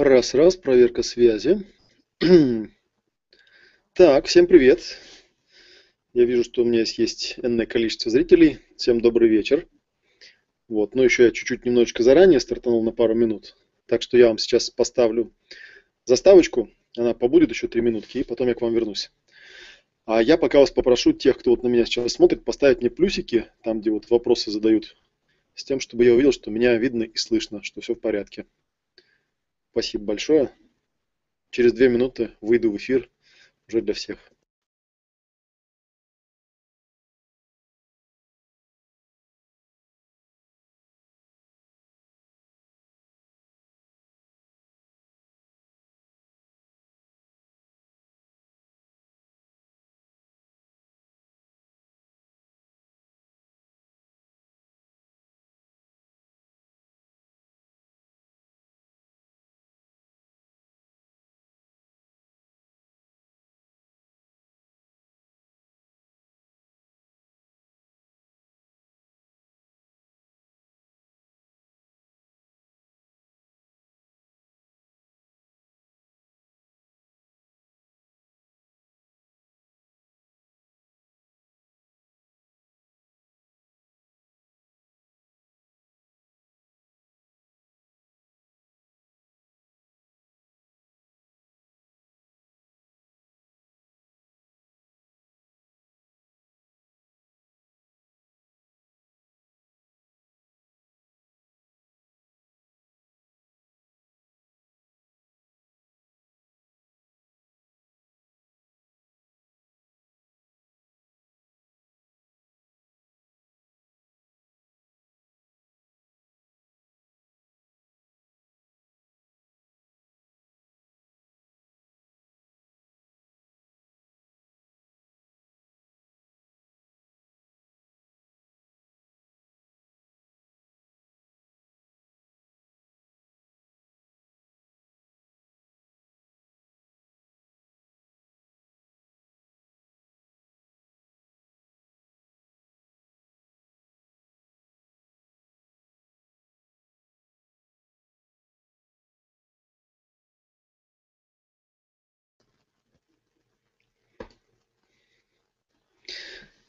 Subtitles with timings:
[0.00, 1.66] Раз, раз, проверка связи.
[3.94, 4.96] Так, всем привет.
[6.12, 8.60] Я вижу, что у меня есть энное количество зрителей.
[8.76, 9.66] Всем добрый вечер.
[10.68, 13.56] Вот, но еще я чуть-чуть немножечко заранее стартанул на пару минут.
[13.86, 15.34] Так что я вам сейчас поставлю
[16.04, 16.70] заставочку.
[16.96, 19.10] Она побудет еще три минутки, и потом я к вам вернусь.
[20.04, 23.46] А я пока вас попрошу тех, кто вот на меня сейчас смотрит, поставить мне плюсики,
[23.64, 24.96] там, где вот вопросы задают,
[25.56, 28.46] с тем, чтобы я увидел, что меня видно и слышно, что все в порядке.
[29.78, 30.50] Спасибо большое.
[31.50, 33.08] Через две минуты выйду в эфир
[33.68, 34.18] уже для всех.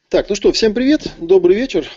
[0.10, 1.88] Так, ну что, всем привет, добрый вечер.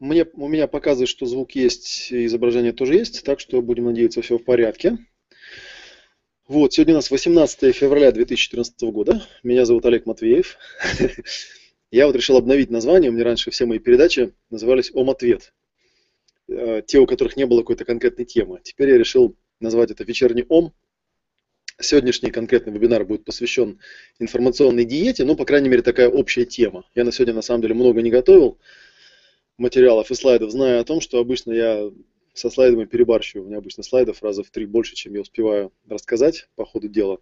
[0.00, 4.38] Мне, у меня показывает, что звук есть, изображение тоже есть, так что будем надеяться, все
[4.38, 4.98] в порядке.
[6.48, 9.22] Вот, сегодня у нас 18 февраля 2014 года.
[9.44, 10.58] Меня зовут Олег Матвеев.
[11.92, 13.12] Я вот решил обновить название.
[13.12, 15.52] У меня раньше все мои передачи назывались «Ом-ответ».
[16.48, 18.58] Э, те, у которых не было какой-то конкретной темы.
[18.64, 20.74] Теперь я решил назвать это «Вечерний Ом»,
[21.80, 23.78] Сегодняшний конкретный вебинар будет посвящен
[24.18, 26.84] информационной диете, ну, по крайней мере, такая общая тема.
[26.94, 28.58] Я на сегодня, на самом деле, много не готовил
[29.56, 31.90] материалов и слайдов, зная о том, что обычно я
[32.34, 33.44] со слайдами перебарщиваю.
[33.44, 37.18] У меня обычно слайдов раза в три больше, чем я успеваю рассказать по ходу дела.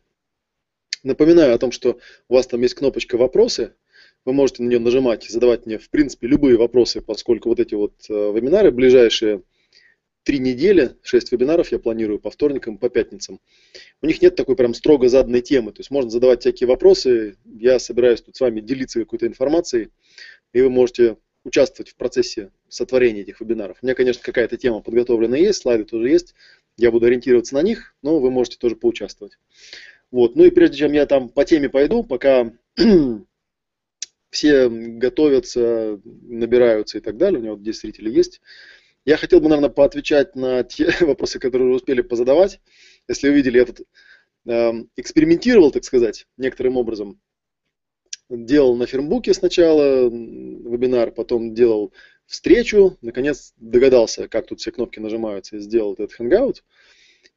[1.04, 1.98] Напоминаю о том, что
[2.28, 3.75] у вас там есть кнопочка «Вопросы»,
[4.25, 7.94] вы можете на нее нажимать, задавать мне, в принципе, любые вопросы, поскольку вот эти вот
[8.08, 9.42] э, вебинары ближайшие–
[10.28, 13.41] три недели, шесть вебинаров я планирую по вторникам, по пятницам.
[14.03, 17.78] У них нет такой прям строго заданной темы, то есть можно задавать всякие вопросы, я
[17.78, 19.88] собираюсь тут с вами делиться какой-то информацией,
[20.53, 23.78] и вы можете участвовать в процессе сотворения этих вебинаров.
[23.81, 26.34] У меня, конечно, какая-то тема подготовлена есть, слайды тоже есть,
[26.77, 29.38] я буду ориентироваться на них, но вы можете тоже поучаствовать.
[30.11, 30.37] Вот.
[30.37, 32.52] Ну и прежде чем я там по теме пойду, пока
[34.29, 38.43] все готовятся, набираются и так далее, у меня вот здесь зрители есть,
[39.08, 42.60] я хотел бы, наверное, поотвечать на те вопросы, которые вы успели позадавать.
[43.08, 43.81] Если вы видели, я тут
[44.46, 47.19] э, экспериментировал, так сказать, некоторым образом.
[48.28, 51.94] Делал на фермбуке сначала вебинар, потом делал
[52.26, 56.56] встречу, наконец догадался, как тут все кнопки нажимаются, и сделал этот Hangout.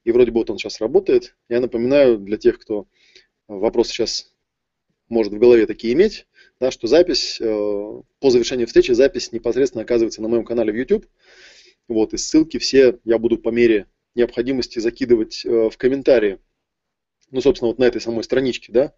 [0.04, 1.38] И вроде бы вот он сейчас работает.
[1.48, 2.86] Я напоминаю для тех, кто
[3.48, 4.34] вопросы сейчас
[5.08, 6.28] может в голове такие иметь,
[6.60, 7.46] да, что запись, э,
[8.20, 11.06] по завершении встречи запись непосредственно оказывается на моем канале в YouTube.
[11.88, 16.40] Вот, и ссылки все я буду по мере необходимости закидывать э, в комментарии.
[17.32, 18.94] Ну, собственно, вот на этой самой страничке, да,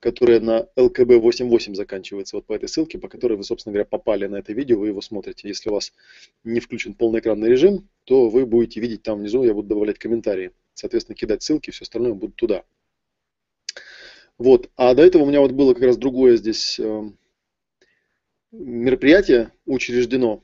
[0.00, 4.36] которая на LKB88 заканчивается, вот по этой ссылке, по которой вы, собственно говоря, попали на
[4.36, 5.46] это видео, вы его смотрите.
[5.46, 5.92] Если у вас
[6.42, 10.50] не включен полный экранный режим, то вы будете видеть там внизу, я буду добавлять комментарии.
[10.74, 12.64] Соответственно, кидать ссылки, все остальное будет туда.
[14.38, 14.70] Вот.
[14.74, 17.10] А до этого у меня вот было как раз другое здесь э,
[18.50, 20.42] мероприятие учреждено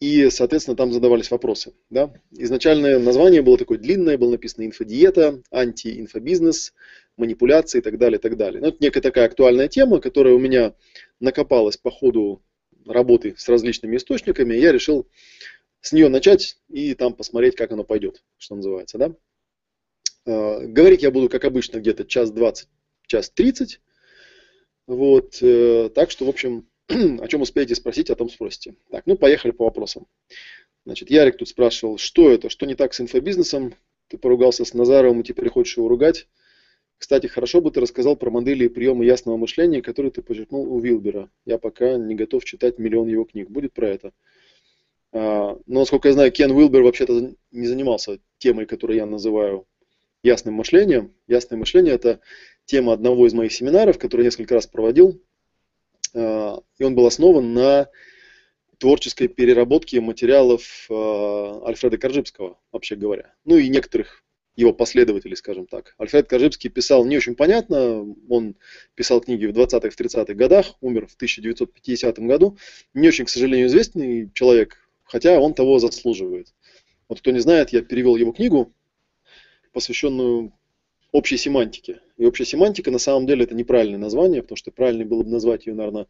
[0.00, 1.74] и, соответственно, там задавались вопросы.
[1.90, 2.12] Да?
[2.32, 6.72] Изначальное название было такое длинное, было написано инфодиета, анти-инфобизнес,
[7.18, 8.62] манипуляции и так далее, и так далее.
[8.62, 10.74] Ну, это некая такая актуальная тема, которая у меня
[11.20, 12.42] накопалась по ходу
[12.86, 14.54] работы с различными источниками.
[14.54, 15.06] Я решил
[15.82, 18.96] с нее начать и там посмотреть, как оно пойдет, что называется.
[18.96, 19.14] Да?
[20.26, 22.70] А, говорить я буду, как обычно, где-то час двадцать,
[23.06, 23.82] час тридцать.
[24.86, 26.69] Вот, э, так что, в общем,
[27.20, 28.74] о чем успеете спросить, о том спросите.
[28.90, 30.06] Так, ну поехали по вопросам.
[30.84, 33.74] Значит, Ярик тут спрашивал, что это, что не так с инфобизнесом?
[34.08, 36.26] Ты поругался с Назаровым и теперь хочешь его ругать?
[36.98, 40.80] Кстати, хорошо бы ты рассказал про модели и приемы ясного мышления, которые ты подчеркнул у
[40.80, 41.30] Вилбера.
[41.46, 43.48] Я пока не готов читать миллион его книг.
[43.48, 44.12] Будет про это.
[45.12, 49.66] А, но, насколько я знаю, Кен Уилбер вообще-то не занимался темой, которую я называю
[50.22, 51.14] ясным мышлением.
[51.26, 52.20] Ясное мышление– это
[52.66, 55.22] тема одного из моих семинаров, который я несколько раз проводил.
[56.14, 57.88] А, и он был основан на
[58.78, 63.34] творческой переработке материалов а, Альфреда Коржибского, вообще говоря.
[63.44, 64.24] Ну и некоторых
[64.56, 65.94] его последователей, скажем так.
[65.98, 68.56] Альфред Коржибский писал не очень понятно, он
[68.94, 72.58] писал книги в 20-х, в 30-х годах, умер в 1950 году.
[72.94, 76.54] Не очень, к сожалению, известный человек, хотя он того заслуживает.
[77.08, 78.72] Вот кто не знает, я перевел его книгу,
[79.72, 80.52] посвященную
[81.12, 82.00] общей семантике.
[82.20, 85.64] И общая семантика на самом деле это неправильное название, потому что правильнее было бы назвать
[85.66, 86.06] ее, наверное,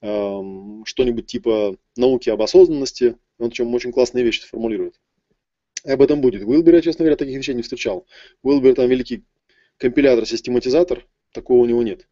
[0.00, 3.16] эм, что-нибудь типа науки об осознанности.
[3.40, 4.94] Он чем очень классные вещи формулирует.
[5.84, 6.44] И об этом будет.
[6.44, 8.06] Уилбер, я, честно говоря, таких вещей не встречал.
[8.44, 9.24] Уилбер там великий
[9.76, 12.06] компилятор, систематизатор, такого у него нет.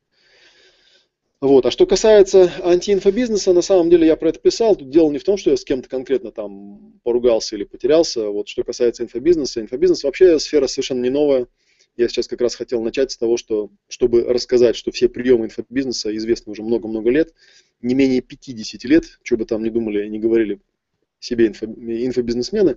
[1.41, 1.65] Вот.
[1.65, 4.75] А что касается антиинфобизнеса, на самом деле я про это писал.
[4.75, 8.31] Тут дело не в том, что я с кем-то конкретно там поругался или потерялся.
[8.31, 11.47] Вот что касается инфобизнеса, инфобизнес вообще сфера совершенно не новая.
[11.97, 16.15] Я сейчас как раз хотел начать с того, что, чтобы рассказать, что все приемы инфобизнеса
[16.17, 17.35] известны уже много-много лет,
[17.83, 20.61] не менее 50 лет, что бы там ни думали, не говорили
[21.19, 22.77] себе инфо, инфобизнесмены,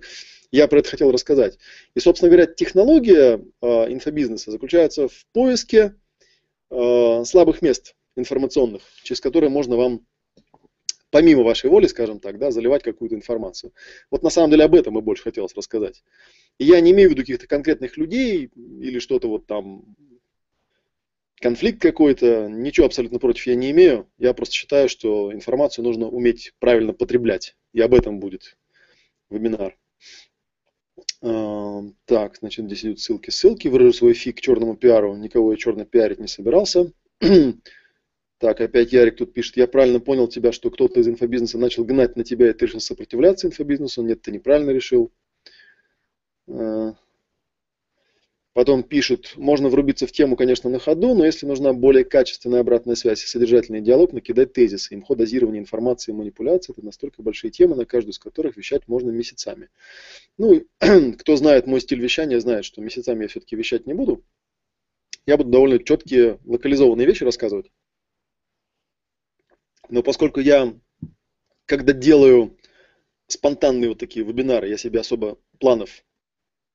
[0.50, 1.58] я про это хотел рассказать.
[1.94, 5.96] И, собственно говоря, технология э, инфобизнеса заключается в поиске
[6.70, 10.06] э, слабых мест информационных, через которые можно вам
[11.10, 13.72] помимо вашей воли, скажем так, да, заливать какую-то информацию.
[14.10, 16.02] Вот на самом деле об этом и больше хотелось рассказать.
[16.58, 19.84] И я не имею в виду каких-то конкретных людей или что-то вот там,
[21.40, 24.08] конфликт какой-то, ничего абсолютно против я не имею.
[24.18, 27.56] Я просто считаю, что информацию нужно уметь правильно потреблять.
[27.72, 28.56] И об этом будет
[29.30, 29.76] вебинар.
[31.22, 33.30] А, так, значит, здесь идут ссылки.
[33.30, 33.68] Ссылки.
[33.68, 35.16] Выражу свой фиг черному пиару.
[35.16, 36.92] Никого я черно пиарить не собирался.
[38.38, 42.16] Так, опять Ярик тут пишет, я правильно понял тебя, что кто-то из инфобизнеса начал гнать
[42.16, 44.02] на тебя, и ты решил сопротивляться инфобизнесу.
[44.02, 45.10] Нет, ты неправильно решил.
[46.46, 46.94] А,
[48.52, 52.94] потом пишут, можно врубиться в тему, конечно, на ходу, но если нужна более качественная обратная
[52.94, 54.94] связь и содержательный диалог, накидать тезисы.
[54.94, 59.08] Имхо дозирование информации и манипуляции– это настолько большие темы, на каждую из которых вещать можно
[59.08, 59.70] месяцами.
[60.36, 60.62] Ну,
[61.18, 64.22] кто знает мой стиль вещания, знает, что месяцами я все-таки вещать не буду.
[65.24, 67.70] Я буду довольно четкие, локализованные вещи рассказывать.
[69.88, 70.74] Но поскольку я,
[71.64, 72.56] когда делаю
[73.26, 76.04] спонтанные вот такие вебинары, я себе особо планов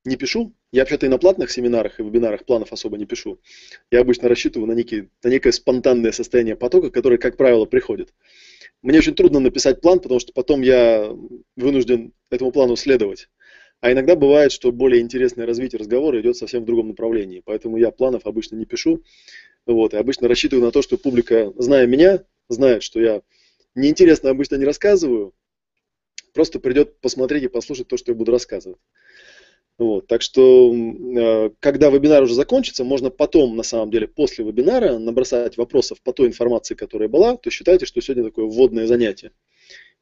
[0.03, 0.53] не пишу.
[0.72, 3.39] Я вообще-то и на платных семинарах и вебинарах планов особо не пишу.
[3.91, 8.13] Я обычно рассчитываю на, некий, на некое спонтанное состояние потока, которое, как правило, приходит.
[8.82, 11.15] Мне очень трудно написать план, потому что потом я
[11.56, 13.30] вынужден этому плану следовать.
[13.80, 17.41] А иногда бывает, что более интересное развитие разговора идет совсем в другом направлении.
[17.44, 19.03] Поэтому я планов обычно не пишу.
[19.65, 23.22] Вот, и обычно рассчитываю на то, что публика, зная меня, знает, что я
[23.75, 25.34] неинтересно обычно не рассказываю,
[26.34, 28.79] просто придет посмотреть и послушать то, что я буду рассказывать.
[29.77, 35.00] Вот, так что, э, когда вебинар уже закончится, можно потом, на самом деле, после вебинара
[35.00, 39.31] набросать вопросов по той информации, которая была, то считайте, что сегодня такое вводное занятие.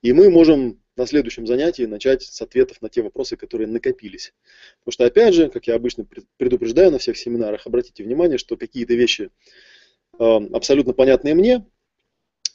[0.02, 4.34] И мы можем на следующем занятии начать с ответов на те вопросы, которые накопились.
[4.80, 6.06] Потому что, опять же, как я обычно
[6.38, 9.30] предупреждаю на всех семинарах, обратите внимание, что какие-то вещи
[10.20, 11.66] э, абсолютно понятные мне,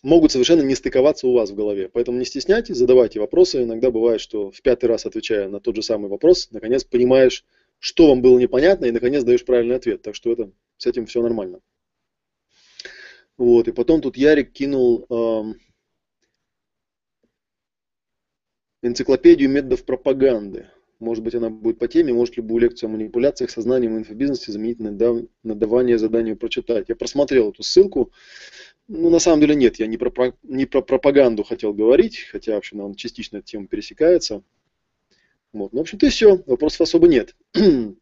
[0.04, 1.88] могут совершенно не стыковаться у вас в голове.
[1.88, 3.62] Поэтому не стесняйтесь, задавайте вопросы.
[3.62, 7.44] Иногда бывает, что в пятый раз отвечая на тот же самый вопрос, наконец понимаешь,
[7.78, 10.02] что вам было непонятно, и наконец даешь правильный ответ.
[10.02, 11.60] Так что это, с этим все нормально.
[13.36, 15.58] Вот, и потом тут Ярик кинул эм,
[18.82, 20.70] энциклопедию методов пропаганды.
[21.00, 24.80] Может быть, она будет по теме, может любую лекцию о манипуляциях сознанием и инфобизнесе заменить
[24.80, 26.88] на, на давание заданию прочитать.
[26.88, 28.12] Я просмотрел эту ссылку.
[28.86, 32.58] Ну, на самом деле нет, я не про, не про пропаганду хотел говорить, хотя, в
[32.58, 34.42] общем, он частично эта тема пересекается.
[35.52, 35.72] Вот.
[35.72, 37.34] Ну, в общем-то и все, вопросов особо нет.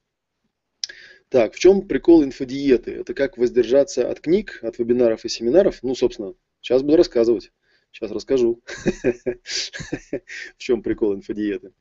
[1.29, 2.93] так, в чем прикол инфодиеты?
[2.93, 5.79] Это как воздержаться от книг, от вебинаров и семинаров?
[5.83, 7.53] Ну, собственно, сейчас буду рассказывать.
[7.93, 8.63] Сейчас расскажу,
[9.45, 11.73] в чем прикол инфодиеты.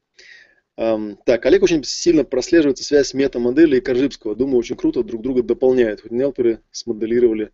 [0.76, 4.36] Так, Олег очень сильно прослеживается связь метамодели и Коржибского.
[4.36, 6.10] Думаю, очень круто друг друга дополняют.
[6.10, 7.52] Нелперы смоделировали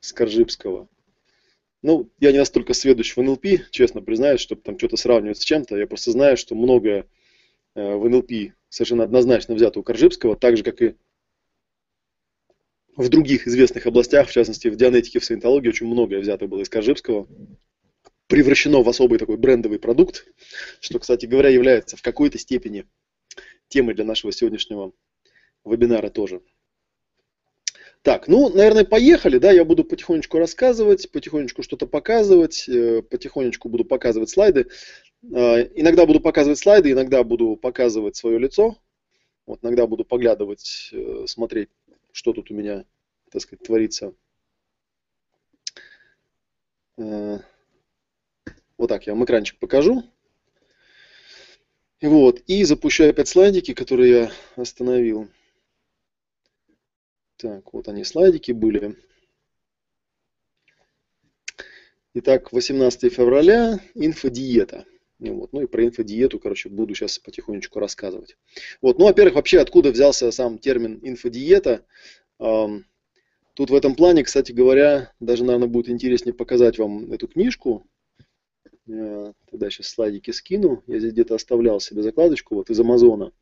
[0.00, 0.88] с Коржибского.
[1.82, 5.76] Ну, я не настолько сведущ в НЛП, честно признаюсь, чтобы там что-то сравнивать с чем-то.
[5.76, 7.06] Я просто знаю, что многое
[7.74, 10.96] э, в НЛП совершенно однозначно взято у Коржибского, так же, как и
[12.96, 16.68] в других известных областях, в частности, в дианетике, в саентологии, очень многое взято было из
[16.68, 17.26] Коржибского
[18.30, 20.24] превращено в особый такой брендовый продукт,
[20.80, 22.86] что, кстати говоря, является в какой-то степени
[23.68, 24.92] темой для нашего сегодняшнего
[25.64, 26.40] вебинара тоже.
[28.02, 33.84] Так, ну, наверное, поехали, да, я буду потихонечку рассказывать, потихонечку что-то показывать, э, потихонечку буду
[33.84, 34.68] показывать слайды.
[35.22, 38.78] Э, иногда буду показывать слайды, иногда буду показывать свое лицо,
[39.44, 41.68] вот, иногда буду поглядывать, э, смотреть,
[42.12, 42.84] что тут у меня,
[43.30, 44.14] так сказать, творится.
[48.80, 50.02] Вот так я вам экранчик покажу.
[52.00, 55.28] Вот, и запущу опять слайдики, которые я остановил.
[57.36, 58.96] Так, вот они слайдики были.
[62.14, 64.86] Итак, 18 февраля, инфодиета.
[65.18, 65.52] Вот.
[65.52, 68.38] Ну и про инфодиету, короче, буду сейчас потихонечку рассказывать.
[68.80, 68.98] Вот.
[68.98, 71.84] Ну, во-первых, вообще, откуда взялся сам термин инфодиета?
[72.38, 77.86] Тут в этом плане, кстати говоря, даже, наверное, будет интереснее показать вам эту книжку.
[78.88, 80.82] Э, тогда сейчас слайдики скину.
[80.86, 83.32] Я здесь где-то оставлял себе закладочку вот из Амазона.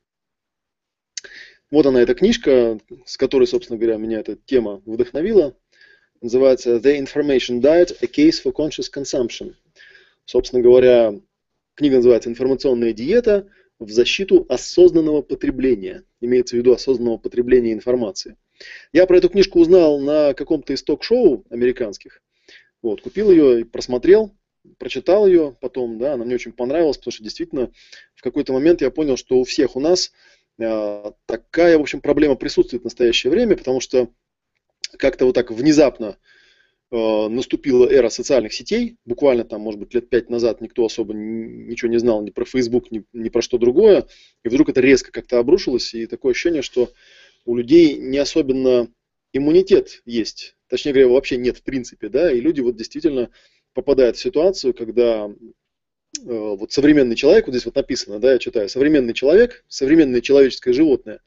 [1.71, 5.57] Вот она, эта книжка, с которой, собственно говоря, меня эта тема вдохновила.
[6.21, 9.55] Называется The Information Diet, A Case for Conscious Consumption.
[10.25, 11.15] Собственно говоря,
[11.75, 16.05] книга называется «Информационная диета в защиту осознанного потребления».
[16.21, 18.37] Имеется в виду осознанного потребления информации.
[18.93, 22.23] Я про эту книжку узнал на каком-то из ток-шоу американских.
[22.83, 24.35] Вот, купил ее и просмотрел
[24.79, 27.71] прочитал ее потом, да, она мне очень понравилась, потому что действительно
[28.15, 30.13] в какой-то момент я понял, что у всех у нас
[30.59, 34.09] э, такая, в общем, проблема присутствует в настоящее время, потому что
[34.97, 36.19] как-то вот так внезапно
[36.91, 41.91] э, наступила эра социальных сетей, буквально там, может быть, лет пять назад никто особо ничего
[41.91, 44.07] не знал ни про Facebook, ни, ни про что другое,
[44.45, 46.91] и вдруг это резко как-то обрушилось, и такое ощущение, что
[47.45, 48.89] у людей не особенно
[49.33, 53.31] иммунитет есть, точнее говоря, вообще нет в принципе, да, и люди вот действительно
[53.75, 55.33] попадает в ситуацию, когда э,
[56.23, 61.21] вот современный человек, вот здесь вот написано, да, я читаю, современный человек, современное человеческое животное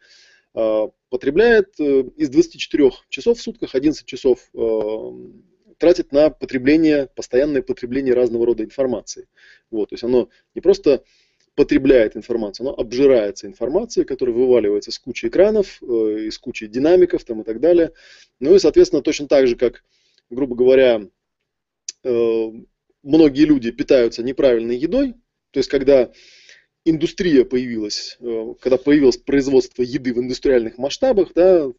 [0.55, 4.49] э, потребляет э, из 24 часов в сутках 11 часов
[5.77, 9.27] тратит на потребление, постоянное потребление разного рода информации.
[9.71, 11.03] Вот, то есть оно не просто
[11.55, 17.43] потребляет информацию, оно обжирается информацией, которая вываливается с кучи экранов, из кучи динамиков там, и
[17.43, 17.93] так далее.
[18.39, 19.83] Ну и, соответственно, точно так же, как,
[20.29, 21.07] грубо говоря,
[22.03, 25.15] многие люди питаются неправильной едой,
[25.51, 26.11] то есть когда
[26.85, 31.69] индустрия появилась, э, когда появилось производство еды в индустриальных масштабах, да,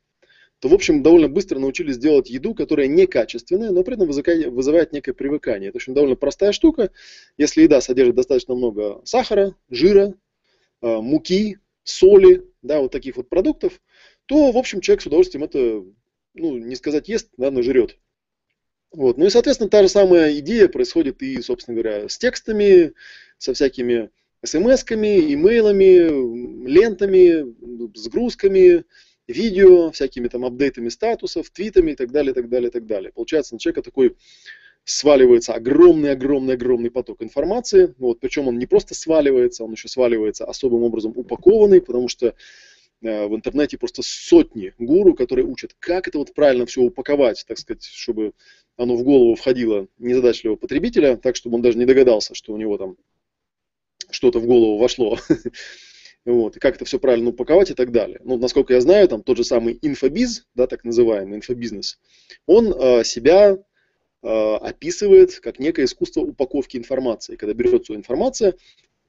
[0.61, 5.12] то, в общем, довольно быстро научились делать еду, которая некачественная, но при этом вызывает некое
[5.12, 5.71] привыкание.
[5.71, 6.93] Это очень довольно простая штука.
[7.37, 10.14] Если еда содержит достаточно много сахара, жира,
[10.83, 13.81] э, муки, соли, да, вот таких вот продуктов,
[14.26, 15.85] то, в общем, человек с удовольствием это,
[16.35, 17.99] ну, не сказать ест, да, но жрет.
[18.92, 19.16] Вот.
[19.16, 22.92] Ну и, соответственно, та же самая идея происходит и, собственно говоря, с текстами,
[23.38, 24.11] со всякими
[24.44, 27.54] смс-ками, имейлами, лентами,
[27.96, 28.84] сгрузками,
[29.28, 33.12] видео, всякими там апдейтами статусов, твитами и так далее, так далее, так далее.
[33.12, 34.16] Получается, на человека такой
[34.84, 37.94] сваливается огромный-огромный-огромный поток информации.
[37.99, 42.34] Вот, причем он не просто сваливается, он еще сваливается особым образом упакованный, потому что
[43.00, 47.58] э, в интернете просто сотни гуру, которые учат, как это вот правильно все упаковать, так
[47.58, 48.32] сказать, чтобы
[48.76, 52.79] оно в голову входило незадачливого потребителя, так, чтобы он даже не догадался, что у него
[52.79, 52.97] там
[54.11, 55.19] что-то в голову вошло.
[56.25, 58.21] Вот, и как это все правильно упаковать и так далее.
[58.23, 61.99] Ну, насколько я знаю, там тот же самый инфобиз, да, так называемый инфобизнес,
[62.47, 63.59] он э, себя
[64.23, 67.35] э, описывает как некое искусство упаковки информации.
[67.35, 68.55] Когда берется информация,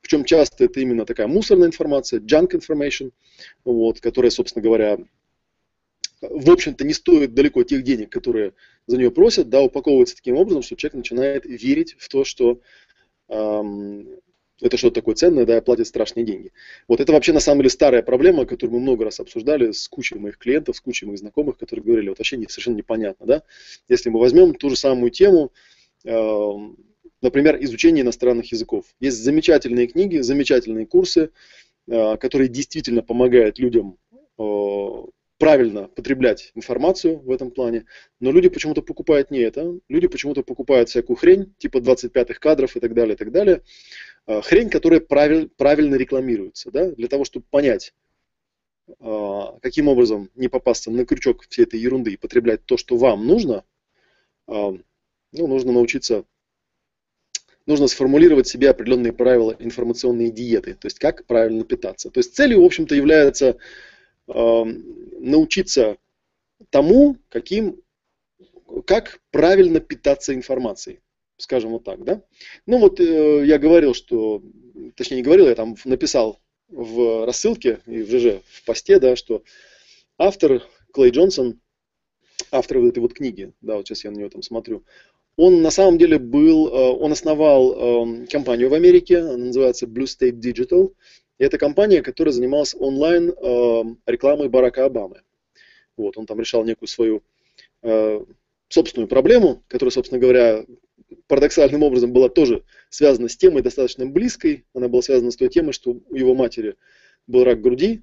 [0.01, 3.11] в чем часто это именно такая мусорная информация, junk information,
[3.63, 4.97] вот, которая, собственно говоря,
[6.29, 8.53] в общем-то, не стоит далеко тех денег, которые
[8.87, 12.59] за нее просят, да, упаковывается таким образом, что человек начинает верить в то, что
[13.29, 14.07] эм,
[14.61, 16.51] это что-то такое ценное, да, и платит страшные деньги.
[16.87, 20.15] Вот это вообще на самом деле старая проблема, которую мы много раз обсуждали с кучей
[20.15, 23.43] моих клиентов, с кучей моих знакомых, которые говорили, вот вообще не, совершенно непонятно, да.
[23.89, 25.51] Если мы возьмем ту же самую тему,
[26.05, 26.49] э,
[27.21, 28.85] например, изучение иностранных языков.
[28.99, 31.31] Есть замечательные книги, замечательные курсы,
[31.87, 33.97] э, которые действительно помогают людям
[34.37, 34.43] э,
[35.43, 37.85] правильно потреблять информацию в этом плане,
[38.21, 42.79] но люди почему-то покупают не это, люди почему-то покупают всякую хрень, типа 25-х кадров и
[42.79, 43.61] так далее, и так далее.
[44.25, 47.93] А, хрень, которая правиль, правильно рекламируется, да, для того, чтобы понять,
[49.01, 53.27] а, каким образом не попасться на крючок всей этой ерунды и потреблять то, что вам
[53.27, 53.65] нужно,
[54.47, 54.77] ну,
[55.33, 56.23] нужно научиться,
[57.65, 62.09] нужно сформулировать себе определенные правила информационной диеты, то есть как правильно питаться.
[62.09, 63.57] То есть целью, в общем-то, является
[64.27, 65.97] научиться
[66.69, 67.81] тому, каким,
[68.85, 70.99] как правильно питаться информацией,
[71.37, 72.23] скажем вот так, да.
[72.65, 74.41] Ну вот э, я говорил, что,
[74.95, 76.39] точнее не говорил, я там написал
[76.69, 79.43] в рассылке и в ЖЖ, в посте, да, что
[80.17, 80.63] автор
[80.93, 81.59] Клей Джонсон,
[82.51, 84.83] автор вот этой вот книги, да, вот сейчас я на него там смотрю,
[85.35, 90.05] он на самом деле был, э, он основал эм, компанию в Америке, она называется Blue
[90.05, 90.93] State Digital,
[91.45, 95.21] это компания, которая занималась онлайн э, рекламой Барака Обамы.
[95.97, 97.23] Вот, он там решал некую свою
[97.81, 98.25] э,
[98.69, 100.65] собственную проблему, которая, собственно говоря,
[101.27, 104.65] парадоксальным образом была тоже связана с темой достаточно близкой.
[104.73, 106.75] Она была связана с той темой, что у его матери
[107.27, 108.01] был рак груди,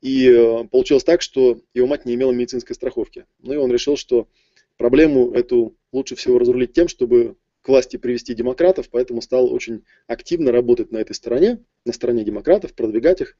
[0.00, 3.26] и э, получилось так, что его мать не имела медицинской страховки.
[3.40, 4.28] Ну и он решил, что
[4.76, 10.52] проблему эту лучше всего разрулить тем, чтобы к власти привести демократов, поэтому стал очень активно
[10.52, 13.38] работать на этой стороне, на стороне демократов, продвигать их.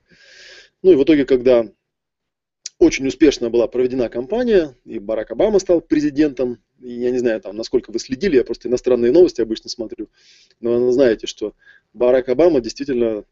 [0.83, 1.69] Ну и в итоге, когда
[2.79, 7.57] очень успешно была проведена кампания, и Барак Обама стал президентом, и я не знаю, там,
[7.57, 10.09] насколько вы следили, я просто иностранные новости обычно смотрю,
[10.61, 11.55] но вы знаете, что
[11.93, 13.25] Барак Обама действительно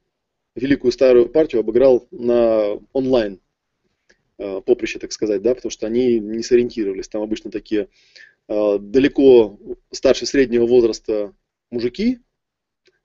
[0.55, 3.41] великую старую партию обыграл на онлайн
[4.65, 7.09] поприще, так сказать, да, потому что они не сориентировались.
[7.09, 7.89] Там обычно такие
[8.51, 9.61] Э, далеко
[9.93, 11.33] старше среднего возраста
[11.71, 12.19] мужики,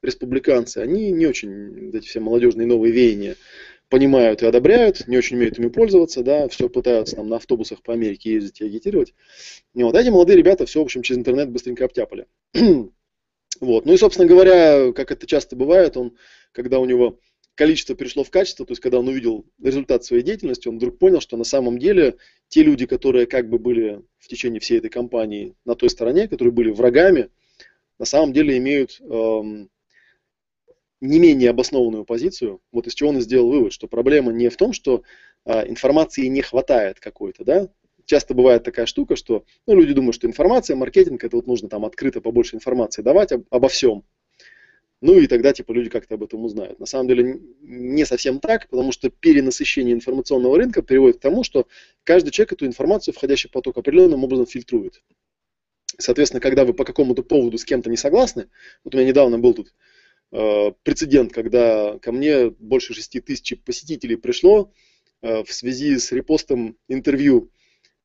[0.02, 3.36] республиканцы, они не очень эти все молодежные новые веяния
[3.88, 7.93] понимают и одобряют, не очень умеют ими пользоваться, да, все пытаются там на автобусах по
[7.93, 9.13] Америке ездить и агитировать.
[9.76, 12.26] И вот эти молодые ребята все, в общем, через интернет быстренько обтяпали.
[13.62, 13.86] вот.
[13.86, 16.17] Ну и, собственно говоря, как это часто бывает, он,
[16.54, 17.19] когда у него
[17.56, 21.22] количество перешло в качество, то есть когда он увидел результат своей деятельности, он вдруг понял,
[21.22, 22.18] что на самом деле
[22.50, 26.52] те люди, которые как бы были в течение всей этой кампании на той стороне, которые
[26.52, 27.30] были врагами,
[27.98, 29.70] на самом деле имеют эм,
[31.00, 34.58] не менее обоснованную позицию, вот из чего он и сделал вывод, что проблема не в
[34.58, 35.04] том, что
[35.46, 37.70] э, информации не хватает какой-то, да,
[38.06, 41.86] часто бывает такая штука, что ну, люди думают, что информация, маркетинг, это вот нужно там
[41.86, 44.04] открыто побольше информации давать об, обо всем,
[45.01, 46.79] ну и тогда типа люди как-то об этом узнают.
[46.79, 51.67] На самом деле не совсем так, потому что перенасыщение информационного рынка приводит к тому, что
[52.03, 55.03] каждый человек эту информацию, входящий поток, определенным образом фильтрует.
[55.97, 58.47] Соответственно, когда вы по какому-то поводу с кем-то не согласны,
[58.84, 59.73] вот у меня недавно был тут
[60.31, 64.71] э, прецедент, когда ко мне больше 6 тысяч посетителей пришло
[65.21, 67.51] э, в связи с репостом интервью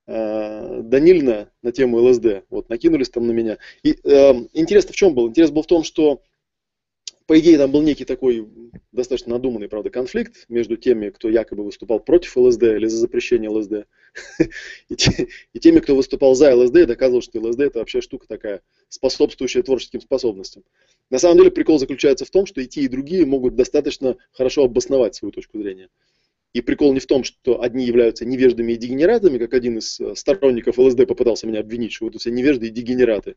[0.06, 2.44] э, Данильна на тему ЛСД.
[2.50, 3.58] Вот, накинулись там на меня.
[3.82, 5.28] И э, интерес в чем был?
[5.28, 6.22] Интерес был в том, что
[7.30, 8.44] по идее, там был некий такой
[8.90, 13.86] достаточно надуманный, правда, конфликт между теми, кто якобы выступал против ЛСД или за запрещение ЛСД,
[14.88, 14.96] и
[15.60, 20.00] теми, кто выступал за ЛСД и доказывал, что ЛСД это вообще штука такая, способствующая творческим
[20.00, 20.64] способностям.
[21.08, 24.64] На самом деле прикол заключается в том, что и те, и другие могут достаточно хорошо
[24.64, 25.88] обосновать свою точку зрения.
[26.52, 30.78] И прикол не в том, что одни являются невеждами и дегенератами, как один из сторонников
[30.78, 33.36] ЛСД попытался меня обвинить, что вот все невежды и дегенераты.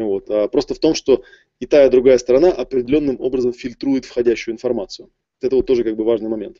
[0.00, 0.30] Вот.
[0.30, 1.22] А просто в том, что
[1.58, 5.10] и та, и другая сторона определенным образом фильтрует входящую информацию.
[5.42, 6.56] Это вот тоже как бы важный момент.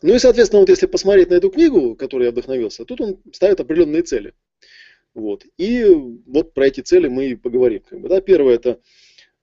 [0.00, 3.60] Ну и, соответственно, вот если посмотреть на эту книгу, которой я вдохновился, тут он ставит
[3.60, 4.32] определенные цели.
[5.14, 5.44] Вот.
[5.58, 5.84] И
[6.26, 7.82] вот про эти цели мы и поговорим.
[7.86, 8.22] Как бы, да.
[8.22, 8.80] Первое это,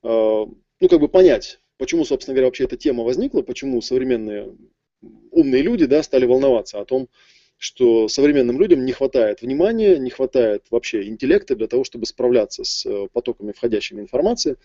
[0.04, 4.56] э, ну, как бы понять, почему, собственно говоря, вообще эта тема возникла, почему современные
[5.30, 7.08] умные люди да, стали волноваться о том,
[7.60, 12.86] что современным людям не хватает внимания, не хватает вообще интеллекта для того, чтобы справляться с
[12.86, 14.56] э, потоками входящими информации.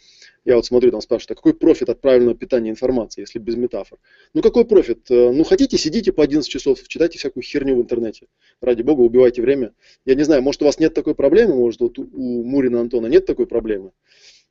[0.44, 3.98] Я вот смотрю, там спрашивают, а какой профит от правильного питания информации, если без метафор?
[4.32, 5.10] Ну какой профит?
[5.10, 8.28] Э, ну хотите, сидите по 11 часов, читайте всякую херню в интернете.
[8.60, 9.72] Ради бога, убивайте время.
[10.06, 13.26] Я не знаю, может у вас нет такой проблемы, может вот у Мурина Антона нет
[13.26, 13.90] такой проблемы.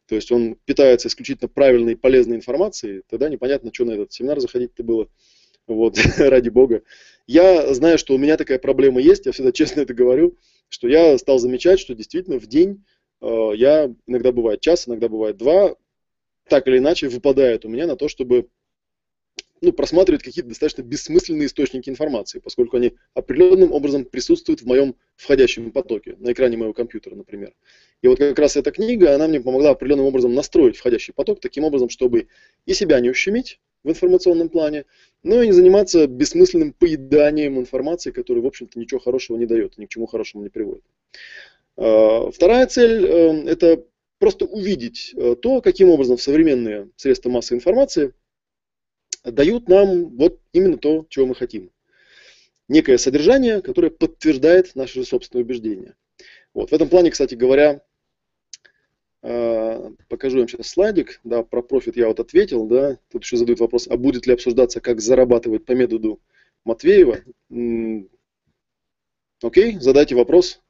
[0.09, 4.41] То есть он питается исключительно правильной и полезной информацией, тогда непонятно, что на этот семинар
[4.41, 5.07] заходить-то было.
[5.67, 6.83] Вот, ради бога.
[7.25, 10.37] Я знаю, что у меня такая проблема есть, я всегда честно это говорю,
[10.69, 12.83] что я стал замечать, что действительно в день
[13.21, 15.75] э, я, иногда бывает час, иногда бывает два,
[16.49, 18.49] так или иначе выпадает у меня на то, чтобы
[19.63, 25.71] ну, просматривать какие-то достаточно бессмысленные источники информации, поскольку они определенным образом присутствуют в моем входящем
[25.71, 27.53] потоке, на экране моего компьютера, например.
[28.01, 31.63] И вот как раз эта книга, она мне помогла определенным образом настроить входящий поток таким
[31.63, 32.27] образом, чтобы
[32.65, 34.85] и себя не ущемить, в информационном плане,
[35.23, 39.85] но и не заниматься бессмысленным поеданием информации, которая, в общем-то, ничего хорошего не дает, ни
[39.85, 40.83] к чему хорошему не приводит.
[41.77, 43.83] А, вторая цель э,– это
[44.19, 48.13] просто увидеть э, то, каким образом современные средства массовой информации
[49.23, 51.71] дают нам вот именно то, чего мы хотим.
[52.69, 55.95] Некое содержание, которое подтверждает наши собственные убеждения.
[56.53, 56.69] Вот.
[56.69, 57.81] В этом плане, кстати говоря,
[59.23, 61.21] покажу вам сейчас слайдик.
[61.23, 62.67] Да, про профит я вот ответил.
[62.67, 62.97] Да.
[63.09, 66.19] Тут еще задают вопрос, а будет ли обсуждаться, как зарабатывать по методу
[66.65, 67.19] Матвеева.
[69.41, 70.61] Окей, задайте вопрос.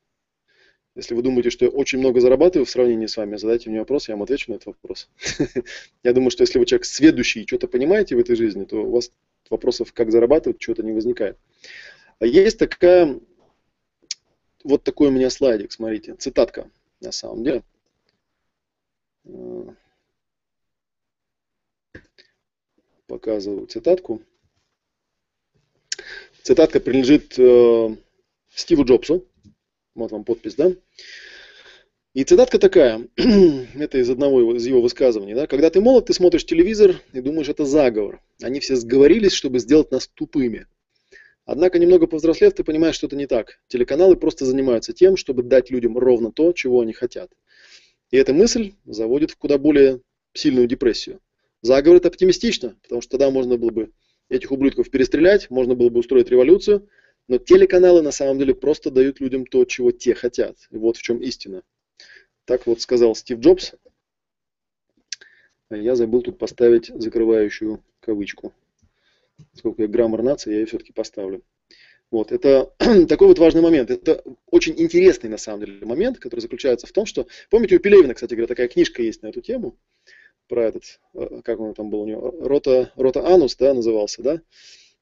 [0.96, 4.08] Если вы думаете, что я очень много зарабатываю в сравнении с вами, задайте мне вопрос,
[4.08, 5.10] я вам отвечу на этот вопрос.
[6.04, 8.92] Я думаю, что если вы человек сведущий и что-то понимаете в этой жизни, то у
[8.92, 9.12] вас
[9.50, 11.40] вопросов, как зарабатывать, что-то не возникает.
[12.20, 13.20] А есть такая,
[14.64, 16.70] вот такой у меня слайдик, смотрите, цитатка
[17.02, 17.64] на самом деле.
[23.08, 24.22] Показываю цитатку.
[26.42, 27.96] Цитатка принадлежит э,
[28.54, 29.26] Стиву Джобсу.
[29.96, 30.74] Вот вам подпись, да?
[32.14, 35.48] И цитатка такая, это из одного из его высказываний, да?
[35.48, 38.22] Когда ты молод, ты смотришь телевизор и думаешь, это заговор.
[38.42, 40.68] Они все сговорились, чтобы сделать нас тупыми.
[41.46, 43.60] Однако, немного повзрослев, ты понимаешь, что это не так.
[43.68, 47.32] Телеканалы просто занимаются тем, чтобы дать людям ровно то, чего они хотят.
[48.14, 50.00] И эта мысль заводит в куда более
[50.34, 51.20] сильную депрессию.
[51.62, 53.92] Заговор это оптимистично, потому что тогда можно было бы
[54.30, 56.88] этих ублюдков перестрелять, можно было бы устроить революцию–
[57.28, 60.58] но телеканалы на самом деле просто дают людям то, чего те хотят.
[60.72, 61.64] И вот в чем истина.
[62.46, 63.74] Так вот сказал Стив Джобс.
[65.70, 68.54] Я забыл тут поставить закрывающую кавычку.
[69.54, 71.42] Сколько я граммар нации, я ее все-таки поставлю.
[72.14, 72.72] Вот, это
[73.10, 73.90] такой вот важный момент.
[73.90, 78.14] Это очень интересный на самом деле момент, который заключается в том, что, помните, у Пелевина,
[78.14, 79.80] кстати говоря, такая книжка есть на эту тему,
[80.48, 84.42] про этот, э, как он там был у него, Рота, Рота Анус, да, назывался, да,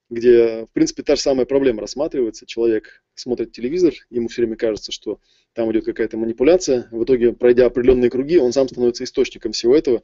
[0.10, 2.46] где, в принципе, та же самая проблема рассматривается.
[2.46, 5.20] Человек смотрит телевизор, ему все время кажется, что
[5.52, 6.88] там идет какая-то манипуляция.
[6.92, 10.02] В итоге, пройдя определенные круги, он сам становится источником всего этого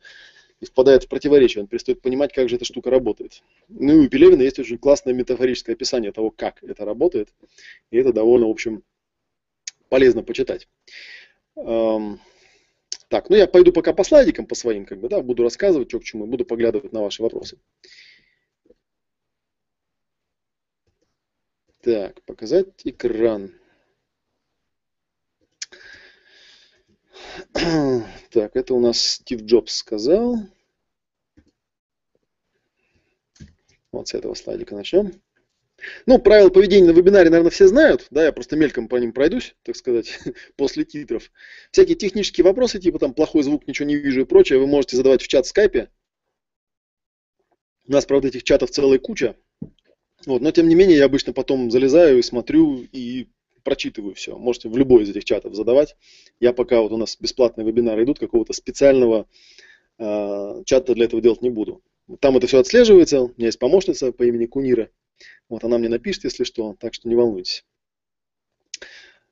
[0.59, 1.61] и впадает в противоречие.
[1.61, 3.43] Он перестает понимать, как же эта штука работает.
[3.67, 7.29] Ну и у Пелевина есть очень классное метафорическое описание того, как это работает.
[7.91, 8.83] И это довольно, в общем,
[9.89, 10.67] полезно почитать.
[11.55, 15.99] Так, ну я пойду пока по слайдикам, по своим, как бы, да, буду рассказывать, что
[15.99, 17.57] к чему, буду поглядывать на ваши вопросы.
[21.81, 23.53] Так, показать экран.
[28.31, 30.37] Так, это у нас Стив Джобс сказал.
[33.91, 35.13] Вот с этого слайдика начнем.
[36.05, 38.07] Ну, правила поведения на вебинаре, наверное, все знают.
[38.09, 40.19] Да, я просто мельком по ним пройдусь, так сказать,
[40.55, 41.31] после титров.
[41.71, 45.21] Всякие технические вопросы, типа там плохой звук, ничего не вижу и прочее, вы можете задавать
[45.21, 45.89] в чат в скайпе.
[47.87, 49.35] У нас, правда, этих чатов целая куча.
[50.25, 53.27] Вот, но тем не менее, я обычно потом залезаю и смотрю и
[53.67, 54.37] прочитываю все.
[54.37, 55.97] Можете в любой из этих чатов задавать.
[56.39, 59.27] Я пока вот у нас бесплатные вебинары идут, какого-то специального
[59.99, 61.81] э, чата для этого делать не буду.
[62.21, 63.23] Там это все отслеживается.
[63.23, 64.89] У меня есть помощница по имени Кунира.
[65.49, 67.65] Вот она мне напишет, если что, так что не волнуйтесь.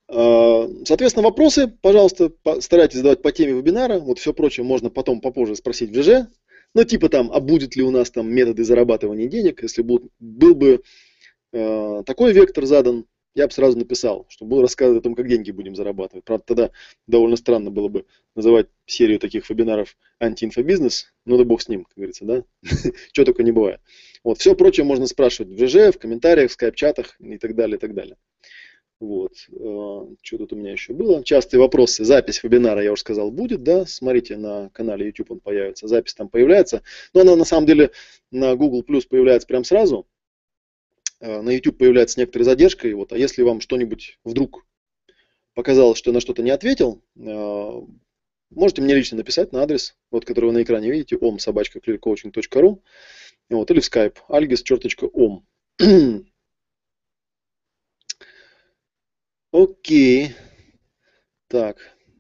[0.08, 4.00] Соответственно, вопросы, пожалуйста, старайтесь задавать по теме вебинара.
[4.00, 6.28] Вот все прочее можно потом попозже спросить в ЖЖ.
[6.74, 10.56] Ну, типа там, а будет ли у нас там методы зарабатывания денег, если был, был
[10.56, 10.82] бы
[11.54, 15.52] э, такой вектор задан, я бы сразу написал, что буду рассказывать о том, как деньги
[15.52, 16.24] будем зарабатывать.
[16.24, 16.72] Правда, тогда
[17.06, 21.96] довольно странно было бы называть серию таких вебинаров антиинфобизнес, ну да бог с ним, как
[21.96, 22.44] говорится, да?
[23.12, 23.82] Чего только не бывает.
[24.24, 27.80] Вот, все прочее можно спрашивать в ЖЖ, в комментариях, в скайп-чатах и так далее, и
[27.80, 28.16] так далее.
[29.02, 29.34] Вот.
[29.52, 31.24] Э, что тут у меня еще было?
[31.24, 32.06] Частые вопросы.
[32.06, 33.86] Запись вебинара, я уже сказал, будет, да?
[33.86, 35.88] Смотрите, на канале YouTube он появится.
[35.88, 36.82] Запись там появляется.
[37.14, 37.92] Но она на самом деле
[38.32, 40.08] на Google Plus появляется прям сразу.
[41.26, 42.94] Э, на YouTube появляется с некоторой задержкой.
[42.94, 43.12] Вот.
[43.12, 44.64] А если вам что-нибудь вдруг
[45.56, 47.82] показалось, что я на что-то не ответил, э,
[48.52, 52.82] можете мне лично написать на адрес, вот, который вы на экране видите, om.clearcoaching.ru
[53.50, 55.42] вот, или в Skype algis.om.
[59.52, 60.36] Окей.
[61.48, 61.78] Так.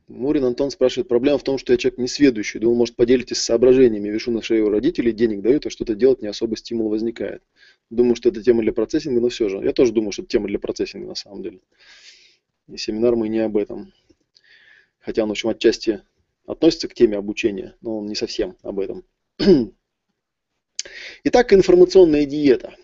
[0.08, 2.60] Мурин Антон спрашивает, проблема в том, что я человек несведущий.
[2.60, 4.10] Думал, может, поделитесь соображениями.
[4.10, 7.44] Вешу на шею родителей, денег дают, а что-то делать не особо стимул возникает.
[7.96, 9.58] Думаю, что это тема для процессинга, но все же.
[9.64, 11.62] Я тоже думаю, что это тема для процессинга на самом деле.
[12.68, 13.94] И семинар мы не об этом.
[15.00, 16.02] Хотя он, в общем, отчасти
[16.46, 19.06] относится к теме обучения, но он не совсем об этом.
[21.24, 22.76] Итак, информационная диета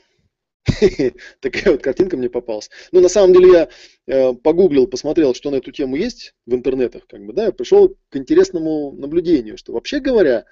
[1.41, 2.69] –Такая вот картинка мне попалась.
[2.93, 3.69] Но на самом деле я
[4.07, 7.97] э, погуглил, посмотрел, что на эту тему есть в интернетах, как бы, да, и пришел
[8.09, 10.45] к интересному наблюдению, что вообще говоря,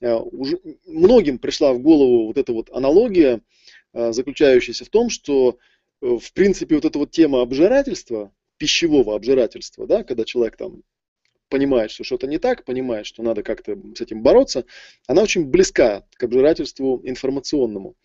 [0.00, 3.40] уже, многим пришла в голову вот эта вот аналогия,
[3.92, 5.58] заключающаяся в том, что
[6.00, 10.82] в принципе вот эта вот тема обжирательства, пищевого обжирательства, да, когда человек там
[11.50, 14.64] понимает, что что-то не так, понимает, что надо как-то с этим бороться,
[15.06, 17.96] она очень близка к обжирательству информационному.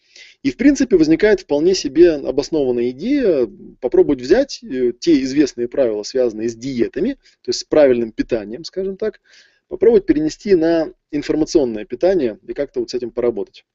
[0.43, 3.47] И, в принципе, возникает вполне себе обоснованная идея
[3.79, 8.97] попробовать взять э, те известные правила, связанные с диетами, то есть с правильным питанием, скажем
[8.97, 9.21] так,
[9.67, 13.65] попробовать перенести на информационное питание и как-то вот с этим поработать.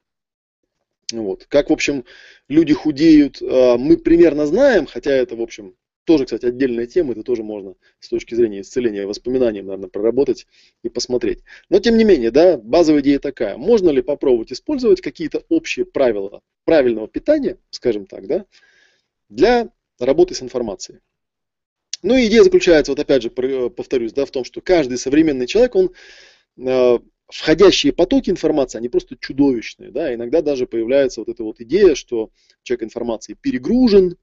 [1.13, 1.47] Вот.
[1.49, 2.05] Как, в общем,
[2.49, 7.23] люди худеют, а, мы примерно знаем, хотя это, в общем, тоже, кстати, отдельная тема, это
[7.23, 10.47] тоже можно с точки зрения исцеления воспоминанием, наверное, проработать
[10.83, 11.41] и посмотреть.
[11.69, 13.57] Но, тем не менее, да, базовая идея такая.
[13.57, 18.45] Можно ли попробовать использовать какие-то общие правила правильного питания, скажем так, да,
[19.29, 20.99] для работы с информацией?
[22.03, 25.75] Ну и идея заключается, вот опять же, повторюсь, да, в том, что каждый современный человек,
[25.77, 25.93] он
[26.57, 26.99] э,
[27.31, 29.91] входящие потоки информации, они просто чудовищные.
[29.91, 30.15] Да?
[30.15, 32.31] Иногда даже появляется вот эта вот идея, что
[32.63, 34.17] человек информации перегружен,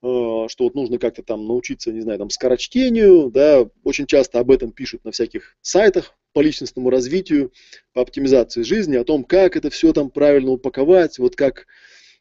[0.00, 4.50] Э, что вот нужно как-то там научиться, не знаю, там скорочтению, да, очень часто об
[4.52, 7.52] этом пишут на всяких сайтах по личностному развитию,
[7.94, 11.66] по оптимизации жизни, о том, как это все там правильно упаковать, вот как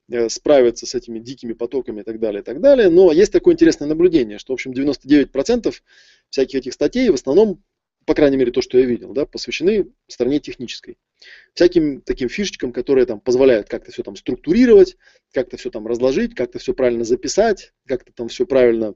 [0.10, 2.90] э, справиться с этими дикими потоками и так далее, и так далее.
[2.90, 5.72] Но есть такое интересное наблюдение, что, в общем, 99%
[6.32, 7.62] всяких этих статей в основном
[8.08, 10.98] по крайней мере, то, что я видел, да, посвящены стороне технической.
[11.54, 14.96] Всяким таким фишечкам, которые там позволяют как-то все там структурировать,
[15.34, 18.96] как-то все там разложить, как-то все правильно записать, как-то там все правильно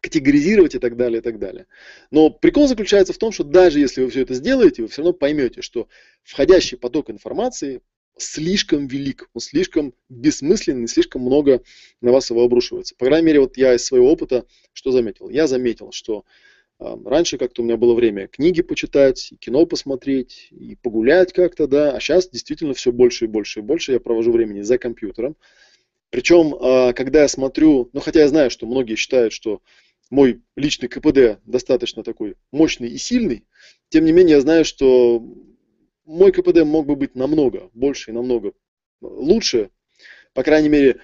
[0.00, 1.66] категоризировать и так далее, и так далее.
[2.10, 5.12] Но прикол заключается в том, что даже если вы все это сделаете, вы все равно
[5.12, 5.88] поймете, что
[6.22, 7.82] входящий поток информации
[8.16, 11.62] слишком велик, он слишком бессмысленный, слишком много
[12.00, 12.94] на вас его обрушивается.
[12.96, 15.28] По крайней мере, вот я из своего опыта что заметил?
[15.28, 16.24] Я заметил, что
[17.04, 21.92] Раньше как-то у меня было время книги почитать, кино посмотреть, и погулять как-то, да.
[21.92, 25.36] А сейчас действительно все больше и больше и больше я провожу времени за компьютером.
[26.10, 29.62] Причем, а, когда я смотрю, ну хотя я знаю, что многие считают, что
[30.10, 33.44] мой личный КПД достаточно такой мощный и сильный,
[33.88, 35.24] тем не менее я знаю, что
[36.04, 38.52] мой КПД мог бы быть намного больше и намного
[39.00, 39.70] лучше,
[40.34, 41.00] по крайней мере,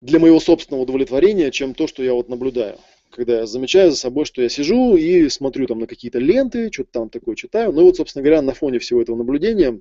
[0.00, 2.78] для моего собственного удовлетворения, чем то, что я вот наблюдаю
[3.12, 6.90] когда я замечаю за собой, что я сижу и смотрю там на какие-то ленты, что-то
[6.92, 7.72] там такое читаю.
[7.72, 9.80] Ну вот, собственно говоря, на фоне всего этого наблюдения,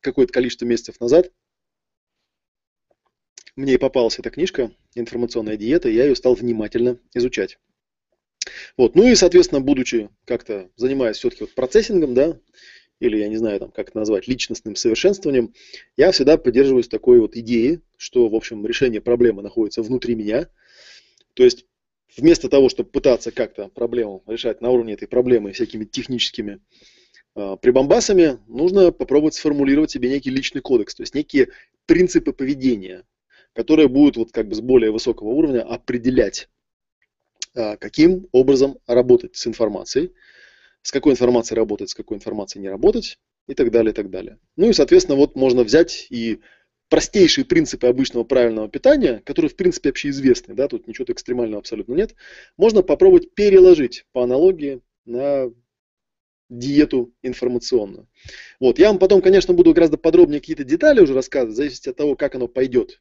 [0.00, 1.30] какое-то количество месяцев назад,
[3.56, 7.58] мне и попалась эта книжка «Информационная диета», и я ее стал внимательно изучать.
[8.76, 8.94] Вот.
[8.94, 12.38] Ну и, соответственно, будучи как-то занимаясь все-таки вот процессингом, да,
[13.00, 15.54] или я не знаю, там, как это назвать, личностным совершенствованием,
[15.96, 20.48] я всегда поддерживаюсь такой вот идеи, что, в общем, решение проблемы находится внутри меня.
[21.34, 21.66] То есть
[22.16, 26.60] вместо того, чтобы пытаться как-то проблему решать на уровне этой проблемы всякими техническими
[27.34, 31.48] э, прибамбасами, нужно попробовать сформулировать себе некий личный кодекс, то есть некие
[31.86, 33.04] принципы поведения,
[33.52, 36.48] которые будут вот как бы с более высокого уровня определять,
[37.54, 40.12] э, каким образом работать с информацией,
[40.82, 44.38] с какой информацией работать, с какой информацией не работать и так далее, и так далее.
[44.56, 46.40] Ну и, соответственно, вот можно взять и
[46.88, 52.14] простейшие принципы обычного правильного питания, которые в принципе общеизвестны, да, тут ничего экстремального абсолютно нет,
[52.56, 55.50] можно попробовать переложить по аналогии на
[56.48, 58.08] диету информационную.
[58.60, 58.78] Вот.
[58.78, 62.16] Я вам потом, конечно, буду гораздо подробнее какие-то детали уже рассказывать, в зависимости от того,
[62.16, 63.00] как оно пойдет,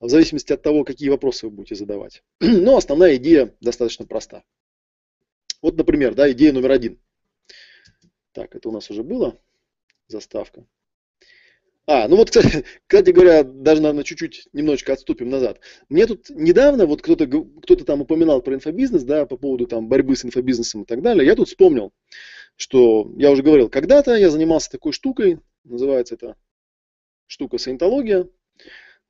[0.00, 2.22] в зависимости от того, какие вопросы вы будете задавать.
[2.40, 4.42] Но основная идея достаточно проста.
[5.60, 7.00] Вот, например, да, идея номер один.
[8.32, 9.38] Так, это у нас уже было,
[10.08, 10.66] заставка.
[11.86, 15.60] А, ну вот, кстати, кстати говоря, даже, наверное, чуть-чуть немножечко отступим назад.
[15.88, 20.14] Мне тут недавно, вот кто-то кто там упоминал про инфобизнес, да, по поводу там борьбы
[20.14, 21.92] с инфобизнесом и так далее, я тут вспомнил,
[22.56, 26.36] что я уже говорил, когда-то я занимался такой штукой, называется это
[27.26, 28.28] штука саентология.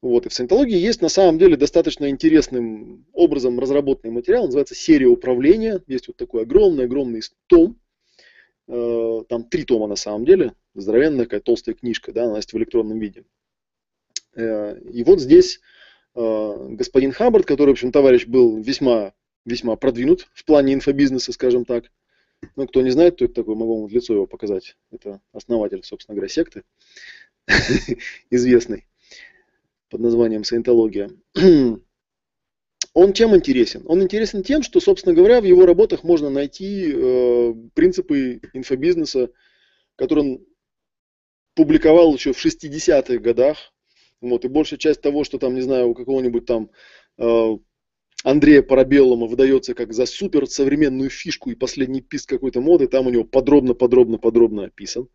[0.00, 5.06] Вот, и в саентологии есть на самом деле достаточно интересным образом разработанный материал, называется серия
[5.06, 5.80] управления.
[5.86, 7.78] Есть вот такой огромный-огромный том,
[8.68, 12.56] э, там три тома на самом деле, здоровенная такая толстая книжка, да, она есть в
[12.56, 13.24] электронном виде.
[14.34, 15.60] Э, и вот здесь
[16.14, 19.12] э, господин Хаббард, который, в общем, товарищ был весьма,
[19.44, 21.90] весьма продвинут в плане инфобизнеса, скажем так.
[22.56, 24.76] Ну, кто не знает, то это такой, могу вам лицо его показать.
[24.90, 26.64] Это основатель, собственно говоря, секты,
[28.30, 28.86] известный
[29.90, 31.10] под названием саентология.
[32.94, 33.84] Он чем интересен?
[33.86, 39.30] Он интересен тем, что, собственно говоря, в его работах можно найти э, принципы инфобизнеса,
[39.96, 40.46] которые он
[41.54, 43.72] публиковал еще в 60-х годах.
[44.20, 46.70] Вот, и большая часть того, что там, не знаю, у какого-нибудь там
[47.18, 47.56] э,
[48.24, 53.10] Андрея Парабеллума выдается как за супер современную фишку и последний писк какой-то моды, там у
[53.10, 55.08] него подробно, подробно, подробно описан.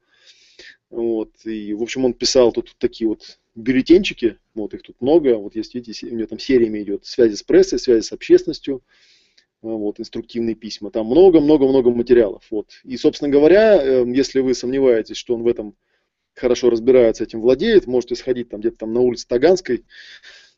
[0.89, 5.55] Вот, и, в общем, он писал тут такие вот бюллетенчики, вот их тут много, вот
[5.55, 8.83] есть, видите, у него там сериями идет связи с прессой, связи с общественностью,
[9.61, 12.69] вот, инструктивные письма, там много-много-много материалов, вот.
[12.83, 15.75] И, собственно говоря, эм, если вы сомневаетесь, что он в этом
[16.35, 19.85] хорошо разбирается, этим владеет, можете сходить там где-то там на улице Таганской,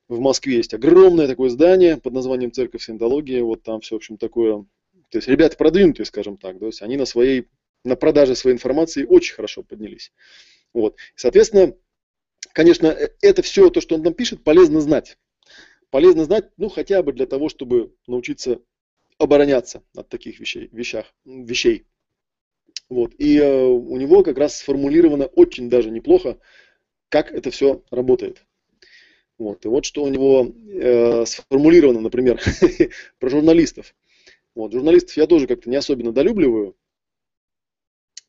[0.10, 4.18] в Москве есть огромное такое здание под названием Церковь Сиентологии, вот там все, в общем,
[4.18, 4.66] такое,
[5.10, 7.48] то есть ребята продвинутые, скажем так, то есть они на своей
[7.86, 10.12] на продаже своей информации очень хорошо поднялись.
[10.74, 10.98] Вот.
[11.16, 11.76] Соответственно,
[12.54, 15.18] конечно, э, это все то, что он нам пишет, полезно знать.
[15.90, 18.62] Полезно знать, ну, хотя бы для того, чтобы научиться
[19.18, 20.70] обороняться от таких вещей.
[20.72, 21.86] Вещах, вещей.
[22.90, 23.14] Вот.
[23.18, 26.40] И э, у него как раз сформулировано очень даже неплохо,
[27.10, 28.46] как это все работает.
[29.38, 29.66] Вот.
[29.66, 32.42] И вот что у него э, сформулировано, например,
[33.20, 33.96] про журналистов.
[34.56, 34.74] Вот.
[34.74, 36.76] Журналистов я тоже как-то не особенно долюбливаю,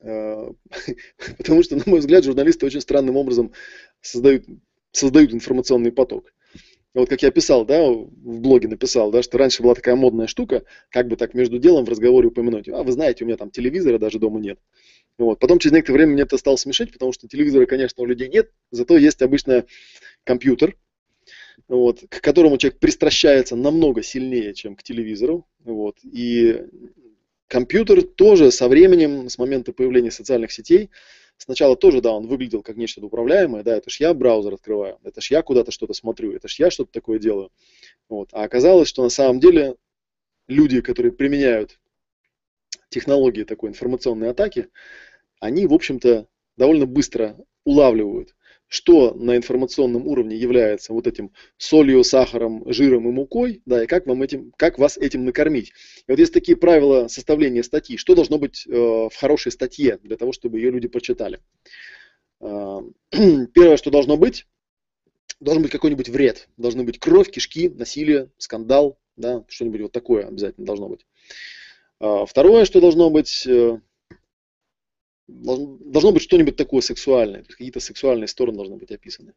[0.00, 0.50] Э,
[1.38, 3.52] потому что, на мой взгляд, журналисты очень странным образом
[4.00, 4.44] создают,
[4.92, 6.32] создают информационный поток.
[6.92, 10.64] Вот как я писал, да, в блоге написал, да, что раньше была такая модная штука,
[10.88, 13.98] как бы так между делом в разговоре упомянуть, а вы знаете, у меня там телевизора
[13.98, 14.58] даже дома нет.
[15.16, 15.38] Вот.
[15.38, 18.50] Потом через некоторое время мне это стало смешить, потому что телевизора, конечно, у людей нет,
[18.72, 19.66] зато есть обычно
[20.24, 20.76] компьютер,
[21.68, 25.46] вот, к которому человек пристращается намного сильнее, чем к телевизору.
[25.64, 26.64] Вот, и
[27.50, 30.88] Компьютер тоже со временем, с момента появления социальных сетей,
[31.40, 35.20] сначала тоже, да, он выглядел как нечто управляемое, да, это ж я браузер открываю, это
[35.20, 37.50] ж я куда-то что-то смотрю, это ж я что-то такое делаю.
[38.08, 38.28] Вот.
[38.32, 39.76] А оказалось, что на самом деле
[40.46, 41.80] люди, которые применяют
[42.88, 44.68] технологии такой информационной атаки,
[45.40, 46.26] они, в общем-то,
[46.56, 48.34] довольно быстро улавливают
[48.70, 54.06] что на информационном уровне является вот этим солью, сахаром, жиром и мукой, да, и как,
[54.06, 55.70] вам этим, как вас этим накормить.
[56.06, 60.16] И вот есть такие правила составления статьи, что должно быть э, в хорошей статье для
[60.16, 61.40] того, чтобы ее люди прочитали.
[62.40, 62.78] Э,
[63.52, 64.46] первое, что должно быть,
[65.40, 70.64] должен быть какой-нибудь вред, должны быть кровь, кишки, насилие, скандал, да, что-нибудь вот такое обязательно
[70.64, 71.04] должно быть.
[71.98, 73.80] Э, второе, что должно быть, э,
[75.30, 79.34] должно быть что-нибудь такое сексуальное, какие-то сексуальные стороны должны быть описаны.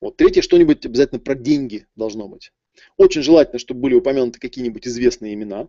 [0.00, 0.16] Вот.
[0.16, 2.52] Третье, что-нибудь обязательно про деньги должно быть.
[2.96, 5.68] Очень желательно, чтобы были упомянуты какие-нибудь известные имена.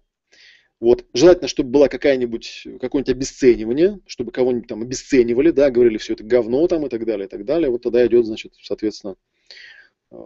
[0.80, 1.06] Вот.
[1.14, 6.68] Желательно, чтобы было какая-нибудь, какое-нибудь обесценивание, чтобы кого-нибудь там обесценивали, да, говорили, все это говно
[6.68, 7.70] там и так далее, и так далее.
[7.70, 9.16] Вот тогда идет, значит, соответственно,
[10.12, 10.18] э,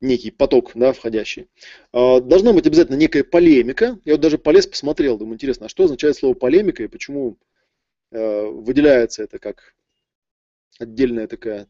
[0.00, 1.48] некий поток, да, входящий.
[1.92, 3.98] Э, должна быть обязательно некая полемика.
[4.04, 7.36] Я вот даже полез, посмотрел, думаю, интересно, а что означает слово полемика и почему
[8.10, 9.74] выделяется это как
[10.78, 11.68] отдельная такая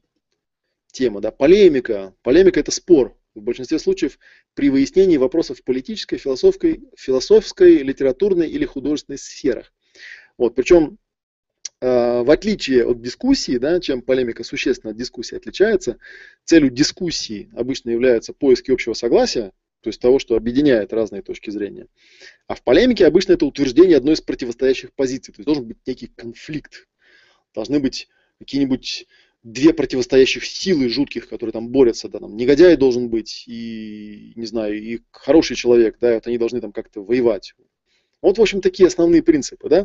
[0.92, 1.20] тема.
[1.20, 1.31] Да?
[1.31, 2.14] Полемика.
[2.22, 3.16] Полемика– это спор.
[3.35, 4.18] В большинстве случаев
[4.55, 9.72] при выяснении вопросов в политической, философской, философской, литературной или художественной сферах.
[10.37, 10.98] Вот, причем
[11.81, 15.98] э, в отличие от дискуссии, да, чем полемика существенно от дискуссии отличается,
[16.44, 21.87] целью дискуссии обычно является поиски общего согласия, то есть того, что объединяет разные точки зрения.
[22.47, 25.33] А в полемике обычно это утверждение одной из противостоящих позиций.
[25.33, 26.88] То есть должен быть некий конфликт.
[27.55, 29.07] Должны быть какие-нибудь
[29.43, 34.83] две противостоящих силы жутких, которые там борются, да, там негодяй должен быть и, не знаю,
[34.83, 37.55] и хороший человек, да, вот они должны там как-то воевать.
[38.21, 39.85] Вот, в общем, такие основные принципы, да.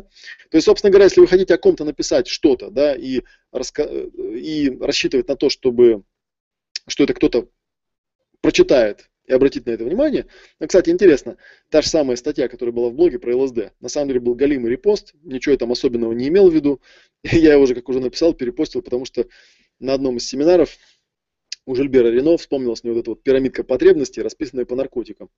[0.50, 3.84] То есть, собственно говоря, если вы хотите о ком-то написать что-то, да, и, раска...
[3.84, 6.02] и рассчитывать на то, чтобы,
[6.88, 7.48] что это кто-то
[8.40, 10.26] прочитает и обратить на это внимание.
[10.60, 11.36] Но, кстати, интересно,
[11.70, 14.70] та же самая статья, которая была в блоге про ЛСД, на самом деле был галимый
[14.70, 16.80] репост, ничего я там особенного не имел в виду.
[17.22, 19.26] Я его уже, как уже написал, перепостил, потому что
[19.80, 20.76] на одном из семинаров
[21.66, 25.30] у Жильбера Рено вспомнилась мне вот эта вот пирамидка потребностей, расписанная по наркотикам.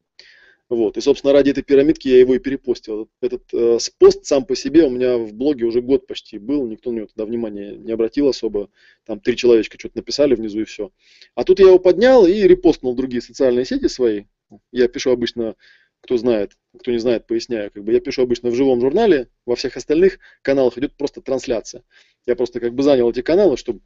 [0.69, 0.97] Вот.
[0.97, 3.09] И, собственно, ради этой пирамидки я его и перепостил.
[3.21, 6.91] Этот э, пост сам по себе у меня в блоге уже год почти был, никто
[6.91, 8.69] на него тогда внимания не обратил особо.
[9.05, 10.91] Там три человечка что-то написали внизу и все.
[11.37, 14.25] А тут я его поднял и репостнул в другие социальные сети свои.
[14.73, 15.55] Я пишу обычно,
[16.01, 17.71] кто знает, кто не знает, поясняю.
[17.71, 21.85] Как бы я пишу обычно в живом журнале, во всех остальных каналах идет просто трансляция.
[22.27, 23.83] Я просто как бы занял эти каналы, чтобы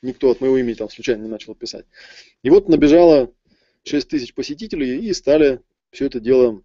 [0.00, 1.84] никто от моего имени там случайно не начал писать.
[2.42, 3.34] И вот набежало
[3.84, 5.60] 6 тысяч посетителей и стали
[5.94, 6.62] все это дело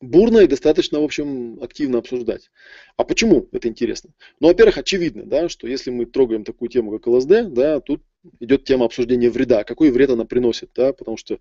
[0.00, 2.50] бурно и достаточно, в общем, активно обсуждать.
[2.96, 4.10] А почему это интересно?
[4.40, 8.02] Ну, во-первых, очевидно, да, что если мы трогаем такую тему, как ЛСД, да, тут
[8.40, 11.38] идет тема обсуждения вреда, какой вред она приносит, да, потому что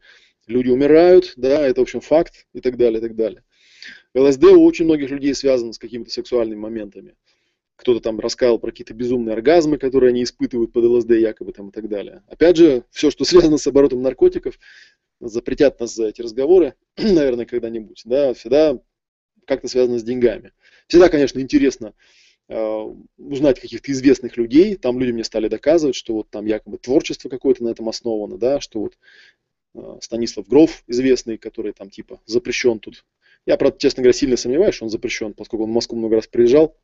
[0.47, 3.43] люди умирают, да, это, в общем, факт и так далее, и так далее.
[4.15, 7.15] ЛСД у очень многих людей связано с какими-то сексуальными моментами.
[7.75, 11.71] Кто-то там рассказал про какие-то безумные оргазмы, которые они испытывают под ЛСД якобы там и
[11.71, 12.23] так далее.
[12.27, 14.59] Опять же, все, что связано с оборотом наркотиков,
[15.27, 18.79] запретят нас за эти разговоры, наверное, когда-нибудь, да, всегда
[19.45, 20.53] как-то связано с деньгами.
[20.87, 21.93] Всегда, конечно, интересно
[23.17, 24.75] узнать каких-то известных людей.
[24.75, 28.59] Там люди мне стали доказывать, что вот там якобы творчество какое-то на этом основано, да,
[28.59, 28.97] что вот
[30.01, 33.05] Станислав Гров известный, который там типа запрещен тут.
[33.45, 36.27] Я, правда, честно говоря, сильно сомневаюсь, что он запрещен, поскольку он в Москву много раз
[36.27, 36.77] приезжал.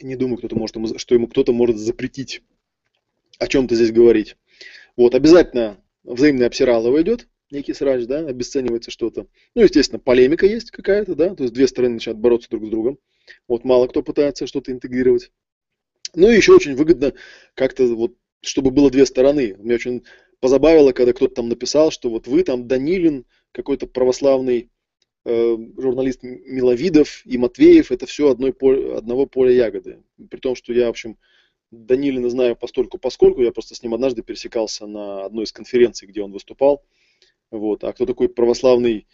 [0.00, 2.42] Не думаю, кто-то может, что ему кто-то может запретить
[3.38, 4.36] о чем-то здесь говорить.
[4.96, 9.26] Вот, обязательно взаимное обсиралово идет, некий срач, да, обесценивается что-то.
[9.54, 12.98] Ну, естественно, полемика есть какая-то, да, то есть две стороны начинают бороться друг с другом.
[13.46, 15.30] Вот мало кто пытается что-то интегрировать.
[16.14, 17.12] Ну и еще очень выгодно
[17.54, 19.54] как-то вот, чтобы было две стороны.
[19.58, 20.02] Меня очень
[20.40, 24.70] позабавило, когда кто-то там написал, что вот вы там Данилин, какой-то православный
[25.24, 28.50] э, журналист Миловидов и Матвеев, это все одной,
[28.96, 30.02] одного поля ягоды.
[30.30, 31.16] При том, что я, в общем,
[31.72, 36.22] Данилина знаю постольку поскольку, я просто с ним однажды пересекался на одной из конференций, где
[36.22, 36.84] он выступал.
[37.50, 37.82] Вот.
[37.82, 39.06] А кто такой православный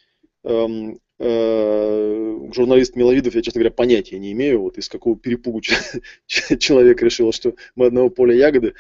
[0.43, 5.61] эм, э, журналист Миловидов, я, честно говоря, понятия не имею, вот из какого перепугу
[6.27, 8.75] человек решил, что мы одного поля ягоды.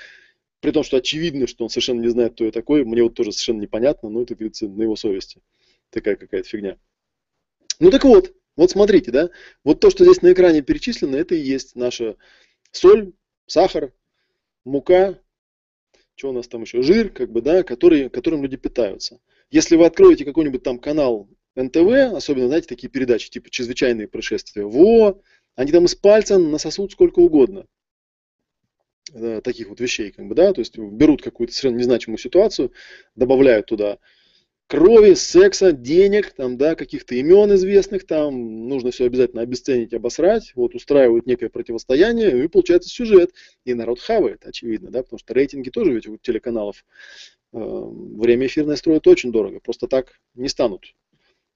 [0.60, 3.30] При том, что очевидно, что он совершенно не знает, кто я такой, мне вот тоже
[3.30, 5.40] совершенно непонятно, но это, говорится, на его совести.
[5.90, 6.78] Такая какая-то фигня.
[7.78, 9.30] Ну так вот, вот смотрите, да,
[9.62, 12.16] вот то, что здесь на экране перечислено, это и есть наша
[12.72, 13.12] соль,
[13.48, 13.92] сахар,
[14.64, 15.18] мука,
[16.14, 19.20] что у нас там еще, жир, как бы, да, который, которым люди питаются.
[19.50, 25.20] Если вы откроете какой-нибудь там канал НТВ, особенно, знаете, такие передачи, типа «Чрезвычайные происшествия», во,
[25.54, 27.66] они там из пальца насосут сколько угодно.
[29.12, 32.72] Да, таких вот вещей, как бы, да, то есть берут какую-то совершенно незначимую ситуацию,
[33.14, 33.98] добавляют туда
[34.68, 40.74] крови, секса, денег, там, да, каких-то имен известных, там, нужно все обязательно обесценить, обосрать, вот,
[40.74, 43.32] устраивают некое противостояние, и получается сюжет,
[43.64, 46.84] и народ хавает, очевидно, да, потому что рейтинги тоже ведь у телеканалов
[47.54, 50.94] э, время эфирное строят очень дорого, просто так не станут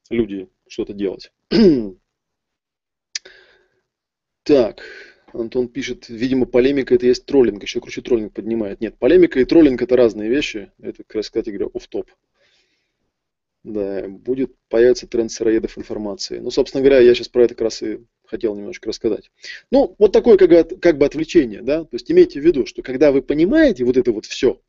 [0.09, 1.33] люди что-то делать.
[4.43, 4.83] так,
[5.35, 8.81] Антон пишет, видимо, полемика это есть троллинг, еще круче троллинг поднимает.
[8.81, 12.11] Нет, полемика и троллинг это разные вещи, это, кстати говоря, оф топ
[13.65, 16.39] да, будет появиться тренд сыроедов информации.
[16.39, 19.31] Ну, собственно говоря, я сейчас про это как раз и хотел немножко рассказать.
[19.71, 23.13] Ну, вот такое как, как бы отвлечение, да, то есть имейте в виду, что когда
[23.13, 24.61] вы понимаете вот это вот все,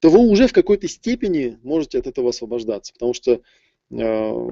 [0.00, 3.42] то вы уже в какой-то степени можете от этого освобождаться, потому что
[3.90, 4.48] э,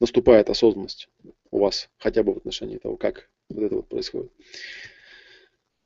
[0.00, 1.08] наступает осознанность
[1.50, 4.32] у вас хотя бы в отношении того, как вот это вот происходит.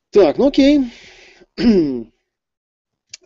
[0.09, 0.79] Так, ну окей.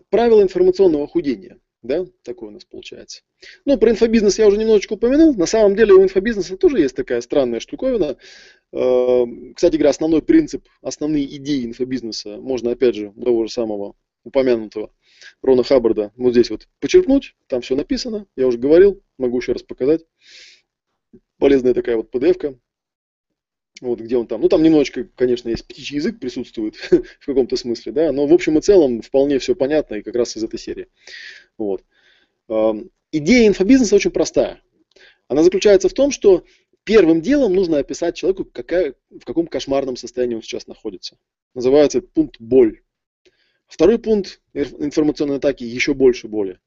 [0.09, 1.59] Правила информационного худения.
[1.85, 3.21] Да, такое у нас получается.
[3.63, 5.35] Ну, про инфобизнес я уже немножечко упомянул.
[5.35, 8.17] На самом деле у инфобизнеса тоже есть такая странная штуковина.
[8.71, 13.95] Эм, кстати говоря, основной принцип, основные идеи инфобизнеса можно, опять же, у того же самого
[14.23, 14.91] упомянутого
[15.43, 17.35] Рона Хаббарда вот здесь вот почерпнуть.
[17.47, 20.03] Там все написано, я уже говорил, могу еще раз показать.
[21.37, 22.57] Полезная такая вот PDF-ка.
[23.81, 24.41] Вот где он там.
[24.41, 26.75] Ну, там немножечко, конечно, есть птичий язык присутствует
[27.19, 30.37] в каком-то смысле, да, но в общем и целом вполне все понятно и как раз
[30.37, 30.87] из этой серии.
[31.57, 31.83] Вот.
[33.11, 34.61] Идея инфобизнеса очень простая.
[35.27, 36.45] Она заключается в том, что
[36.83, 41.17] первым делом нужно описать человеку, какая, в каком кошмарном состоянии он сейчас находится.
[41.53, 42.81] Называется пункт боль.
[43.67, 46.59] Второй пункт информационной атаки еще больше боли.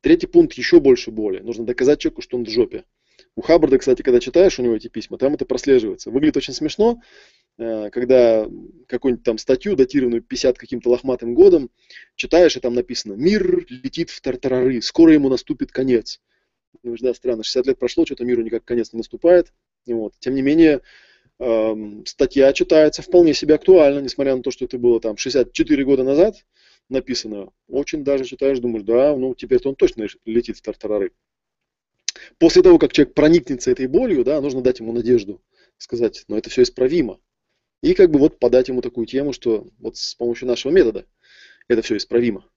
[0.00, 1.40] Третий пункт еще больше боли.
[1.40, 2.84] Нужно доказать человеку, что он в жопе.
[3.36, 6.10] У Хаббарда, кстати, когда читаешь у него эти письма, там это прослеживается.
[6.10, 7.02] Выглядит очень смешно,
[7.58, 8.46] э, когда
[8.88, 11.70] какую-нибудь там статью, датированную 50 каким-то лохматым годом,
[12.14, 16.22] читаешь, и там написано «Мир летит в тартарары, скоро ему наступит конец».
[16.82, 19.52] Ну, да, странно, 60 лет прошло, что-то миру никак конец не наступает.
[19.86, 20.14] Вот.
[20.18, 20.80] Тем не менее,
[21.38, 26.04] эм, статья читается вполне себе актуально, несмотря на то, что это было там 64 года
[26.04, 26.36] назад
[26.88, 27.50] написано.
[27.68, 31.12] Очень даже читаешь, думаешь, да, ну теперь-то он точно летит в тартарары
[32.38, 35.42] после того, как человек проникнется этой болью, да, нужно дать ему надежду,
[35.78, 37.20] сказать, но это все исправимо.
[37.82, 41.06] И как бы вот подать ему такую тему, что вот с помощью нашего метода
[41.68, 42.48] это все исправимо.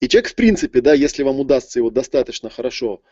[0.00, 3.02] И человек, в принципе, да, если вам удастся его достаточно хорошо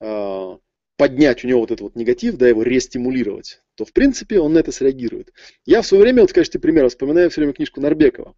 [0.00, 0.56] э,
[0.96, 4.58] поднять у него вот этот вот негатив, да, его рестимулировать, то, в принципе, он на
[4.58, 5.32] это среагирует.
[5.64, 8.36] Я в свое время, вот в качестве примера, вспоминаю все время книжку Нарбекова.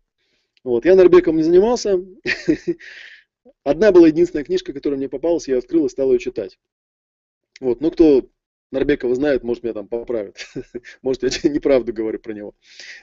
[0.64, 2.00] Вот, я Нарбеком не занимался.
[3.64, 6.58] Одна была единственная книжка, которая мне попалась, я открыл и стал ее читать.
[7.60, 8.28] Вот, ну кто
[8.72, 10.46] Нарбекова знает, может меня там поправит.
[11.02, 12.54] может я неправду говорю про него.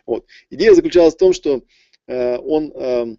[0.05, 0.25] Вот.
[0.49, 1.63] Идея заключалась в том, что
[2.07, 3.15] э, он э,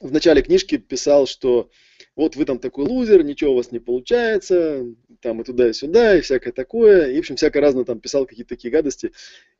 [0.00, 1.70] в начале книжки писал, что
[2.16, 4.84] вот вы там такой лузер, ничего у вас не получается,
[5.20, 7.12] там и туда, и сюда, и всякое такое.
[7.12, 9.12] И, в общем, всякое разное там писал какие-то такие гадости.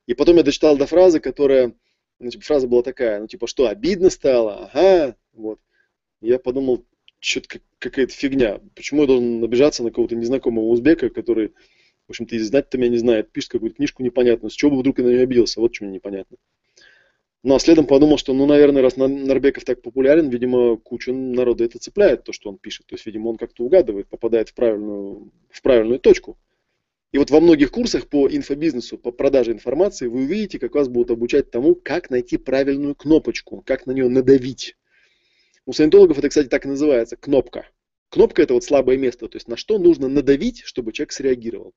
[0.06, 1.74] И потом я дочитал до фразы, которая,
[2.18, 4.70] значит, фраза была такая, ну типа, что, обидно стало?
[4.72, 5.60] Ага, вот.
[6.20, 6.84] Я подумал,
[7.20, 8.60] что-то какая-то фигня.
[8.74, 11.52] Почему я должен обижаться на кого-то незнакомого узбека, который
[12.08, 14.98] В общем-то, и знать-то меня не знает, пишет какую-то книжку непонятную, с чего бы вдруг
[14.98, 16.38] я на нее обиделся, вот что мне непонятно.
[17.42, 21.78] Ну, а следом подумал, что, ну, наверное, раз Нарбеков так популярен, видимо, куча народа это
[21.78, 22.86] цепляет, то, что он пишет.
[22.86, 26.38] То есть, видимо, он как-то угадывает, попадает в правильную, в правильную точку.
[27.12, 31.10] И вот во многих курсах по инфобизнесу, по продаже информации, вы увидите, как вас будут
[31.10, 34.76] обучать тому, как найти правильную кнопочку, как на нее надавить.
[35.68, 37.68] У саентологов это, кстати, так и называется, кнопка.
[38.08, 41.74] Кнопка это вот слабое место, то есть на что нужно надавить, чтобы человек среагировал.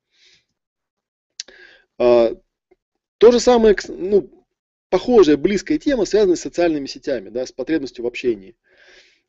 [1.98, 2.34] А,
[3.18, 4.46] то же самое, ну,
[4.88, 8.56] похожая, близкая тема, связанная с социальными сетями, да, с потребностью в общении.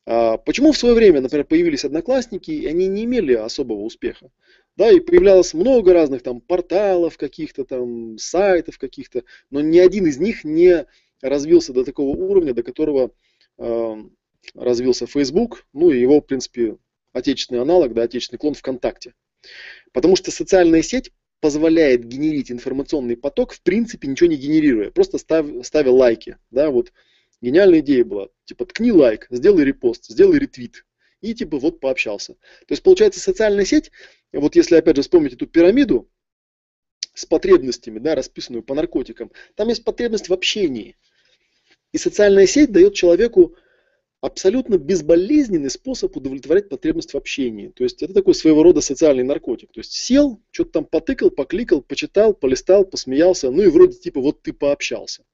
[0.06, 4.30] А, почему в свое время, например, появились одноклассники, и они не имели особого успеха?
[4.76, 10.18] Да, и появлялось много разных там порталов каких-то там, сайтов каких-то, но ни один из
[10.18, 10.86] них не
[11.20, 13.10] развился до такого уровня, до которого
[14.54, 16.76] развился Facebook, ну и его, в принципе,
[17.12, 19.14] отечественный аналог, да, отечественный клон ВКонтакте.
[19.92, 25.46] Потому что социальная сеть позволяет генерить информационный поток, в принципе, ничего не генерируя, просто став,
[25.64, 26.38] ставя лайки.
[26.50, 26.92] Да, вот
[27.40, 30.86] гениальная идея была, типа, ткни лайк, сделай репост, сделай ретвит,
[31.20, 32.34] и типа вот пообщался.
[32.34, 33.90] То есть получается социальная сеть,
[34.32, 36.08] вот если опять же вспомнить эту пирамиду
[37.14, 40.96] с потребностями, да, расписанную по наркотикам, там есть потребность в общении.
[41.92, 43.56] И социальная сеть дает человеку
[44.22, 47.68] абсолютно безболезненный способ удовлетворять потребность в общении.
[47.68, 49.72] То есть это такой своего рода социальный наркотик.
[49.72, 54.40] То есть сел, что-то там потыкал, покликал, почитал, полистал, посмеялся, ну и вроде типа вот
[54.40, 55.24] ты пообщался.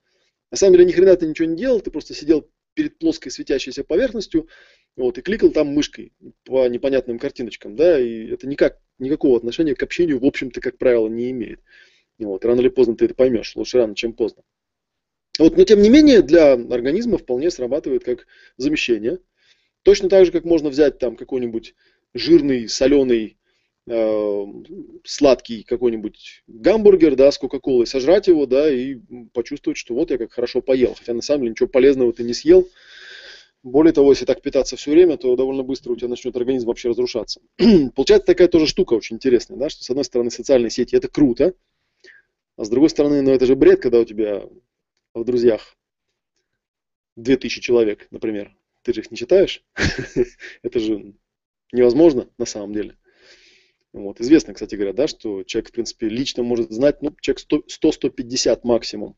[0.51, 3.85] На самом деле ни хрена ты ничего не делал, ты просто сидел перед плоской светящейся
[3.85, 4.49] поверхностью,
[4.97, 6.13] вот, и кликал там мышкой
[6.45, 11.09] по непонятным картиночкам, да, и это никак, никакого отношения к общению, в общем-то, как правило,
[11.09, 11.61] не имеет.
[12.19, 14.43] Вот, рано или поздно ты это поймешь, лучше рано, чем поздно.
[15.39, 18.27] Вот, но тем не менее для организма вполне срабатывает как
[18.57, 19.19] замещение.
[19.85, 21.75] Точно так же, как можно взять там какой-нибудь
[22.13, 23.39] жирный, соленый,
[23.87, 24.45] э,
[25.05, 28.97] сладкий какой-нибудь гамбургер, да, с кока-колой, сожрать его, да, и
[29.33, 30.95] почувствовать, что вот я как хорошо поел.
[30.99, 32.69] Хотя на самом деле ничего полезного ты не съел.
[33.63, 36.89] Более того, если так питаться все время, то довольно быстро у тебя начнет организм вообще
[36.89, 37.41] разрушаться.
[37.95, 41.55] Получается такая тоже штука очень интересная, да, что с одной стороны социальные сети это круто,
[42.57, 44.43] а с другой стороны, ну это же бред, когда у тебя
[45.19, 45.77] в друзьях
[47.17, 49.65] 2000 человек, например, ты же их не читаешь,
[50.63, 51.15] это же
[51.73, 52.97] невозможно на самом деле.
[53.93, 54.21] Вот.
[54.21, 57.45] Известно, кстати говоря, да, что человек, в принципе, лично может знать, ну, человек
[57.83, 59.17] 100-150 максимум.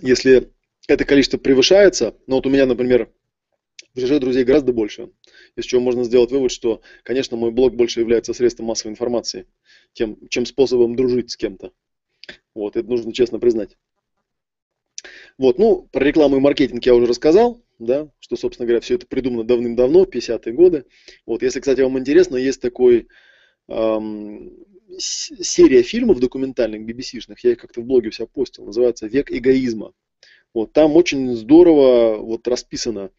[0.00, 0.52] Если
[0.88, 3.12] это количество превышается, ну вот у меня, например,
[3.94, 5.10] в ЖЖ друзей гораздо больше,
[5.56, 9.46] из чего можно сделать вывод, что, конечно, мой блог больше является средством массовой информации,
[9.92, 11.72] тем, чем способом дружить с кем-то.
[12.54, 13.76] Вот, это нужно честно признать.
[15.36, 19.06] Вот, ну, про рекламу и маркетинг я уже рассказал, да, что, собственно говоря, все это
[19.06, 20.84] придумано давным-давно, 50-е годы.
[21.26, 23.08] Вот, если, кстати, вам интересно, есть такой
[23.68, 24.52] эм,
[24.98, 29.92] серия фильмов документальных, BBC-шных, я их как-то в блоге себя постил, называется «Век эгоизма».
[30.52, 33.10] Вот, там очень здорово вот расписана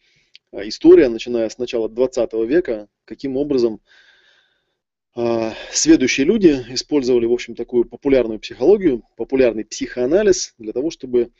[0.52, 4.05] э, история, начиная с начала 20 века, каким образом а,
[5.72, 11.30] следующие люди использовали, в общем, такую популярную психологию, популярный психоанализ для того, чтобы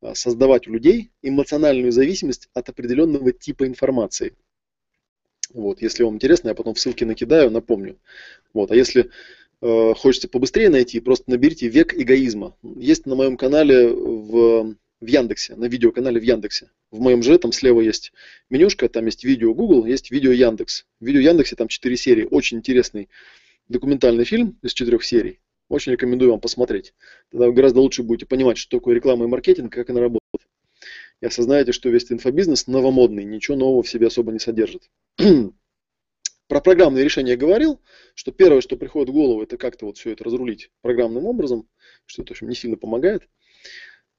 [0.00, 4.34] а, создавать у людей эмоциональную зависимость от определенного типа информации.
[5.52, 7.98] Вот, если вам интересно, я потом в ссылке накидаю, напомню.
[8.54, 9.10] Вот, а если
[9.60, 12.56] э, хочется побыстрее найти, просто наберите «Век эгоизма».
[12.62, 16.70] Есть на моем канале в в Яндексе, на видеоканале в Яндексе.
[16.90, 18.12] В моем же там слева есть
[18.50, 20.84] менюшка, там есть видео Google, есть видео Яндекс.
[21.00, 22.28] В видео Яндексе там 4 серии.
[22.30, 23.08] Очень интересный
[23.68, 25.40] документальный фильм из четырех серий.
[25.68, 26.94] Очень рекомендую вам посмотреть.
[27.30, 30.20] Тогда вы гораздо лучше будете понимать, что такое реклама и маркетинг, как она работает.
[31.20, 34.90] И осознаете, что весь инфобизнес новомодный, ничего нового в себе особо не содержит.
[36.48, 37.80] Про программные решения я говорил,
[38.14, 41.68] что первое, что приходит в голову, это как-то вот все это разрулить программным образом,
[42.06, 43.28] что это, в общем, не сильно помогает.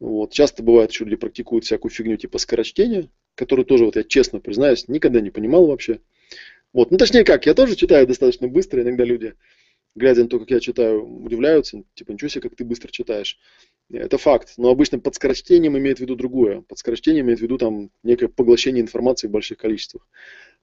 [0.01, 0.33] Вот.
[0.33, 4.87] Часто бывает, что люди практикуют всякую фигню типа скорочтения, которую тоже, вот я честно признаюсь,
[4.87, 5.99] никогда не понимал вообще.
[6.73, 6.89] Вот.
[6.89, 9.35] Ну, точнее как, я тоже читаю достаточно быстро, иногда люди,
[9.93, 13.37] глядя на то, как я читаю, удивляются, типа, ничего себе, как ты быстро читаешь.
[13.91, 16.61] Это факт, но обычно под скорочтением имеет в виду другое.
[16.61, 20.07] Под скорочтением имеет в виду там некое поглощение информации в больших количествах.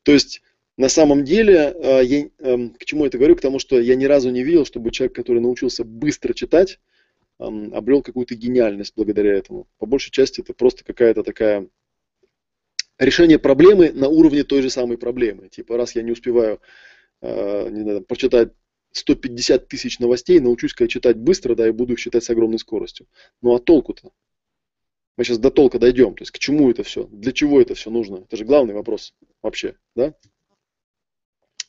[0.03, 0.43] То есть,
[0.77, 3.37] на самом деле, э, я, эм, к чему я это говорю?
[3.37, 6.81] К тому, что я ни разу не видел, чтобы человек, который научился быстро читать,
[7.39, 9.69] обрел какую-то гениальность благодаря этому.
[9.79, 11.69] По большей части это просто какая-то такая
[12.99, 15.49] решение проблемы на уровне той же самой проблемы.
[15.49, 16.61] Типа, раз я не успеваю
[17.21, 18.53] э, не знаю, прочитать
[18.93, 23.07] 150 тысяч новостей, научусь-ка читать быстро, да, и буду их читать с огромной скоростью.
[23.43, 24.11] Ну а толку-то?
[25.17, 26.15] Мы сейчас до толка дойдем.
[26.15, 27.05] То есть к чему это все?
[27.05, 28.17] Для чего это все нужно?
[28.17, 30.15] Это же главный вопрос вообще, да?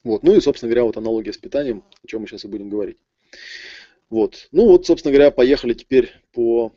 [0.03, 0.24] Вот.
[0.24, 2.97] Ну и, собственно говоря, вот аналогия с питанием, о чем мы сейчас и будем говорить.
[4.10, 4.47] Вот.
[4.51, 6.76] Ну вот, собственно говоря, поехали теперь по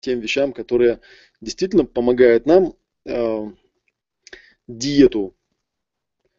[0.00, 1.00] тем вещам, которые
[1.40, 3.50] действительно помогают нам э,
[4.66, 5.36] диету,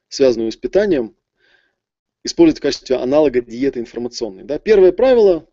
[0.10, 1.16] связанную с питанием,
[2.24, 4.44] использовать в качестве аналога диеты информационной.
[4.44, 4.60] Да?
[4.60, 5.48] Первое правило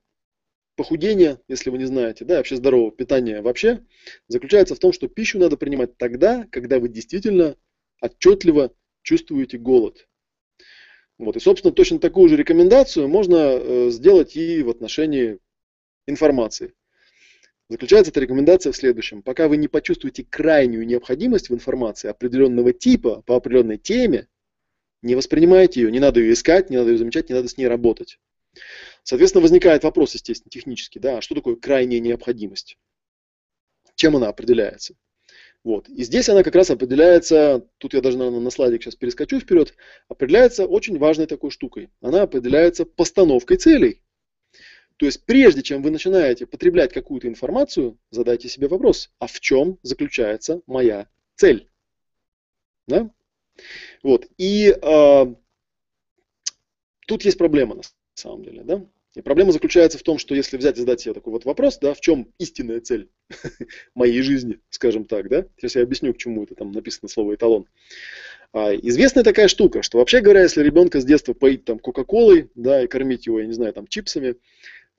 [0.76, 3.84] похудения, если вы не знаете, да, вообще здорового питания вообще,
[4.26, 7.56] заключается в том, что пищу надо принимать тогда, когда вы действительно
[8.00, 10.08] отчетливо чувствуете голод.
[11.18, 11.36] Вот.
[11.36, 15.38] И, собственно, точно такую же рекомендацию можно э, сделать и в отношении
[16.06, 16.74] информации.
[17.68, 19.22] Заключается эта рекомендация в следующем.
[19.22, 24.28] Пока вы не почувствуете крайнюю необходимость в информации определенного типа по определенной теме,
[25.02, 27.66] не воспринимайте ее, не надо ее искать, не надо ее замечать, не надо с ней
[27.66, 28.18] работать.
[29.02, 32.78] Соответственно, возникает вопрос, естественно, технический, да, что такое крайняя необходимость?
[33.94, 34.94] Чем она определяется?
[35.64, 35.88] Вот.
[35.88, 39.74] И здесь она как раз определяется, тут я даже, наверное, на слайдик сейчас перескочу вперед,
[40.08, 41.88] определяется очень важной такой штукой.
[42.02, 44.02] Она определяется постановкой целей.
[44.98, 49.78] То есть прежде чем вы начинаете потреблять какую-то информацию, задайте себе вопрос, а в чем
[49.82, 51.68] заключается моя цель?
[52.86, 53.10] Да?
[54.02, 54.26] Вот.
[54.36, 55.34] И э,
[57.06, 58.62] тут есть проблема на самом деле.
[58.62, 58.86] Да?
[59.14, 61.94] И проблема заключается в том, что если взять и задать себе такой вот вопрос, да,
[61.94, 63.08] в чем истинная цель
[63.94, 67.66] моей жизни, скажем так, да, сейчас я объясню, к чему это там написано слово эталон.
[68.52, 72.82] А, известная такая штука, что вообще говоря, если ребенка с детства поить там кока-колой, да,
[72.82, 74.34] и кормить его, я не знаю, там чипсами,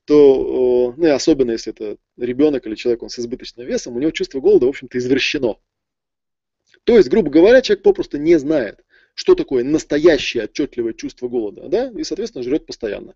[0.06, 4.12] то, ну и особенно если это ребенок или человек он с избыточным весом, у него
[4.12, 5.58] чувство голода, в общем-то, извращено.
[6.86, 11.92] То есть, грубо говоря, человек попросту не знает, что такое настоящее отчетливое чувство голода, да,
[11.98, 13.16] и, соответственно, жрет постоянно.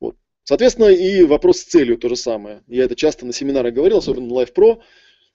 [0.00, 0.16] Вот.
[0.44, 2.62] Соответственно, и вопрос с целью то же самое.
[2.68, 4.80] Я это часто на семинарах говорил, особенно на Life Pro,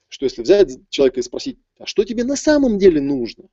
[0.07, 3.45] что если взять человека и спросить, а что тебе на самом деле нужно,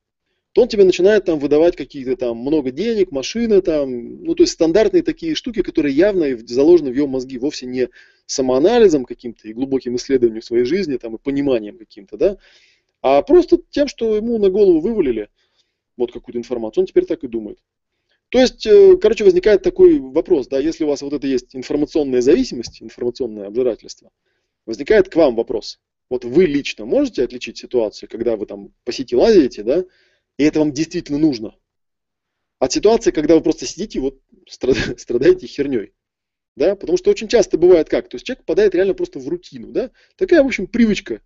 [0.53, 4.53] то он тебе начинает там выдавать какие-то там много денег, машины там, ну то есть
[4.53, 7.89] стандартные такие штуки, которые явно заложены в его мозги, вовсе не
[8.27, 12.37] самоанализом каким-то и глубоким исследованием своей жизни там и пониманием каким-то, да,
[13.01, 15.29] а просто тем, что ему на голову вывалили
[15.95, 17.59] вот какую-то информацию, он теперь так и думает.
[18.29, 22.21] То есть, э, короче, возникает такой вопрос, да, если у вас вот это есть информационная
[22.21, 24.11] зависимость, информационное обжирательство,
[24.65, 25.79] возникает к вам вопрос.
[26.09, 29.85] Вот вы лично можете отличить ситуацию, когда вы там по сети лазите, да,
[30.37, 31.55] и это вам действительно нужно,
[32.59, 34.19] от ситуации, когда вы просто сидите и вот
[34.97, 35.93] страдаете херней.
[36.55, 39.71] Да, потому что очень часто бывает как, то есть человек попадает реально просто в рутину,
[39.71, 41.21] да, такая, в общем, привычка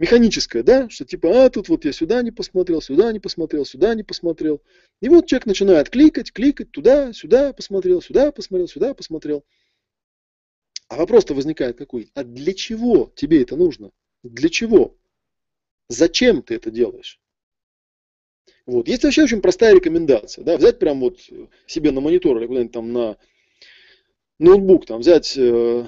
[0.00, 3.94] механическое, да, что типа, а тут вот я сюда не посмотрел, сюда не посмотрел, сюда
[3.94, 4.62] не посмотрел.
[5.02, 9.44] И вот человек начинает кликать, кликать, туда, сюда посмотрел, сюда посмотрел, сюда посмотрел.
[10.88, 12.10] А вопрос-то возникает какой?
[12.14, 13.90] А для чего тебе это нужно?
[14.22, 14.96] Для чего?
[15.88, 17.20] Зачем ты это делаешь?
[18.64, 18.88] Вот.
[18.88, 20.44] Есть вообще очень простая рекомендация.
[20.44, 21.20] Да, взять прям вот
[21.66, 23.18] себе на монитор или куда-нибудь там на
[24.38, 25.86] ноутбук, там взять э,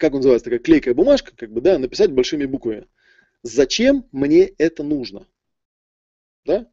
[0.00, 2.88] как называется, такая клейкая бумажка, как бы, да, написать большими буквами.
[3.42, 5.26] Зачем мне это нужно?
[6.46, 6.66] Да?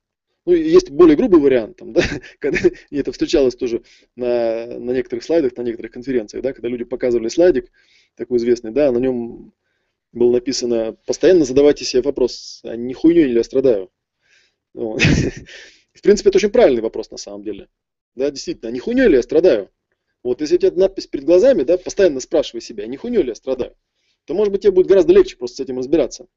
[0.46, 2.02] Ну, есть более грубый вариант, там, да,
[2.40, 2.58] когда
[2.90, 3.84] и это встречалось тоже
[4.16, 7.70] на, на некоторых слайдах, на некоторых конференциях, да, когда люди показывали слайдик,
[8.16, 9.54] такой известный, да, на нем
[10.14, 13.92] было написано, постоянно задавайте себе вопрос, а не хуйней ли я страдаю?
[14.74, 15.02] Вот.
[15.94, 17.68] В принципе, это очень правильный вопрос на самом деле.
[18.16, 19.70] Да, действительно, а не хуйней ли я страдаю?
[20.28, 23.36] Вот если у тебя надпись перед глазами, да, постоянно спрашивай себя, не хуйней ли я
[23.36, 23.78] страдаю,
[24.26, 26.28] то может быть тебе будет гораздо легче просто с этим разбираться.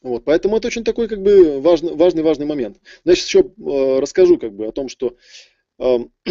[0.00, 2.78] Вот, поэтому это очень такой как бы важный, важный, важный момент.
[3.04, 5.18] Значит, еще э, расскажу как бы о том, что
[5.78, 5.98] э,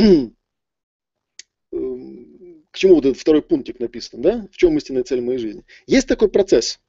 [1.72, 5.64] к чему вот этот второй пунктик написан, да, в чем истинная цель моей жизни.
[5.86, 6.80] Есть такой процесс.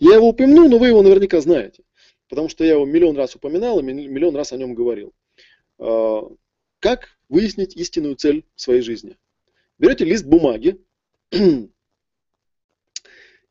[0.00, 1.82] Я его упомяну, но вы его наверняка знаете,
[2.28, 5.14] потому что я его миллион раз упоминал и миллион раз о нем говорил.
[5.78, 6.20] Э,
[6.78, 9.16] как выяснить истинную цель своей жизни?
[9.78, 10.78] Берете лист бумаги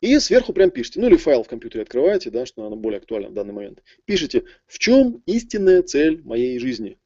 [0.02, 3.30] и сверху прям пишите, ну или файл в компьютере открываете, да, что она более актуальна
[3.30, 3.84] в данный момент.
[4.06, 6.98] Пишите, в чем истинная цель моей жизни.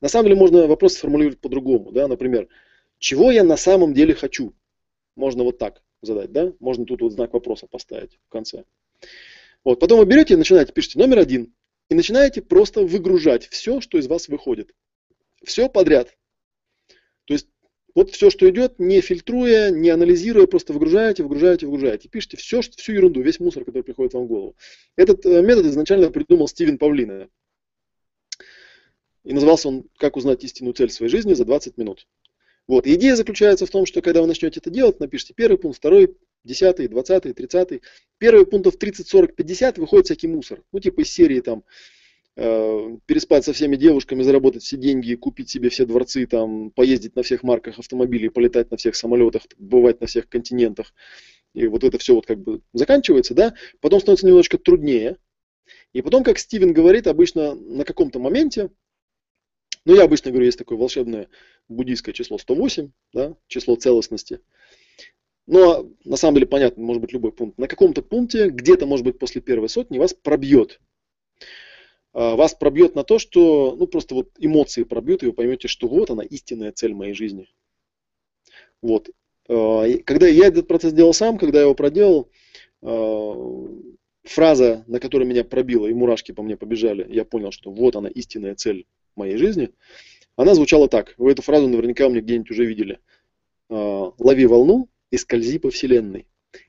[0.00, 2.48] На самом деле можно вопрос сформулировать по-другому, да, например,
[2.98, 4.54] чего я на самом деле хочу?
[5.16, 8.64] Можно вот так задать, да, можно тут вот знак вопроса поставить в конце.
[9.62, 11.54] Вот, потом вы берете и начинаете, пишите номер один,
[11.90, 14.72] и начинаете просто выгружать все, что из вас выходит.
[15.44, 16.16] Все подряд.
[17.24, 17.48] То есть
[17.94, 22.08] вот все, что идет, не фильтруя, не анализируя, просто выгружаете, выгружаете, выгружаете.
[22.08, 24.56] Пишите все, всю ерунду, весь мусор, который приходит вам в голову.
[24.96, 27.28] Этот э, метод изначально придумал Стивен Павлина.
[29.22, 32.06] И назывался он «Как узнать истинную цель своей жизни за 20 минут».
[32.66, 32.86] Вот.
[32.86, 36.88] Идея заключается в том, что когда вы начнете это делать, напишите первый пункт, второй, десятый,
[36.88, 37.82] двадцатый, тридцатый.
[38.18, 40.62] Первый пунктов 30, 40, 50 выходит всякий мусор.
[40.72, 41.64] Ну, типа из серии там
[42.36, 47.42] переспать со всеми девушками, заработать все деньги, купить себе все дворцы, там, поездить на всех
[47.42, 50.92] марках автомобилей, полетать на всех самолетах, бывать на всех континентах.
[51.54, 55.18] И вот это все вот как бы заканчивается, да, потом становится немножечко труднее.
[55.92, 58.70] И потом, как Стивен говорит, обычно на каком-то моменте,
[59.84, 61.28] ну, я обычно говорю, есть такое волшебное
[61.68, 64.40] буддийское число 108, да, число целостности–
[65.46, 67.58] но на самом деле понятно, может быть любой пункт.
[67.58, 70.80] На каком-то пункте, где-то, может быть, после первой сотни вас пробьет.
[72.14, 75.88] А, вас пробьет на то, что, ну, просто вот эмоции пробьют, и вы поймете, что
[75.88, 77.48] вот она истинная цель моей жизни.
[78.80, 79.10] Вот.
[79.48, 82.30] А, когда я этот процесс делал сам, когда я его проделал,
[82.82, 83.68] а,
[84.22, 88.08] фраза, на которой меня пробила, и мурашки по мне побежали, я понял, что вот она
[88.08, 88.86] истинная цель
[89.16, 89.70] моей жизни,
[90.36, 91.14] она звучала так.
[91.18, 92.98] Вы эту фразу наверняка у меня где-нибудь уже видели.
[93.68, 96.26] Лови волну, и скользи по Вселенной.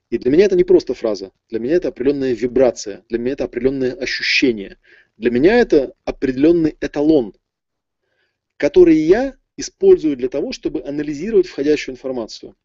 [0.10, 3.46] И для меня это не просто фраза, для меня это определенная вибрация, для меня это
[3.46, 4.78] определенное ощущение.
[5.18, 7.34] Для меня это определенный эталон,
[8.58, 12.56] который я использую для того, чтобы анализировать входящую информацию.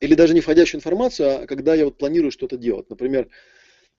[0.00, 2.88] Или даже не входящую информацию, а когда я вот планирую что-то делать.
[2.88, 3.28] Например,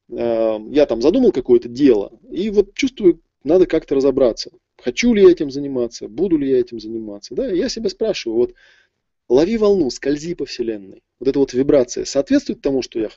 [0.09, 4.51] э, я там задумал какое-то дело, и вот чувствую, надо как-то разобраться.
[4.77, 7.35] Хочу ли я этим заниматься, буду ли я этим заниматься.
[7.35, 7.49] Да?
[7.49, 8.53] я себя спрашиваю, вот
[9.27, 11.03] лови волну, скользи по вселенной.
[11.19, 13.09] Вот эта вот вибрация соответствует тому, что я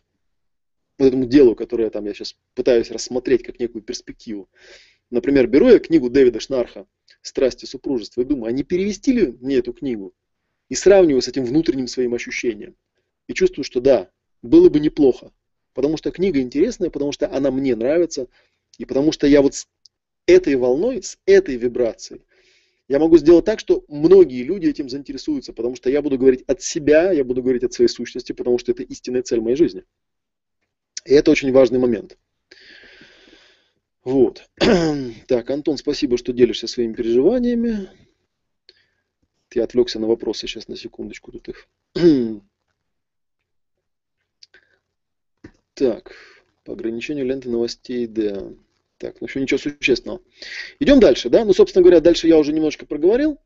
[0.99, 4.49] вот этому делу, которое там я сейчас пытаюсь рассмотреть как некую перспективу.
[5.11, 6.86] Например, беру я книгу Дэвида Шнарха
[7.20, 10.14] «Страсти супружества» и думаю, а не перевести ли мне эту книгу?
[10.68, 12.76] И сравниваю с этим внутренним своим ощущением.
[13.26, 14.11] И чувствую, что да,
[14.43, 15.32] было бы неплохо.
[15.74, 18.28] Потому что книга интересная, потому что она мне нравится,
[18.78, 19.68] и потому что я вот с
[20.26, 22.22] этой волной, с этой вибрацией
[22.93, 26.61] я могу сделать так, что многие люди этим заинтересуются, потому что я буду говорить от
[26.62, 29.84] себя, я буду говорить от своей сущности, потому что это истинная цель моей жизни.
[31.05, 32.18] И это очень важный момент.
[34.05, 34.48] Вот.
[35.26, 37.88] Так, Антон, спасибо, что делишься своими переживаниями.
[39.55, 41.68] Я отвлекся на вопросы сейчас на секундочку тут их.
[45.74, 46.12] Так,
[46.64, 48.53] по ограничению ленты новостей, да.
[48.98, 50.20] Так, ну еще ничего существенного.
[50.78, 51.46] Идем дальше, да?
[51.46, 53.40] Ну, собственно говоря, дальше я уже немножко проговорил.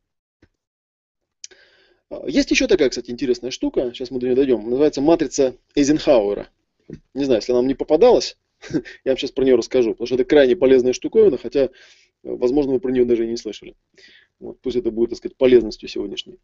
[2.11, 6.49] А, есть еще такая, кстати, интересная штука, сейчас мы до нее дойдем, называется матрица Эйзенхауэра.
[7.15, 8.37] Не знаю, если она нам не попадалась,
[8.71, 11.71] я вам сейчас про нее расскажу, потому что это крайне полезная штуковина, хотя,
[12.23, 13.75] возможно, вы про нее даже и не слышали.
[14.39, 16.39] Вот, пусть это будет, так сказать, полезностью сегодняшней.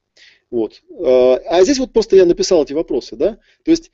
[0.50, 0.82] Вот.
[0.90, 3.38] А, а здесь вот просто я написал эти вопросы, да?
[3.64, 3.90] То есть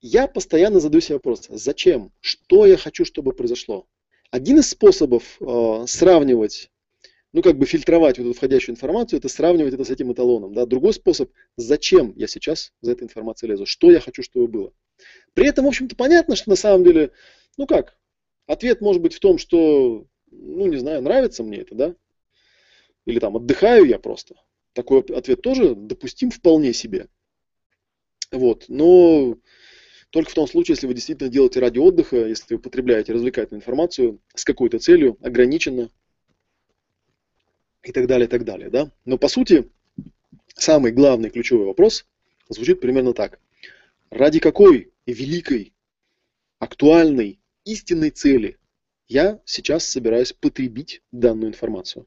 [0.00, 3.86] я постоянно задаю себе вопрос, зачем, что я хочу, чтобы произошло.
[4.30, 6.70] Один из способов э, сравнивать,
[7.38, 10.54] ну как бы фильтровать вот эту входящую информацию, это сравнивать это с этим эталоном.
[10.54, 10.66] Да?
[10.66, 14.72] Другой способ, зачем я сейчас за этой информацией лезу, что я хочу, чтобы было.
[15.34, 17.12] При этом, в общем-то, понятно, что на самом деле,
[17.56, 17.96] ну как,
[18.48, 21.94] ответ может быть в том, что, ну не знаю, нравится мне это, да,
[23.06, 24.34] или там отдыхаю я просто.
[24.72, 27.06] Такой ответ тоже допустим вполне себе.
[28.32, 29.38] Вот, но
[30.10, 34.18] только в том случае, если вы действительно делаете ради отдыха, если вы потребляете развлекательную информацию
[34.34, 35.88] с какой-то целью, ограниченно
[37.82, 38.70] и так далее, и так далее.
[38.70, 38.90] Да?
[39.04, 39.70] Но по сути,
[40.54, 42.06] самый главный ключевой вопрос
[42.48, 43.38] звучит примерно так.
[44.10, 45.74] Ради какой великой,
[46.58, 48.58] актуальной, истинной цели
[49.06, 52.06] я сейчас собираюсь потребить данную информацию?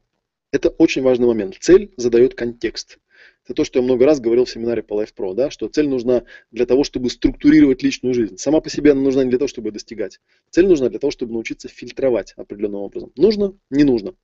[0.50, 1.56] Это очень важный момент.
[1.60, 2.98] Цель задает контекст.
[3.44, 5.88] Это то, что я много раз говорил в семинаре по Life Pro, да, что цель
[5.88, 8.36] нужна для того, чтобы структурировать личную жизнь.
[8.36, 10.20] Сама по себе она нужна не для того, чтобы достигать.
[10.50, 13.12] Цель нужна для того, чтобы научиться фильтровать определенным образом.
[13.16, 14.14] Нужно, не нужно.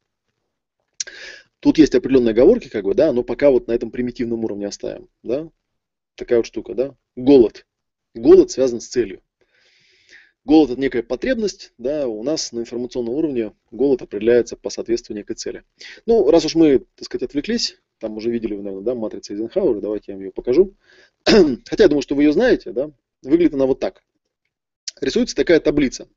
[1.60, 5.08] Тут есть определенные оговорки, как бы, да, но пока вот на этом примитивном уровне оставим,
[5.22, 5.50] да.
[6.14, 6.94] Такая вот штука, да.
[7.16, 7.66] Голод.
[8.14, 9.22] Голод связан с целью.
[10.44, 15.36] Голод– это некая потребность, да, у нас на информационном уровне голод определяется по соответствию некой
[15.36, 15.64] цели.
[16.06, 19.80] Ну, раз уж мы, так сказать, отвлеклись, там уже видели вы, наверное, да, матрица Эйзенхауэра,
[19.80, 20.74] давайте я вам ее покажу.
[21.24, 22.90] Хотя я думаю, что вы ее знаете, да,
[23.22, 24.02] выглядит она вот так.
[25.00, 26.08] Рисуется такая таблица.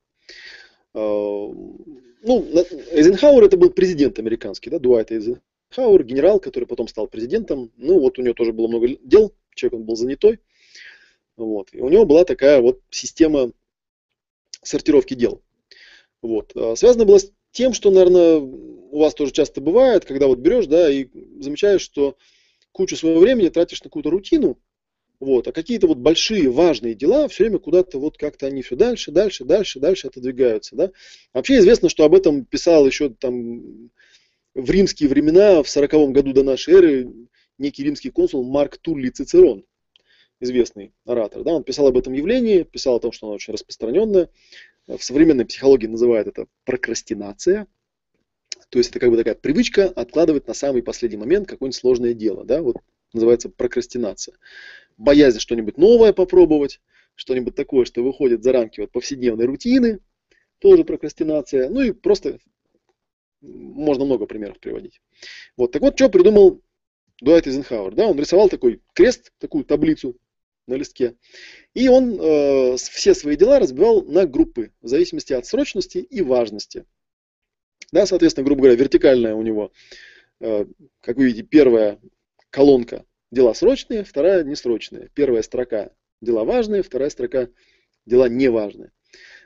[2.24, 2.48] Ну,
[2.92, 7.72] Эйзенхауэр это был президент американский, да, Дуайт Эйзенхауэр, генерал, который потом стал президентом.
[7.78, 10.40] Ну, вот у него тоже было много дел, человек он был занятой.
[11.38, 11.70] Вот.
[11.74, 13.52] И у него была такая вот система
[14.62, 15.42] сортировки дел.
[16.22, 16.52] Вот.
[16.56, 20.68] А, связано было с тем, что, наверное, у вас тоже часто бывает, когда вот берешь,
[20.68, 21.08] да, и
[21.40, 22.18] замечаешь, что
[22.72, 24.60] кучу своего времени тратишь на какую-то рутину,
[25.22, 29.12] вот, а какие-то вот большие важные дела все время куда-то вот как-то они все дальше,
[29.12, 30.92] дальше, дальше, дальше отодвигаются, да.
[31.32, 33.92] Вообще известно, что об этом писал еще там
[34.56, 37.14] в римские времена, в 40 году до нашей эры,
[37.60, 39.64] некий римский консул Марк Тулли Цицерон
[40.40, 41.44] известный оратор.
[41.44, 44.28] Да, он писал об этом явлении, писал о том, что оно очень распространенное.
[44.88, 47.68] в современной психологии называют это прокрастинация.
[48.70, 52.44] То есть это как бы такая привычка откладывать на самый последний момент какое-нибудь сложное дело.
[52.44, 52.64] Да?
[52.64, 52.78] Вот
[53.14, 54.36] называется прокрастинация.
[55.02, 56.80] Боязнь что-нибудь новое попробовать,
[57.16, 60.00] что-нибудь такое, что выходит за рамки вот повседневной рутины,
[60.60, 61.70] тоже прокрастинация.
[61.70, 62.38] Ну и просто
[63.42, 65.02] можно много примеров приводить.
[65.58, 66.62] Вот, так вот, что придумал
[67.20, 67.96] Дуайт Эйзенхауэр?
[67.96, 70.18] Да, он рисовал такой крест, такую таблицу
[70.68, 71.16] на листке.
[71.74, 76.86] И он э, все свои дела разбивал на группы в зависимости от срочности и важности.
[77.92, 79.72] Да, соответственно, грубо говоря, вертикальная у него,
[80.42, 80.66] э,
[81.02, 82.00] как вы видите, первая
[82.52, 85.10] колонка дела срочные, вторая несрочные.
[85.14, 87.50] Первая строка дела важные, вторая строка
[88.06, 88.92] дела неважные.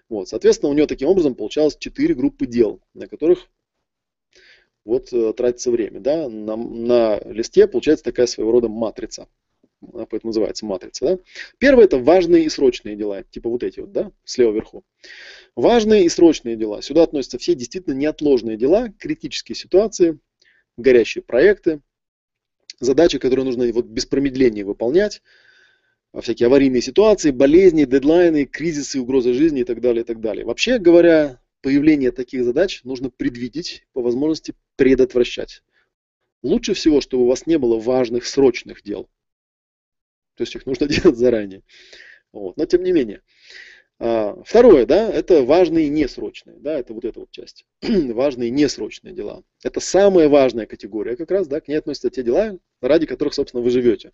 [0.10, 3.50] Вот, соответственно, у него таким образом получалось четыре группы дел, на которых
[4.84, 6.00] вот э, тратится время.
[6.00, 6.30] Да?
[6.30, 9.28] На, на листе получается такая своего рода матрица.
[9.82, 11.06] Она поэтому называется матрица.
[11.06, 11.20] Да?
[11.58, 14.84] Первое это важные и срочные дела, типа вот эти вот, да, слева вверху.
[15.56, 16.82] Важные и срочные дела.
[16.82, 20.20] Сюда относятся все действительно неотложные дела, критические ситуации,
[20.78, 21.82] горящие проекты,
[22.80, 25.22] задачи, которые нужно вот без промедления выполнять,
[26.22, 30.46] всякие аварийные ситуации, болезни, дедлайны, кризисы, угрозы жизни и так далее, и так далее.
[30.46, 35.64] Вообще говоря, появление таких задач нужно предвидеть, по возможности предотвращать.
[36.44, 39.10] Лучше всего, чтобы у вас не было важных срочных дел.
[40.36, 41.64] То есть их нужно делать заранее.
[42.32, 42.58] Вот.
[42.58, 43.22] Но тем не менее.
[43.98, 47.66] А, второе, да, это важные несрочные, да, это вот эта вот часть.
[47.82, 49.44] важные несрочные дела.
[49.64, 53.64] Это самая важная категория как раз, да, к ней относятся те дела, ради которых, собственно,
[53.64, 54.12] вы живете.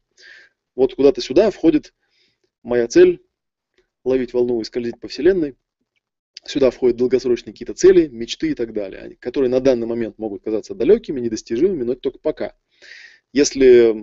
[0.75, 1.93] Вот куда-то сюда входит
[2.63, 3.21] моя цель
[4.03, 5.55] ловить волну и скользить по Вселенной.
[6.45, 10.73] Сюда входят долгосрочные какие-то цели, мечты и так далее, которые на данный момент могут казаться
[10.73, 12.55] далекими, недостижимыми, но это только пока.
[13.33, 13.95] Если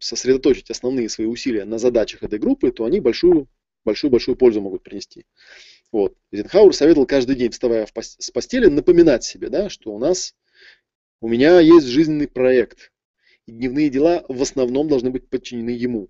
[0.00, 3.48] сосредоточить основные свои усилия на задачах этой группы, то они большую,
[3.84, 5.26] большую, большую пользу могут принести.
[5.92, 6.16] Вот.
[6.30, 10.34] Эйзенхауэр советовал каждый день, вставая в пост- с постели, напоминать себе, да, что у нас,
[11.20, 12.92] у меня есть жизненный проект,
[13.46, 16.08] и дневные дела в основном должны быть подчинены ему.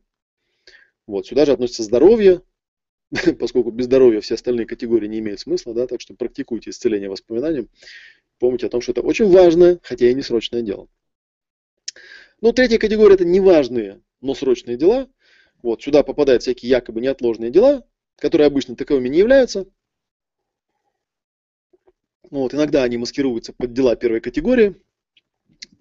[1.07, 1.27] Вот.
[1.27, 2.43] Сюда же относится здоровье,
[3.39, 7.69] поскольку без здоровья все остальные категории не имеют смысла, да, так что практикуйте исцеление воспоминанием.
[8.39, 10.89] Помните о том, что это очень важное, хотя и не срочное дело.
[12.41, 15.09] Ну, третья категория– это неважные, но срочные дела.
[15.63, 17.85] Вот, сюда попадают всякие якобы неотложные дела,
[18.17, 19.67] которые обычно таковыми не являются.
[22.31, 24.77] Вот, иногда они маскируются под дела первой категории.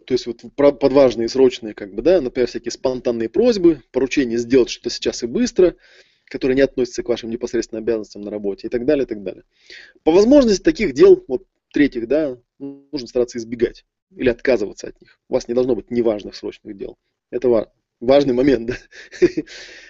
[0.06, 4.40] То есть вот под важные и срочные, как бы, да, например, всякие спонтанные просьбы, поручение
[4.40, 5.76] сделать что-то сейчас и быстро,
[6.26, 9.44] которые не относятся к вашим непосредственным обязанностям на работе и так далее, и так далее.
[10.04, 15.20] По возможности таких дел, вот третьих, да, нужно стараться избегать или отказываться от них.
[15.30, 16.98] У вас не должно быть неважных срочных дел.
[17.30, 18.68] Это важный момент.
[18.68, 18.76] Да?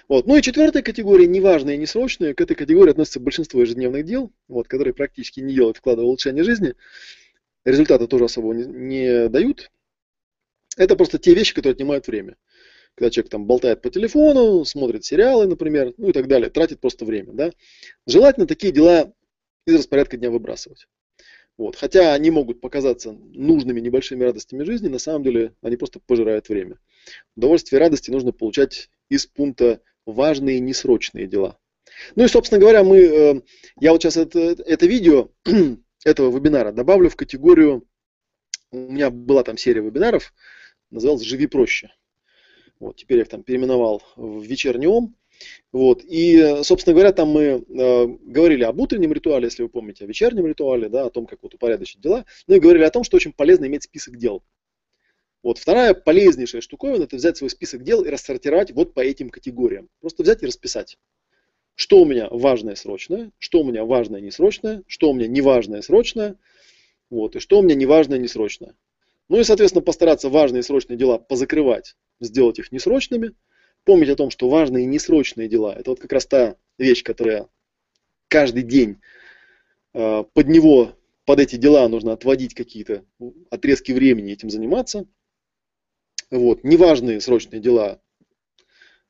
[0.07, 0.26] Вот.
[0.26, 4.68] Ну и четвертая категория, неважные и несрочные, к этой категории относится большинство ежедневных дел, вот,
[4.68, 6.74] которые практически не делают вклада в улучшение жизни.
[7.64, 9.70] Результаты тоже особо не, не дают.
[10.78, 12.38] Это просто те вещи, которые отнимают время.
[12.95, 17.05] Когда человек там болтает по телефону, смотрит сериалы, например, ну и так далее, тратит просто
[17.05, 17.34] время.
[17.34, 17.51] Да?
[18.07, 19.14] Желательно такие дела
[19.68, 20.88] из распорядка дня выбрасывать.
[21.60, 21.76] Вот.
[21.76, 26.80] Хотя они могут показаться нужными небольшими радостями жизни, на самом деле они просто пожирают время.
[27.36, 31.60] Удовольствие и радости нужно получать из пункта важные несрочные дела.
[32.16, 33.41] Ну и, собственно говоря, мы, э,
[33.78, 35.32] я вот сейчас это, это видео
[36.05, 37.86] этого вебинара добавлю в категорию,
[38.72, 40.34] у меня была там серия вебинаров,
[40.91, 41.91] называлась «Живи проще».
[42.80, 45.14] Вот, теперь я их там переименовал в вечерний ом.
[45.71, 46.03] Вот.
[46.03, 50.47] И, собственно говоря, там мы э, говорили об утреннем ритуале, если вы помните, о вечернем
[50.47, 52.25] ритуале, да, о том, как вот упорядочить дела.
[52.47, 54.43] Ну и говорили о том, что очень полезно иметь список дел.
[55.43, 59.89] Вот вторая полезнейшая штуковина– это взять свой список дел и рассортировать вот по этим категориям.
[60.01, 60.97] Просто взять и расписать.
[61.75, 66.35] Что у меня важное срочное, что у меня важное несрочное, что у меня неважное срочное,
[67.09, 68.75] вот, и что у меня неважное несрочное.
[69.29, 73.31] Ну и, соответственно, постараться важные и срочные дела позакрывать, сделать их несрочными–
[73.89, 77.47] помнить о том, что важные несрочные дела, это вот как раз та вещь, которая
[78.27, 78.97] каждый день
[79.95, 80.91] э, под него,
[81.25, 83.03] под эти дела нужно отводить какие-то
[83.49, 85.07] отрезки времени этим заниматься.
[86.29, 86.63] Вот.
[86.63, 87.99] Неважные срочные дела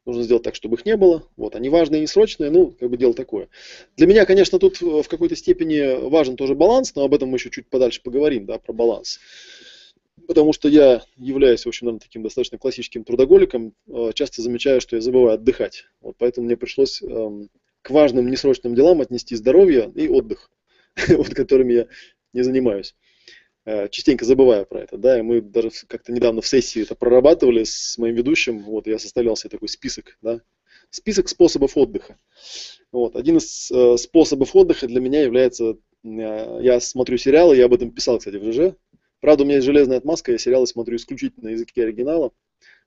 [0.06, 1.28] нужно сделать так, чтобы их не было.
[1.36, 1.58] Вот.
[1.58, 3.50] А неважные и несрочные, ну, как бы дело такое.
[3.98, 7.50] Для меня, конечно, тут в какой-то степени важен тоже баланс, но об этом мы еще
[7.50, 9.20] чуть подальше поговорим, да, про баланс
[10.28, 14.96] потому что я являюсь, в общем, наверное, таким достаточно классическим трудоголиком, э, часто замечаю, что
[14.96, 15.86] я забываю отдыхать.
[16.02, 17.50] Вот поэтому мне пришлось эм,
[17.82, 20.52] к важным несрочным делам отнести здоровье и отдых,
[21.10, 21.88] вот, которыми я
[22.34, 22.96] не занимаюсь.
[23.66, 27.64] Э, частенько забываю про это, да, и мы даже как-то недавно в сессии это прорабатывали
[27.64, 30.42] с моим ведущим, вот, я составлял себе такой список, да,
[30.90, 32.18] список способов отдыха.
[32.92, 33.16] Вот.
[33.16, 37.92] Один из э, способов отдыха для меня является, э, я смотрю сериалы, я об этом
[37.92, 38.76] писал, кстати, в ЖЖ.
[39.22, 42.32] Правда, у меня есть железная отмазка, я сериалы смотрю исключительно на языке оригинала,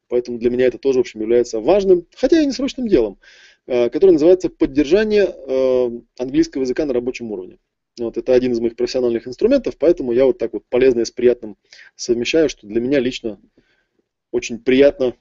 [0.08, 3.18] поэтому для меня это тоже, в общем, является важным, хотя и не срочным делом,
[3.66, 7.58] э, которое называется поддержание э, английского языка на рабочем уровне.
[7.98, 11.58] Вот, это один из моих профессиональных инструментов, поэтому я вот так вот полезное с приятным
[11.94, 13.38] совмещаю, что для меня лично
[14.30, 15.14] очень приятно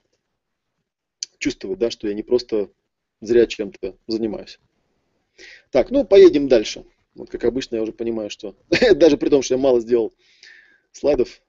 [1.38, 2.70] чувствовать, да, что я не просто
[3.20, 4.58] зря чем-то занимаюсь.
[5.70, 6.84] Так, ну поедем дальше.
[7.14, 8.56] Вот как обычно я уже понимаю, что
[8.94, 10.14] даже при том, что я мало сделал
[10.92, 11.42] слайдов,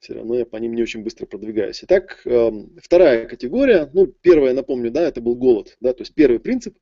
[0.00, 1.82] все равно я по ним не очень быстро продвигаюсь.
[1.82, 6.38] Итак, эм, вторая категория, ну первая, напомню, да, это был голод, да, то есть первый
[6.38, 6.78] принцип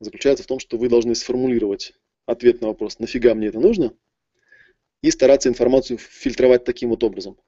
[0.00, 1.94] заключается в том, что вы должны сформулировать
[2.26, 3.96] ответ на вопрос, нафига мне это нужно,
[5.00, 7.38] и стараться информацию фильтровать таким вот образом.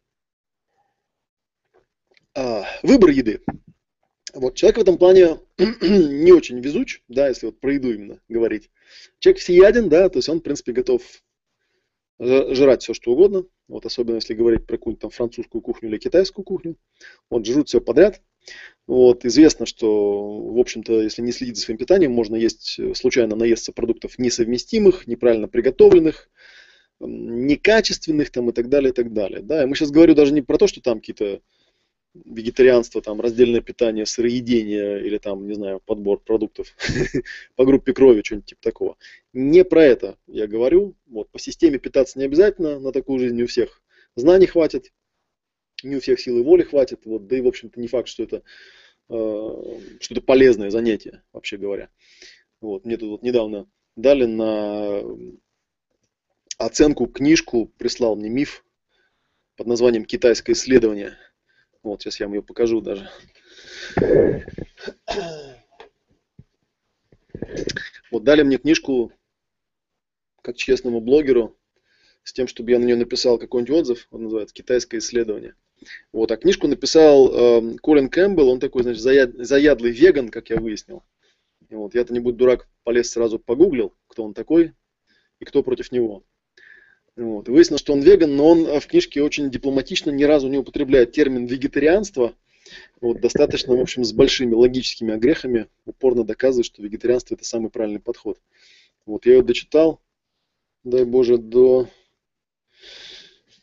[2.34, 3.40] А, выбор еды.
[4.32, 8.70] Вот человек в этом плане не очень везуч, да, если вот про еду именно говорить.
[9.20, 11.02] Человек всеяден, да, то есть он, в принципе, готов
[12.20, 13.44] жрать все, что угодно.
[13.68, 16.76] Вот особенно если говорить про какую-нибудь там французскую кухню или китайскую кухню.
[17.30, 18.20] Вот жрут все подряд.
[18.86, 23.72] Вот, известно, что, в общем-то, если не следить за своим питанием, можно есть, случайно наесться
[23.72, 26.28] продуктов несовместимых, неправильно приготовленных,
[27.00, 29.40] некачественных там и так далее, и так далее.
[29.40, 31.40] Да, и мы сейчас говорю даже не про то, что там какие-то
[32.14, 36.68] вегетарианство, там, раздельное питание, сыроедение или там, не знаю, подбор продуктов
[37.56, 38.96] по группе крови, что-нибудь типа такого.
[39.32, 40.94] Не про это я говорю.
[41.06, 43.82] Вот, по системе питаться не обязательно, на такую жизнь не у всех
[44.14, 44.92] знаний хватит,
[45.82, 48.42] не у всех силы воли хватит, вот, да и, в общем-то, не факт, что это
[49.10, 51.90] э, что-то полезное занятие, вообще говоря.
[52.60, 55.02] Вот, мне тут вот недавно дали на
[56.58, 58.64] оценку книжку, прислал мне миф
[59.56, 61.16] под названием «Китайское исследование».
[61.84, 63.08] Вот, сейчас я вам ее покажу даже.
[68.10, 69.12] Вот дали мне книжку
[70.40, 71.56] как честному блогеру
[72.22, 74.08] с тем, чтобы я на нее написал какой-нибудь отзыв.
[74.10, 75.54] Он называется «Китайское исследование».
[76.12, 77.30] Вот, а книжку написал
[77.62, 81.02] э, Колин Кэмпбелл, он такой, значит, заяд, заядлый веган, как я выяснил.
[81.68, 84.72] И вот, я-то не буду дурак, полез сразу погуглил, кто он такой
[85.40, 86.24] и кто против него.
[87.16, 87.48] Вот.
[87.48, 91.12] И выяснилось, что он веган, но он в книжке очень дипломатично ни разу не употребляет
[91.12, 92.34] термин вегетарианство.
[93.00, 98.00] Вот, достаточно, в общем, с большими логическими огрехами упорно доказывает, что вегетарианство это самый правильный
[98.00, 98.40] подход.
[99.06, 100.00] Вот, я ее дочитал,
[100.82, 101.88] дай Боже, до...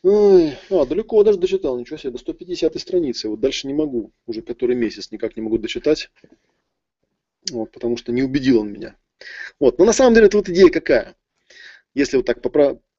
[0.02, 3.28] Ой, а, далеко даже дочитал, ничего себе, до 150 страницы.
[3.28, 6.10] Вот дальше не могу, уже который месяц никак не могу дочитать.
[7.50, 8.96] Вот, потому что не убедил он меня.
[9.60, 11.16] Вот, но на самом деле вот идея какая?
[11.94, 12.40] если вот так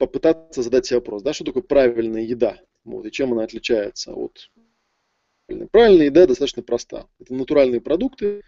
[0.06, 4.52] попытаться задать себе вопрос, да, что такое правильная еда, вот, и чем она отличается от
[5.72, 7.08] правильной еда достаточно проста.
[7.20, 8.44] Это натуральные продукты,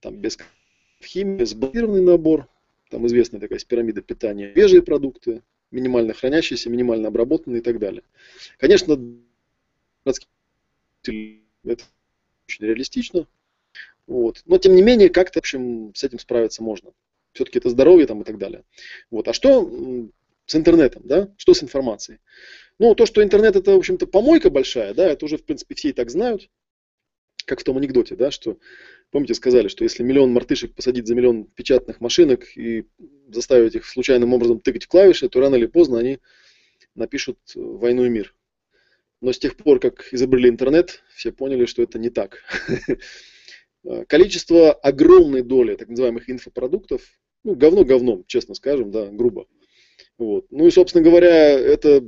[0.00, 0.38] там без
[1.02, 2.48] химии, сбалансированный набор,
[2.90, 8.02] там известная такая пирамида питания, свежие продукты, минимально хранящиеся, минимально обработанные и так далее.
[8.58, 8.92] Конечно,
[10.04, 10.22] это
[11.04, 13.26] очень реалистично,
[14.06, 14.42] вот.
[14.46, 16.92] но тем не менее как-то в общем, с этим справиться можно
[17.32, 18.64] все-таки это здоровье там и так далее.
[19.10, 19.28] Вот.
[19.28, 19.62] А что
[20.50, 21.32] с интернетом, да?
[21.36, 22.18] Что с информацией?
[22.80, 25.90] Ну, то, что интернет это, в общем-то, помойка большая, да, это уже, в принципе, все
[25.90, 26.50] и так знают,
[27.46, 28.58] как в том анекдоте, да, что,
[29.12, 32.88] помните, сказали, что если миллион мартышек посадить за миллион печатных машинок и
[33.28, 36.18] заставить их случайным образом тыкать в клавиши, то рано или поздно они
[36.96, 38.34] напишут «Войну и мир».
[39.20, 42.42] Но с тех пор, как изобрели интернет, все поняли, что это не так.
[44.08, 47.02] Количество огромной доли так называемых инфопродуктов
[47.44, 49.46] ну, говно говном, честно скажем, да, грубо.
[50.20, 50.44] Вот.
[50.50, 52.06] Ну и, собственно говоря, это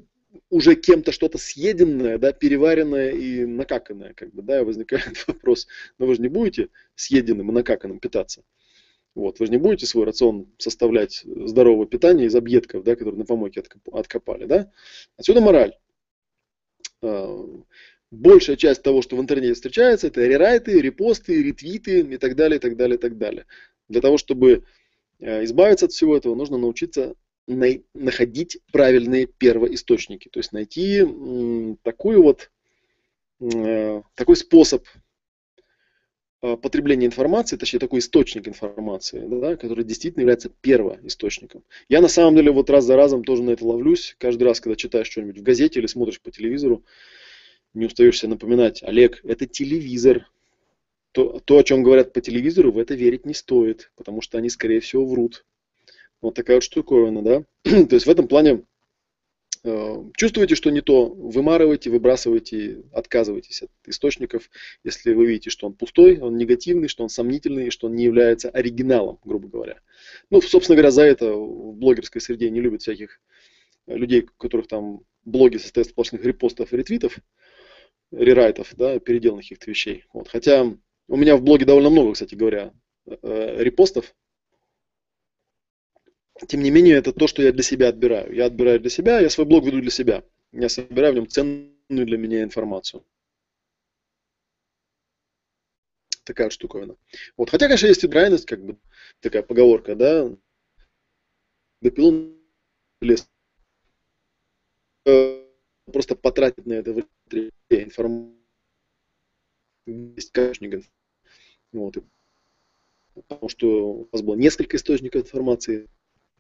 [0.51, 5.67] уже кем-то что-то съеденное, да, переваренное и накаканное, как бы, да, и возникает вопрос,
[5.99, 8.45] но вы же не будете съеденным и накаканным питаться.
[9.15, 13.25] Вот, вы же не будете свой рацион составлять здорового питания из объедков, да, которые на
[13.25, 14.71] помойке откопали, да.
[15.17, 15.73] Отсюда мораль.
[17.01, 17.47] А,
[18.11, 22.61] большая часть того, что в интернете встречается, это рерайты, репосты, ретвиты и так далее, и
[22.61, 23.47] так далее, и так далее.
[23.89, 24.65] Для того, чтобы
[25.23, 27.15] Э, избавиться от всего этого, нужно научиться
[27.47, 30.29] находить правильные первоисточники.
[30.29, 31.03] То есть найти
[31.83, 32.51] такую вот,
[33.41, 34.87] э, такой способ
[36.43, 41.65] э, потребления информации, точнее такой источник информации, да, который действительно является первоисточником.
[41.89, 44.15] Я на самом деле вот раз за разом тоже на это ловлюсь.
[44.19, 46.85] Каждый раз, когда читаешь что-нибудь в газете или смотришь по телевизору,
[47.75, 50.29] не устаешь себе напоминать, Олег, это телевизор,
[51.13, 54.49] то, то, о чем говорят по телевизору, в это верить не стоит, потому что они,
[54.49, 55.45] скорее всего, врут.
[56.23, 57.45] Вот такая вот штуковина, да.
[57.65, 58.63] то есть в этом плане
[59.65, 64.51] Э, чувствуете, что не то, вымарывайте, выбрасывайте, отказывайтесь от источников,
[64.83, 68.51] если вы видите, что он пустой, он негативный, что он сомнительный, что он не является
[68.51, 69.79] оригиналом, грубо говоря.
[70.31, 73.21] Ну, собственно говоря, за это в блогерской среде не любят всяких
[73.87, 77.19] людей, у которых там блоги состоят из сплошных репостов и ретвитов,
[78.11, 80.05] рерайтов, да, переделанных каких-то вещей.
[80.13, 80.27] Вот.
[80.27, 80.65] Хотя
[81.07, 82.73] у меня в блоге довольно много, кстати говоря,
[83.07, 84.13] э, репостов,
[86.47, 88.35] тем не менее, это то, что я для себя отбираю.
[88.35, 90.25] Я отбираю для себя, я свой блог веду для себя.
[90.53, 93.05] Я собираю в нем ценную для меня информацию.
[96.25, 96.97] Такая штуковина.
[97.37, 97.51] Вот.
[97.51, 98.79] Хотя, конечно, есть и драйность, как бы
[99.21, 100.37] такая поговорка, да,
[101.81, 102.39] допил
[103.01, 103.29] лес.
[105.85, 106.93] Просто потратить на это
[107.27, 108.39] время информацию.
[109.87, 110.85] Есть качник.
[111.73, 111.97] Вот.
[113.15, 115.89] Потому что у вас было несколько источников информации,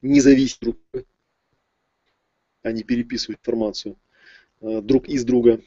[0.03, 1.07] не зависят друг от друга.
[2.62, 3.96] Они переписывают информацию
[4.61, 5.61] э, друг из друга.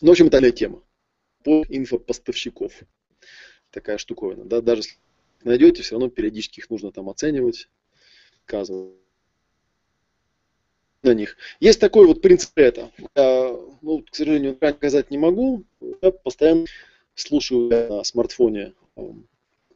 [0.00, 0.82] Ну, в общем, это тема.
[1.42, 2.72] По инфопоставщиков.
[3.70, 4.44] Такая штуковина.
[4.44, 4.60] Да?
[4.60, 4.96] Даже если
[5.42, 7.68] найдете, все равно периодически их нужно там оценивать,
[8.44, 8.94] указывать
[11.02, 11.36] на них.
[11.60, 12.90] Есть такой вот принцип это.
[13.14, 15.64] Я, ну, к сожалению, сказать не могу.
[16.00, 16.66] Я постоянно
[17.14, 18.74] слушаю на смартфоне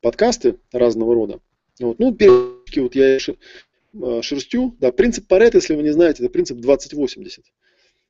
[0.00, 1.40] подкасты разного рода.
[1.80, 1.98] Вот.
[1.98, 4.76] Ну, периодически вот я э, шерстю.
[4.80, 7.42] Да, принцип Паретта, если вы не знаете, это принцип 20-80.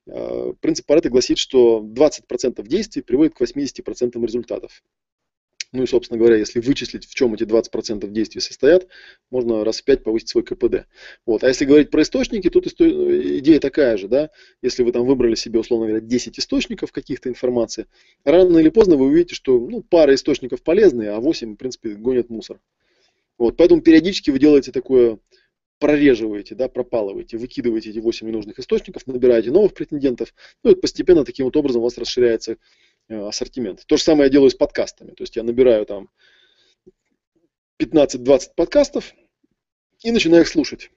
[0.07, 4.83] Э, принцип Паретта гласит, что 20% действий приводит к 80% результатов.
[5.71, 8.87] Ну и, собственно говоря, если вычислить, в чем эти 20% действий состоят,
[9.31, 10.87] можно раз в 5 повысить свой КПД.
[11.27, 11.45] Вот.
[11.45, 14.09] А если говорить про источники, тут идея такая же.
[14.09, 14.31] Да?
[14.63, 17.87] Если вы там выбрали себе, условно говоря, 10 источников каких-то информации,
[18.25, 22.31] рано или поздно вы увидите, что ну, пара источников полезные, а 8, в принципе, гонят
[22.31, 22.61] мусор.
[23.39, 25.19] Вот, поэтому периодически вы делаете такое,
[25.79, 30.35] прореживаете, да, пропалываете, выкидываете эти 8 ненужных источников, набираете новых претендентов,
[30.65, 32.57] ну и постепенно таким вот образом у вас расширяется
[33.09, 33.85] э, ассортимент.
[33.87, 36.11] То же самое я делаю с подкастами, то есть я набираю там
[37.81, 39.15] 15-20 подкастов
[40.03, 40.91] и начинаю их слушать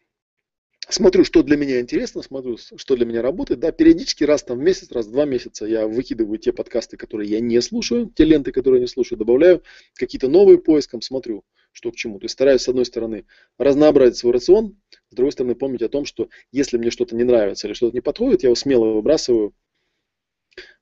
[0.94, 3.60] смотрю, что для меня интересно, смотрю, что для меня работает.
[3.60, 7.30] Да, периодически раз там в месяц, раз в два месяца я выкидываю те подкасты, которые
[7.30, 9.64] я не слушаю, те ленты, которые я не слушаю, добавляю
[9.96, 12.20] какие-то новые поиском, смотрю, что к чему.
[12.20, 13.26] То есть стараюсь, с одной стороны,
[13.58, 14.78] разнообразить свой рацион,
[15.10, 18.02] с другой стороны, помнить о том, что если мне что-то не нравится или что-то не
[18.02, 19.54] подходит, я его смело выбрасываю.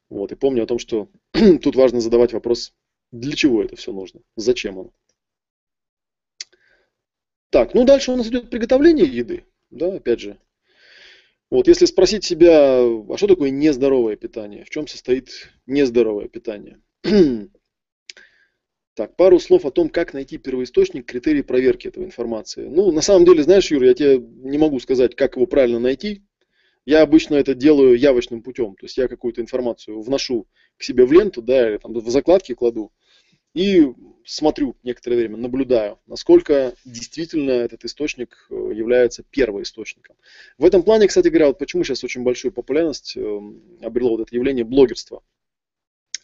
[0.10, 1.10] Вот, и помню о том, что
[1.62, 2.74] тут важно задавать вопрос,
[3.12, 4.94] для чего это все нужно, зачем оно.
[7.52, 10.38] Так, ну дальше у нас идет приготовление еды да, опять же.
[11.52, 14.66] Вот если спросить себя, а что такое нездоровое питание?
[14.66, 16.82] В чем состоит нездоровое питание?
[18.96, 22.68] Так, пару слов о том, как найти первоисточник, критерий проверки этой информации.
[22.68, 26.22] Ну, на самом деле, знаешь, Юра, я тебе не могу сказать, как его правильно найти.
[26.86, 28.76] Я обычно это делаю явочным путем.
[28.76, 32.54] То есть я какую-то информацию вношу к себе в ленту, да, или там в закладки
[32.54, 32.92] кладу
[33.54, 33.88] и
[34.26, 40.16] смотрю некоторое время, наблюдаю, насколько действительно этот источник э, является первоисточником.
[40.58, 43.40] В этом плане, кстати говоря, вот почему сейчас очень большую популярность э,
[43.82, 45.24] обрело вот это явление блогерства.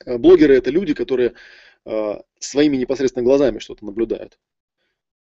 [0.05, 1.34] Э, блогеры это люди, которые
[2.39, 4.39] своими непосредственно глазами что-то наблюдают.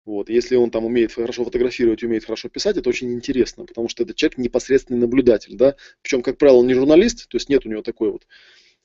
[0.06, 0.30] Вот.
[0.30, 4.14] Если он там умеет хорошо фотографировать, умеет хорошо писать, это очень интересно, потому что это
[4.14, 5.76] человек непосредственный наблюдатель, да.
[6.00, 8.26] Причем, как правило, не журналист, то есть нет у него такой вот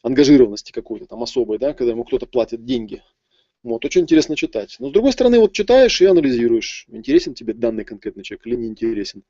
[0.03, 3.01] ангажированности какой-то там особой, да, когда ему кто-то платит деньги.
[3.63, 4.77] Вот, очень интересно читать.
[4.80, 8.67] Но с другой стороны, вот читаешь и анализируешь, интересен тебе данный конкретный человек или не
[8.67, 9.23] интересен.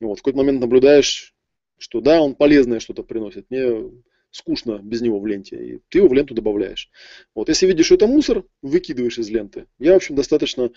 [0.00, 1.34] Вот, в какой-то момент наблюдаешь,
[1.78, 3.90] что да, он полезное что-то приносит, мне
[4.30, 6.90] скучно без него в ленте, и ты его в ленту добавляешь.
[7.34, 9.66] Вот, если видишь, что это мусор, выкидываешь из ленты.
[9.78, 10.70] Я, в общем, достаточно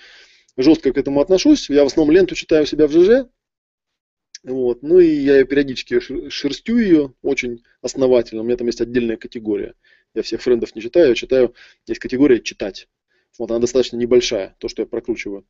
[0.58, 1.70] жестко к этому отношусь.
[1.70, 3.28] Я в основном ленту читаю у себя в ЖЖ,
[4.46, 4.84] вот.
[4.84, 6.00] Ну и я периодически
[6.30, 8.42] шерстю ее очень основательно.
[8.42, 9.74] У меня там есть отдельная категория.
[10.14, 11.56] Я всех френдов не читаю, я читаю,
[11.88, 12.88] есть категория читать.
[13.40, 15.48] Вот она достаточно небольшая, то, что я прокручиваю.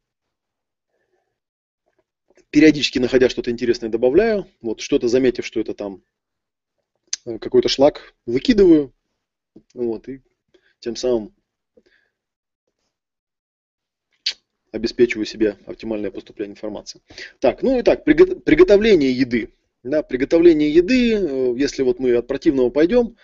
[2.51, 4.47] Периодически, находя что-то интересное, добавляю.
[4.61, 6.01] Вот что-то заметив, что это там
[7.25, 8.93] э, какой-то шлак, выкидываю.
[9.73, 10.21] Вот, и
[10.79, 11.35] тем самым
[14.75, 17.01] обеспечиваю себе оптимальное поступление информации.
[17.39, 19.49] Так, ну и так, приготовление еды.
[19.83, 23.15] Да, приготовление еды, э, если вот мы от противного пойдем,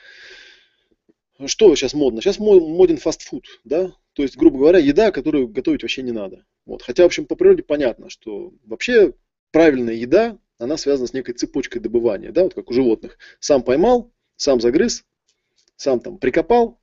[1.47, 2.21] что сейчас модно?
[2.21, 6.45] Сейчас моден фастфуд, да, то есть, грубо говоря, еда, которую готовить вообще не надо.
[6.65, 6.83] Вот.
[6.83, 9.13] Хотя, в общем, по природе понятно, что вообще
[9.51, 13.17] правильная еда, она связана с некой цепочкой добывания, да, вот как у животных.
[13.39, 15.03] Сам поймал, сам загрыз,
[15.75, 16.79] сам там прикопал,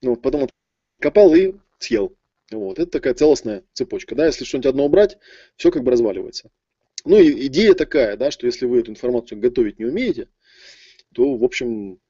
[0.00, 0.48] ну, потом
[0.96, 2.14] откопал и съел.
[2.50, 2.78] Вот.
[2.78, 4.14] Это такая целостная цепочка.
[4.14, 4.26] Да?
[4.26, 5.18] Если что-нибудь одно убрать,
[5.56, 6.50] все как бы разваливается.
[7.04, 10.28] Ну и идея такая, да, что если вы эту информацию готовить не умеете,
[11.14, 12.00] то, в общем,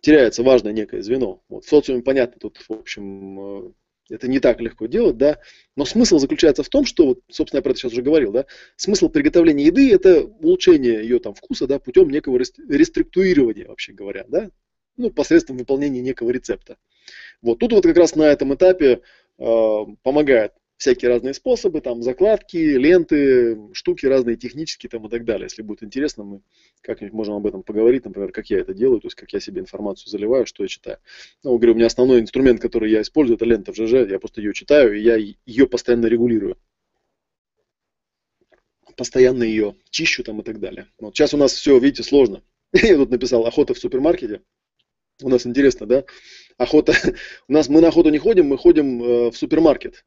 [0.00, 1.42] теряется важное некое звено.
[1.48, 3.72] Вот, в социуме понятно, тут, в общем, э,
[4.10, 5.38] это не так легко делать, да,
[5.74, 8.46] но смысл заключается в том, что, вот, собственно, я про это сейчас уже говорил, да,
[8.76, 14.50] смысл приготовления еды– это улучшение ее там вкуса, да, путем некого реструктурирования, вообще говоря, да,
[14.96, 16.76] ну, посредством выполнения некого рецепта.
[17.42, 19.02] Вот тут вот как раз на этом этапе
[19.38, 25.44] помогает всякие разные способы, там закладки, ленты, штуки разные технические там и так далее.
[25.44, 26.42] Если будет интересно, мы
[26.82, 29.60] как-нибудь можем об этом поговорить, например, как я это делаю, то есть как я себе
[29.60, 30.98] информацию заливаю, что я читаю.
[31.42, 34.40] Ну, говорю, у меня основной инструмент, который я использую, это лента в ЖЖ, я просто
[34.40, 36.56] ее читаю, и я ее постоянно регулирую.
[38.96, 40.88] Постоянно ее чищу там и так далее.
[40.98, 42.42] Вот сейчас у нас все, видите, сложно.
[42.72, 44.40] Я тут написал охота в супермаркете.
[45.22, 46.04] У нас интересно, да?
[46.58, 46.94] Охота.
[47.48, 50.04] У нас мы на охоту не ходим, мы ходим э, в супермаркет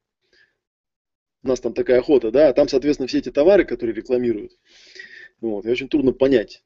[1.44, 4.54] у нас там такая охота, да, там, соответственно, все эти товары, которые рекламируют.
[5.42, 6.64] Вот, и очень трудно понять.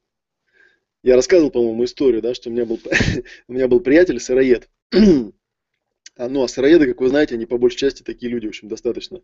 [1.04, 2.80] Я рассказывал, по-моему, историю, да, что у меня был,
[3.48, 4.70] у меня был приятель сыроед.
[4.92, 8.68] а, ну, а сыроеды, как вы знаете, они по большей части такие люди, в общем,
[8.68, 9.22] достаточно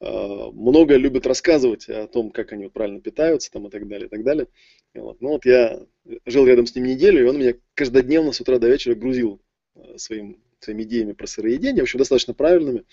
[0.00, 4.22] много любят рассказывать о том, как они правильно питаются там, и так далее, и так
[4.22, 4.46] далее.
[4.94, 5.20] Вот.
[5.20, 5.84] Ну вот я
[6.24, 9.40] жил рядом с ним неделю, и он меня каждодневно с утра до вечера грузил
[9.74, 12.84] э, своим, своими идеями про сыроедение, в общем, достаточно правильными.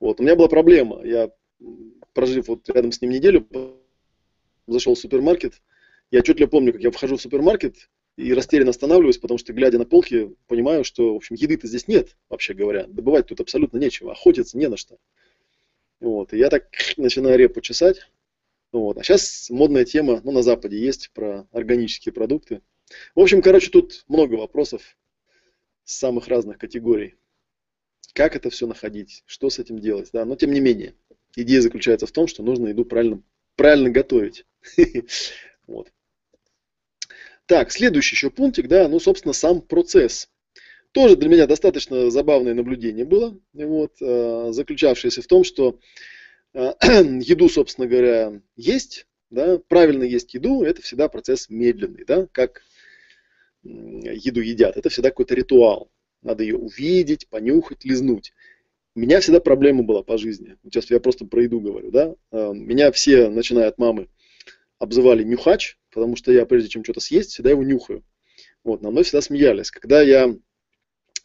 [0.00, 0.20] Вот.
[0.20, 1.02] У меня была проблема.
[1.04, 1.30] Я,
[2.12, 3.46] прожив вот рядом с ним неделю,
[4.66, 5.62] зашел в супермаркет.
[6.10, 9.84] Я отчетливо помню, как я вхожу в супермаркет и растерянно останавливаюсь, потому что, глядя на
[9.84, 12.86] полки, понимаю, что, в общем, еды-то здесь нет, вообще говоря.
[12.86, 14.98] Добывать тут абсолютно нечего, охотиться не на что.
[16.04, 16.32] Вот.
[16.32, 18.08] И я так начинаю репу чесать.
[18.72, 18.98] Вот.
[18.98, 22.60] А сейчас модная тема, ну, на Западе есть, про органические продукты.
[23.14, 24.96] В общем, короче, тут много вопросов
[25.84, 27.16] с самых разных категорий
[28.14, 30.10] как это все находить, что с этим делать.
[30.12, 30.24] Да?
[30.24, 30.94] Но тем не менее,
[31.36, 33.22] идея заключается в том, что нужно еду правильно,
[33.56, 34.46] правильно готовить.
[35.66, 35.90] Вот.
[37.46, 40.28] Так, следующий еще пунктик, да, ну, собственно, сам процесс.
[40.94, 45.80] Тоже для меня достаточно забавное наблюдение было, вот, э, заключавшееся в том, что
[46.52, 46.72] э,
[47.20, 52.62] еду, собственно говоря, есть, да, правильно есть еду, это всегда процесс медленный, да, как
[53.64, 55.90] еду едят, это всегда какой-то ритуал.
[56.22, 58.32] Надо ее увидеть, понюхать, лизнуть.
[58.94, 60.56] У меня всегда проблема была по жизни.
[60.62, 62.14] Сейчас я просто про еду говорю, да.
[62.30, 64.08] А, меня все, начиная от мамы,
[64.78, 68.04] обзывали нюхач, потому что я, прежде чем что-то съесть, всегда его нюхаю.
[68.62, 69.72] Вот, на мной всегда смеялись.
[69.72, 70.32] Когда я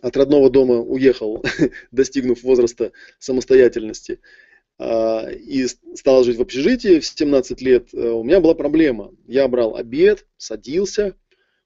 [0.01, 1.43] от родного дома уехал,
[1.91, 4.19] достигнув возраста самостоятельности,
[4.77, 9.11] а, и стал жить в общежитии в 17 лет, э, у меня была проблема.
[9.27, 11.15] Я брал обед, садился,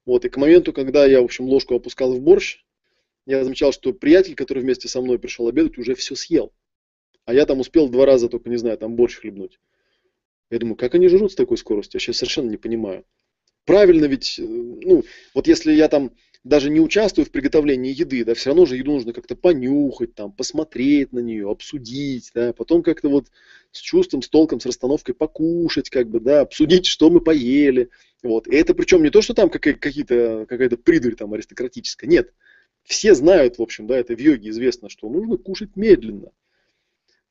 [0.05, 2.63] вот, и к моменту, когда я, в общем, ложку опускал в борщ,
[3.25, 6.51] я замечал, что приятель, который вместе со мной пришел обедать, уже все съел.
[7.25, 9.59] А я там успел два раза только, не знаю, там борщ хлебнуть.
[10.49, 11.99] Я думаю, как они жрут с такой скоростью?
[11.99, 13.05] Я сейчас совершенно не понимаю.
[13.65, 15.03] Правильно ведь, э, ну,
[15.33, 16.11] вот если я там
[16.43, 20.31] даже не участвую в приготовлении еды, да, все равно же еду нужно как-то понюхать, там,
[20.31, 23.27] посмотреть на нее, обсудить, да, потом как-то вот
[23.71, 27.89] с чувством, с толком, с расстановкой покушать, как бы, да, обсудить, что мы поели,
[28.21, 28.47] вот.
[28.47, 32.33] И это причем не то, что там какие-то, какая-то придурь там аристократическая, нет,
[32.83, 36.31] все знают, в общем, да, это в йоге известно, что нужно кушать медленно.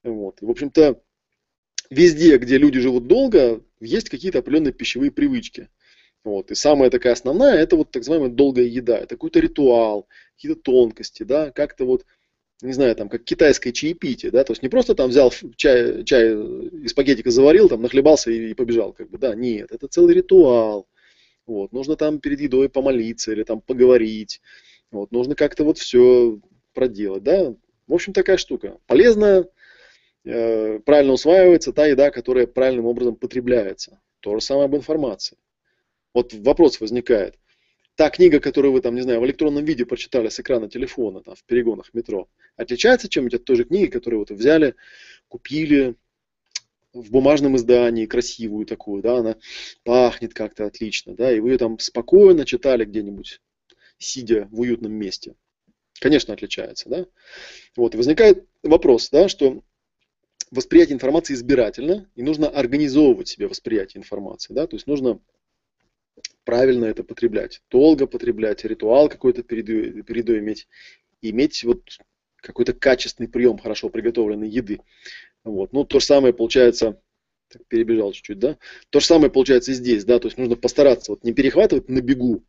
[0.02, 0.40] Вот.
[0.40, 1.00] И, в общем-то,
[1.90, 5.68] везде, где люди живут долго, есть какие-то определенные пищевые привычки.
[6.24, 6.50] Вот.
[6.50, 8.98] И самая такая основная, это вот так называемая долгая еда.
[8.98, 12.04] Это какой-то ритуал, какие-то тонкости, да, как-то вот,
[12.62, 16.32] не знаю, там, как китайское чаепитие, да, то есть не просто там взял чай, чай
[16.32, 20.86] из пакетика заварил, там, нахлебался и, и побежал, как бы, да, нет, это целый ритуал.
[21.46, 21.72] Вот.
[21.72, 24.40] Нужно там перед едой помолиться или там поговорить,
[24.92, 26.38] вот, нужно как-то вот все
[26.72, 27.54] проделать, да.
[27.88, 28.78] В общем, такая штука.
[28.86, 29.46] Полезно,
[30.24, 34.00] э, правильно усваивается та еда, которая правильным образом потребляется.
[34.20, 35.36] То же самое об информации.
[36.14, 37.38] Вот вопрос возникает.
[37.94, 41.34] Та книга, которую вы там, не знаю, в электронном виде прочитали с экрана телефона, там,
[41.34, 44.74] в перегонах метро, отличается чем-нибудь от той же книги, которую вот взяли,
[45.28, 45.96] купили
[46.94, 49.36] в бумажном издании, красивую такую, да, она
[49.84, 53.40] пахнет как-то отлично, да, и вы ее там спокойно читали где-нибудь
[53.98, 55.34] сидя в уютном месте.
[56.00, 56.88] Конечно, отличается.
[56.88, 57.06] Да?
[57.76, 59.62] Вот, и возникает вопрос, да, что
[60.50, 64.52] восприятие информации избирательно, и нужно организовывать себе восприятие информации.
[64.52, 64.66] Да?
[64.66, 65.20] То есть нужно
[66.44, 70.68] правильно это потреблять, долго потреблять, ритуал какой-то перед, перед иметь,
[71.20, 71.82] иметь вот
[72.36, 74.80] какой-то качественный прием хорошо приготовленной еды.
[75.44, 75.72] Вот.
[75.72, 77.00] Ну, то же самое получается,
[77.48, 78.58] так, перебежал чуть-чуть, да,
[78.90, 82.00] то же самое получается и здесь, да, то есть нужно постараться вот не перехватывать на
[82.00, 82.44] бегу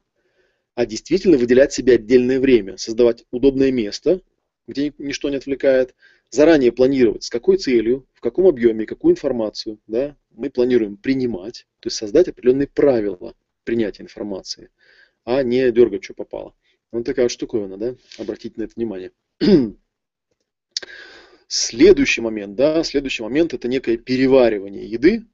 [0.75, 4.21] а действительно выделять себе отдельное время, создавать удобное место,
[4.67, 5.93] где ничто не отвлекает,
[6.29, 11.87] заранее планировать, с какой целью, в каком объеме, какую информацию, да, мы планируем принимать, то
[11.87, 14.69] есть создать определенные правила принятия информации,
[15.25, 16.55] а не дергать, что попало.
[16.91, 19.11] Вот такая штуковина, да, обратите на это внимание.
[21.47, 25.25] Следующий момент, да, следующий момент это некое переваривание еды.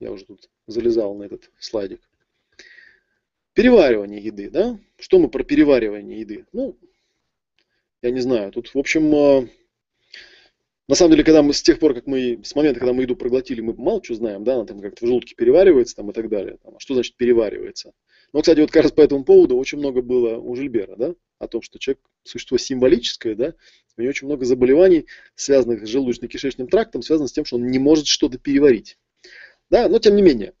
[0.00, 2.00] Я уже тут залезал на этот слайдик.
[3.52, 4.78] Переваривание еды, да?
[4.98, 6.46] Что мы про переваривание еды?
[6.52, 6.76] Ну,
[8.02, 8.52] я не знаю.
[8.52, 9.48] Тут, в общем, а,
[10.90, 13.14] на самом деле, когда мы с тех пор, как мы, с момента, когда мы еду
[13.14, 16.28] проглотили, мы мало что знаем, да, она там как-то в желудке переваривается там и так
[16.28, 16.58] далее.
[16.64, 17.92] Там, а что значит переваривается?
[18.32, 21.46] Но, кстати, вот как раз по этому поводу очень много было у Жильбера, да, о
[21.46, 23.54] том, что человек существо символическое, да,
[23.96, 25.06] у него очень много заболеваний,
[25.36, 28.98] связанных с желудочно-кишечным трактом, связано с тем, что он не может что-то переварить.
[29.70, 30.54] Да, но тем не менее.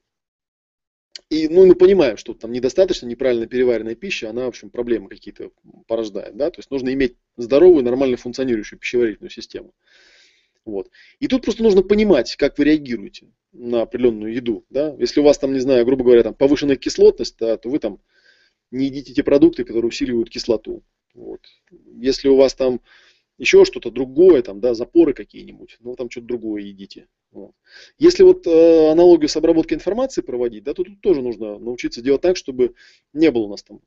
[1.28, 5.50] И ну, мы понимаем, что там недостаточно неправильно переваренная пища, она, в общем, проблемы какие-то
[5.88, 6.36] порождает.
[6.36, 6.50] Да?
[6.50, 9.72] То есть нужно иметь здоровую, нормально функционирующую пищеварительную систему.
[10.64, 10.90] Вот.
[11.18, 14.64] И тут просто нужно понимать, как вы реагируете на определенную еду.
[14.70, 14.94] Да?
[14.98, 18.00] Если у вас там, не знаю, грубо говоря, там повышенная кислотность, да, то вы там
[18.70, 20.82] не едите те продукты, которые усиливают кислоту.
[21.14, 21.40] Вот.
[21.96, 22.80] Если у вас там
[23.38, 27.08] еще что-то другое, там, да, запоры какие-нибудь, ну, там что-то другое едите.
[27.32, 27.52] Вот.
[27.98, 32.20] Если вот э, аналогию с обработкой информации проводить, да, то тут тоже нужно научиться делать
[32.20, 32.74] так, чтобы
[33.12, 33.80] не было у нас там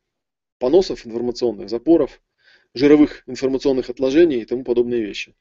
[0.58, 2.22] поносов информационных, запоров,
[2.74, 5.36] жировых информационных отложений и тому подобные вещи.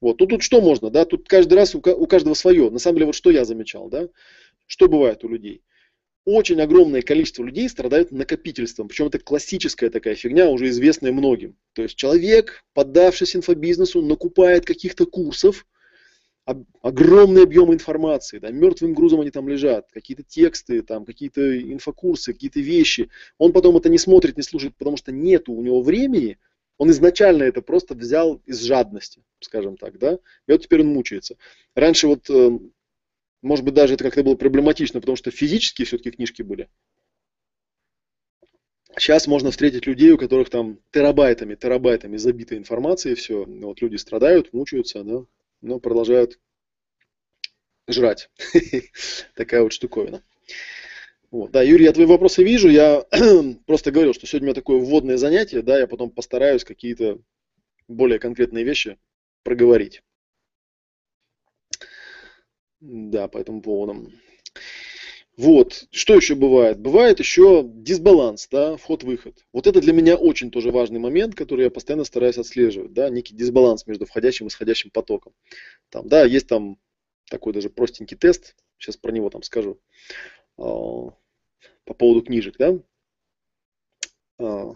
[0.00, 0.20] Вот.
[0.20, 2.70] Ну тут что можно, да, тут каждый раз у, у каждого свое.
[2.70, 4.08] На самом деле, вот что я замечал, да,
[4.66, 5.62] что бывает у людей–
[6.26, 8.88] очень огромное количество людей страдают накопительством.
[8.88, 11.56] Причем это классическая такая фигня, уже известная многим.
[11.72, 15.66] То есть человек, поддавшись инфобизнесу, накупает каких-то курсов,
[16.82, 22.60] огромный объем информации, да, мертвым грузом они там лежат, какие-то тексты, там, какие-то инфокурсы, какие-то
[22.60, 23.08] вещи.
[23.38, 26.38] Он потом это не смотрит, не слушает, потому что нету у него времени,
[26.78, 30.14] он изначально это просто взял из жадности, скажем так, да,
[30.46, 31.36] и вот теперь он мучается.
[31.74, 32.58] Раньше вот э,
[33.42, 36.68] может быть, даже это как-то было проблематично, потому что физические все-таки книжки были.
[38.98, 43.44] Сейчас можно встретить людей, у которых там терабайтами, терабайтами забита информация, и все.
[43.44, 45.26] Вот люди страдают, мучаются, да,
[45.60, 46.40] но продолжают
[47.86, 48.30] жрать.
[49.34, 50.22] Такая вот штуковина.
[51.30, 51.50] Вот.
[51.50, 52.68] Да, Юрий, я твои вопросы вижу.
[52.68, 53.04] Я
[53.66, 57.18] просто говорил, что сегодня у меня такое вводное занятие, да, я потом постараюсь какие-то
[57.88, 58.98] более конкретные вещи
[59.42, 60.02] проговорить.
[62.80, 64.10] Да, по этому поводу.
[65.36, 66.78] Вот, что еще бывает?
[66.80, 69.44] Бывает еще дисбаланс, да, вход-выход.
[69.52, 73.34] Вот это для меня очень тоже важный момент, который я постоянно стараюсь отслеживать, да, некий
[73.34, 75.34] дисбаланс между входящим и исходящим потоком.
[75.90, 76.78] Там, да, есть там
[77.28, 79.78] такой даже простенький тест, сейчас про него там скажу,
[80.56, 81.14] по
[81.84, 82.78] поводу книжек, да.
[84.38, 84.74] А,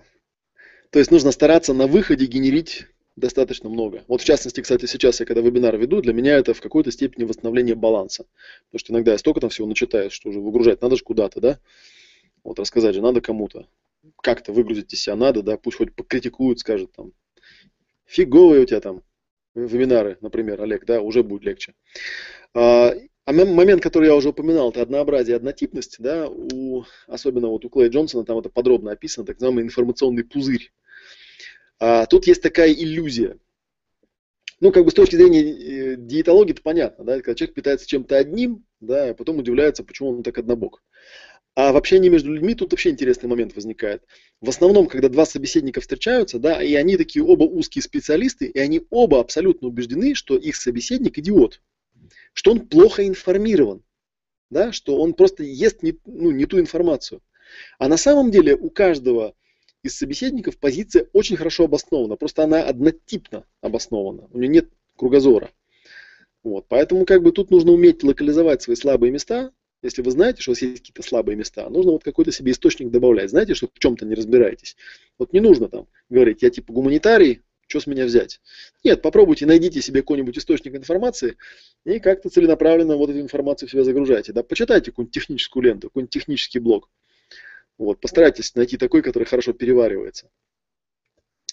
[0.91, 2.87] то есть нужно стараться на выходе генерить
[3.17, 4.05] достаточно много.
[4.09, 7.25] Вот в частности, кстати, сейчас я когда вебинар веду, для меня это в какой-то степени
[7.25, 8.27] восстановление баланса.
[8.67, 11.59] Потому что иногда я столько там всего начитаю, что уже выгружать надо же куда-то, да?
[12.43, 13.69] Вот рассказать же надо кому-то.
[14.23, 17.13] Как-то выгрузить из себя надо, да, пусть хоть покритикуют, скажут там,
[18.07, 19.03] фиговые у тебя там
[19.55, 21.75] вебинары, например, Олег, да, уже будет легче.
[23.25, 27.91] А, момент, который я уже упоминал, это однообразие, однотипность, да, у, особенно вот у Клея
[27.91, 30.73] Джонсона, там это подробно описано, так называемый информационный пузырь.
[31.79, 33.39] А, тут есть такая иллюзия.
[34.61, 38.17] Ну, как бы с точки зрения э, диетологии, это понятно, да, когда человек питается чем-то
[38.19, 40.83] одним, да, а потом удивляется, почему он так однобок.
[41.55, 44.03] А в общении между людьми тут вообще интересный момент возникает.
[44.41, 48.83] В основном, когда два собеседника встречаются, да, и они такие оба узкие специалисты, и они
[48.91, 51.61] оба абсолютно убеждены, что их собеседник идиот,
[52.33, 53.83] что он плохо информирован,
[54.51, 57.23] да, что он просто ест не, ну, не ту информацию.
[57.79, 59.35] А на самом деле у каждого
[59.83, 65.51] из собеседников позиция очень хорошо обоснована, просто она однотипно обоснована, у нее нет кругозора.
[66.43, 69.53] Вот, поэтому как бы тут нужно уметь локализовать свои слабые места.
[69.83, 72.91] Если вы знаете, что у вас есть какие-то слабые места, нужно вот какой-то себе источник
[72.91, 73.31] добавлять.
[73.31, 74.77] Знаете, что в чем-то не разбираетесь.
[75.19, 78.41] Вот не нужно там говорить, я типа гуманитарий, что с меня взять?
[78.83, 81.37] Нет, попробуйте, найдите себе какой-нибудь источник информации
[81.85, 84.33] и как-то целенаправленно вот эту информацию в себя загружайте.
[84.33, 86.91] Да, почитайте какую-нибудь техническую ленту, какой-нибудь технический блог.
[87.79, 90.29] Вот, постарайтесь найти такой, который хорошо переваривается.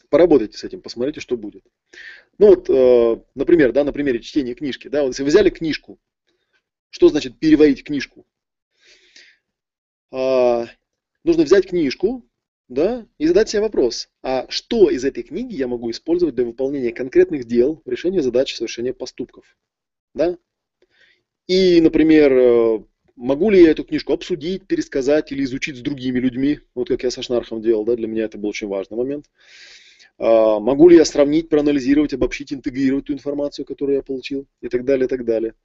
[0.09, 1.63] Поработайте с этим, посмотрите, что будет.
[2.39, 4.87] Ну вот, э, например, да, на примере чтения книжки.
[4.87, 5.99] Да, вот если вы взяли книжку,
[6.89, 8.25] что значит переварить книжку?
[10.11, 10.65] А,
[11.23, 12.27] нужно взять книжку,
[12.67, 16.91] да, и задать себе вопрос, а что из этой книги я могу использовать для выполнения
[16.91, 19.57] конкретных дел, решения задач, совершения поступков.
[20.13, 20.37] Да?
[21.47, 22.79] И, например, э,
[23.17, 27.09] Могу ли я эту книжку обсудить, пересказать или изучить с другими людьми, вот как я
[27.09, 29.25] со Шнархом делал, да, для меня это был очень важный момент.
[30.19, 34.85] А, могу ли я сравнить, проанализировать, обобщить, интегрировать ту информацию, которую я получил и так
[34.85, 35.55] далее, и так далее.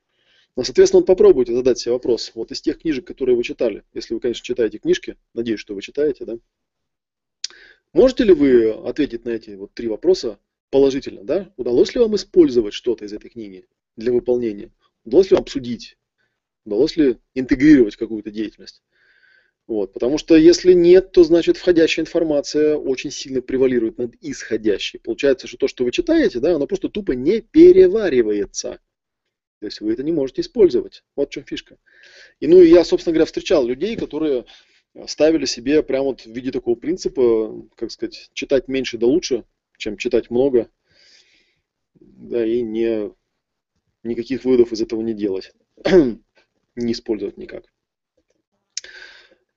[0.57, 2.33] Ну, соответственно, попробуйте задать себе вопрос.
[2.35, 5.83] Вот из тех книжек, которые вы читали, если вы, конечно, читаете книжки, надеюсь, что вы
[5.83, 6.39] читаете, да?
[7.93, 10.39] Можете ли вы ответить на эти вот три вопроса
[10.71, 11.53] положительно, да?
[11.57, 13.67] Удалось ли вам использовать что-то из этой книги
[13.97, 14.71] для выполнения?
[15.05, 15.99] Удалось ли вам обсудить?
[16.65, 18.83] Удалось ли интегрировать какую-то деятельность?
[19.67, 24.99] Вот, потому что если нет, то значит входящая информация очень сильно превалирует над исходящей.
[24.99, 28.81] Получается, что то, что вы читаете, да, оно просто тупо не переваривается.
[29.61, 31.05] То есть вы это не можете использовать.
[31.15, 31.79] Вот в чем фишка.
[32.41, 34.47] И ну я, собственно говоря, встречал людей, которые
[35.07, 39.45] ставили себе прямо вот в виде такого принципа, как сказать, читать меньше да лучше,
[39.79, 40.69] чем читать много,
[41.95, 43.11] да, и не,
[44.03, 45.53] никаких выводов из этого не делать,
[46.77, 47.73] не использовать никак.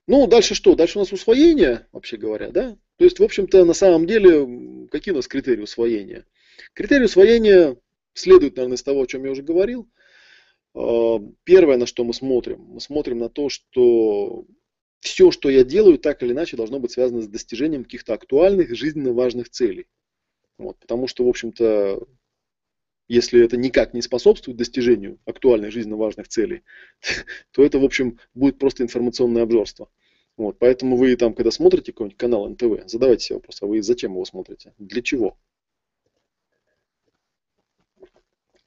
[0.06, 0.74] Ну, дальше что?
[0.76, 2.76] Дальше у нас усвоение, вообще говоря, да?
[2.96, 6.24] То есть, в общем-то, на самом деле, какие у нас критерии усвоения?
[6.74, 7.76] Критерии усвоения
[8.14, 9.88] следуют, наверное, из того, о чем я уже говорил.
[10.74, 14.46] А, первое, на что мы смотрим, мы смотрим на то, что
[15.06, 19.12] все, что я делаю, так или иначе должно быть связано с достижением каких-то актуальных, жизненно
[19.12, 19.86] важных целей.
[20.58, 22.06] Вот, потому что, в общем-то,
[23.08, 26.62] если это никак не способствует достижению актуальных, жизненно важных целей,
[27.52, 29.88] то это, в общем, будет просто информационное обжорство.
[30.36, 34.12] Вот, поэтому вы там, когда смотрите какой-нибудь канал НТВ, задавайте себе вопрос, а вы зачем
[34.12, 34.74] его смотрите?
[34.78, 35.38] Для чего?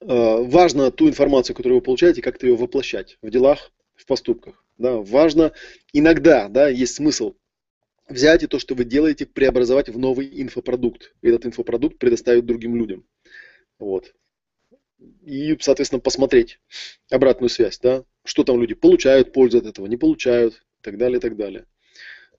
[0.01, 4.63] Э, важно ту информацию, которую вы получаете, как-то ее воплощать в делах, в поступках.
[4.79, 5.51] Да, важно
[5.91, 7.35] иногда, да, есть смысл
[8.07, 11.13] взять и то, что вы делаете, преобразовать в новый инфопродукт.
[11.21, 13.05] И этот инфопродукт предоставить другим людям.
[13.77, 14.15] Вот.
[15.21, 16.59] И, соответственно, посмотреть
[17.11, 21.17] обратную связь, да, что там люди получают пользу от этого, не получают, и так далее,
[21.17, 21.65] и так далее.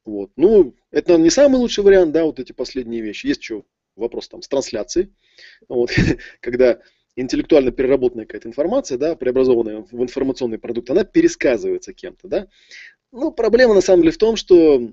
[0.04, 0.32] Вот.
[0.36, 3.26] Ну, это, наверное, не самый лучший вариант, да, вот эти последние вещи.
[3.26, 3.64] Есть еще
[3.96, 5.14] вопрос там с трансляцией.
[5.68, 5.90] Вот,
[6.40, 6.80] когда
[7.16, 12.48] интеллектуально переработанная какая-то информация, да, преобразованная в информационный продукт, она пересказывается кем-то, да.
[13.12, 14.90] Ну, проблема на самом деле в том, что,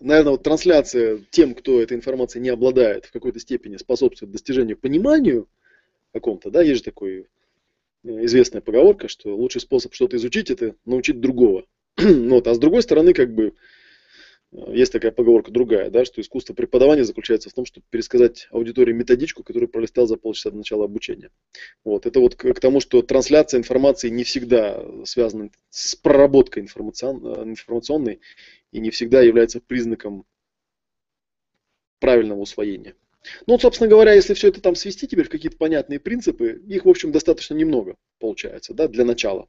[0.00, 5.48] наверное, вот трансляция тем, кто этой информацией не обладает, в какой-то степени способствует достижению пониманию
[6.12, 7.26] каком-то, да, есть же такой
[8.04, 11.66] э, известная поговорка, что лучший способ что-то изучить, это научить другого.
[11.96, 13.54] вот, а с другой стороны, как бы,
[14.68, 19.42] есть такая поговорка другая, да, что искусство преподавания заключается в том, чтобы пересказать аудитории методичку,
[19.42, 21.30] которую пролистал за полчаса до начала обучения.
[21.82, 22.06] Вот.
[22.06, 28.20] Это вот к, тому, что трансляция информации не всегда связана с проработкой информацион, информационной
[28.70, 30.24] и не всегда является признаком
[31.98, 32.94] правильного усвоения.
[33.46, 36.84] Ну, вот, собственно говоря, если все это там свести теперь в какие-то понятные принципы, их,
[36.84, 39.48] в общем, достаточно немного получается, да, для начала.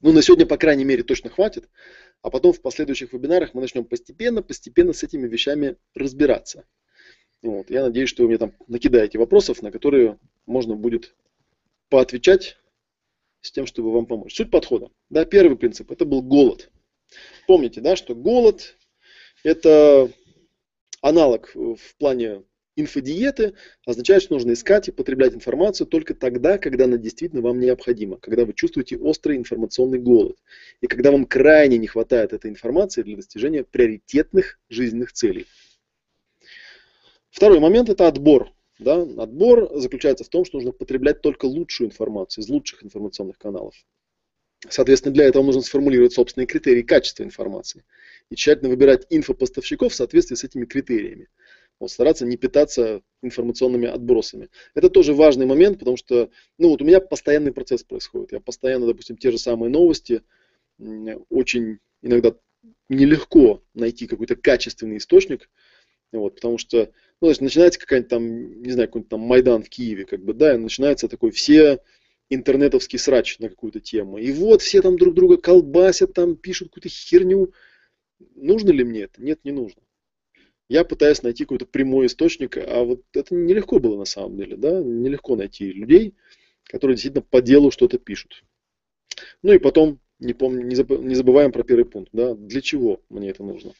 [0.00, 1.68] Ну, на сегодня, по крайней мере, точно хватит
[2.22, 6.66] а потом в последующих вебинарах мы начнем постепенно, постепенно с этими вещами разбираться.
[7.42, 7.70] Вот.
[7.70, 11.14] Я надеюсь, что вы мне там накидаете вопросов, на которые можно будет
[11.88, 12.58] поотвечать
[13.40, 14.34] с тем, чтобы вам помочь.
[14.34, 14.90] Суть подхода.
[15.10, 16.70] Да, первый принцип– это был голод.
[17.46, 18.76] Помните, да, что голод–
[19.44, 20.10] это
[21.00, 22.42] аналог в плане
[22.80, 23.54] инфодиеты
[23.86, 28.44] означает, что нужно искать и потреблять информацию только тогда, когда она действительно вам необходима, когда
[28.44, 30.36] вы чувствуете острый информационный голод,
[30.80, 35.46] и когда вам крайне не хватает этой информации для достижения приоритетных жизненных целей.
[37.30, 38.52] Второй момент– это отбор.
[38.78, 39.02] Да?
[39.02, 43.74] Отбор заключается в том, что нужно потреблять только лучшую информацию из лучших информационных каналов.
[44.68, 47.84] Соответственно, для этого нужно сформулировать собственные критерии качества информации
[48.30, 51.28] и тщательно выбирать инфопоставщиков в соответствии с этими критериями.
[51.80, 54.48] Вот, стараться не питаться информационными отбросами.
[54.74, 58.32] Это тоже важный момент, потому что ну, вот у меня постоянный процесс происходит.
[58.32, 60.22] Я постоянно, допустим, те же самые новости,
[61.28, 62.34] очень иногда
[62.88, 65.48] нелегко найти какой-то качественный источник,
[66.10, 66.90] вот, потому что
[67.20, 70.54] ну, значит, начинается какая-нибудь там, не знаю, какой-нибудь там Майдан в Киеве, как бы, да,
[70.54, 71.80] и начинается такой все
[72.28, 74.18] интернетовский срач на какую-то тему.
[74.18, 77.52] И вот все там друг друга колбасят, там пишут какую-то херню.
[78.34, 79.22] Нужно ли мне это?
[79.22, 79.82] Нет, не нужно
[80.68, 84.80] я пытаюсь найти какой-то прямой источник, а вот это нелегко было на самом деле, да,
[84.80, 86.14] нелегко найти людей,
[86.64, 88.44] которые действительно по делу что-то пишут.
[89.42, 93.42] Ну и потом, не, помню, не забываем про первый пункт, да, для чего мне это
[93.42, 93.72] нужно.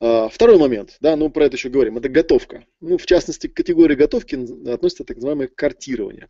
[0.00, 2.64] А, второй момент, да, ну про это еще говорим, это готовка.
[2.80, 4.34] Ну, в частности, к категории готовки
[4.68, 6.28] относится так называемое картирование.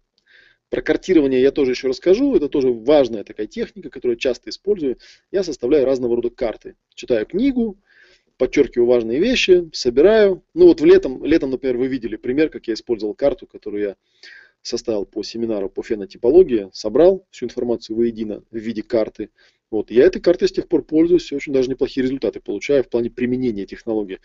[0.68, 4.98] Про картирование я тоже еще расскажу, это тоже важная такая техника, которую часто использую.
[5.32, 6.76] Я составляю разного рода карты.
[6.94, 7.78] Читаю книгу,
[8.40, 10.42] подчеркиваю важные вещи, собираю.
[10.54, 13.96] Ну вот в летом, летом, например, вы видели пример, как я использовал карту, которую я
[14.62, 19.28] составил по семинару по фенотипологии, собрал всю информацию воедино в виде карты.
[19.70, 19.90] Вот.
[19.90, 23.10] Я этой картой с тех пор пользуюсь, и очень даже неплохие результаты получаю в плане
[23.10, 24.20] применения технологии.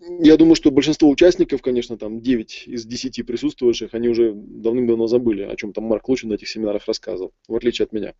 [0.00, 5.42] я думаю, что большинство участников, конечно, там 9 из 10 присутствующих, они уже давным-давно забыли,
[5.42, 8.14] о чем там Марк Лучин на этих семинарах рассказывал, в отличие от меня.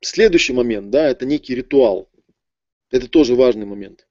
[0.00, 2.08] Следующий момент, да, это некий ритуал.
[2.90, 4.06] Это тоже важный момент.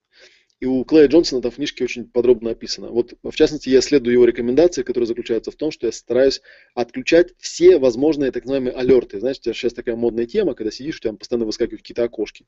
[0.60, 2.90] И у Клея Джонсона это в книжке очень подробно описано.
[2.90, 6.42] Вот, в частности, я следую его рекомендации, которые заключаются в том, что я стараюсь
[6.74, 9.20] отключать все возможные так называемые алерты.
[9.20, 12.48] Знаете, сейчас такая модная тема, когда сидишь, у тебя постоянно выскакивают какие-то окошки.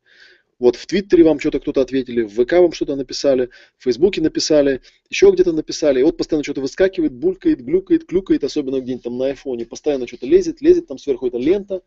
[0.57, 4.81] Вот в Твиттере вам что-то кто-то ответили, в ВК вам что-то написали, в Фейсбуке написали,
[5.11, 5.99] еще где-то написали.
[5.99, 9.67] И вот постоянно что-то выскакивает, булькает, глюкает, клюкает, особенно где-нибудь там на айфоне.
[9.67, 11.83] Постоянно что-то лезет, лезет, там сверху эта лента,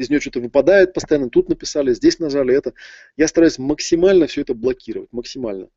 [0.00, 2.72] из нее что-то выпадает постоянно, тут написали, здесь нажали это.
[3.18, 5.68] Я стараюсь максимально все это блокировать, максимально.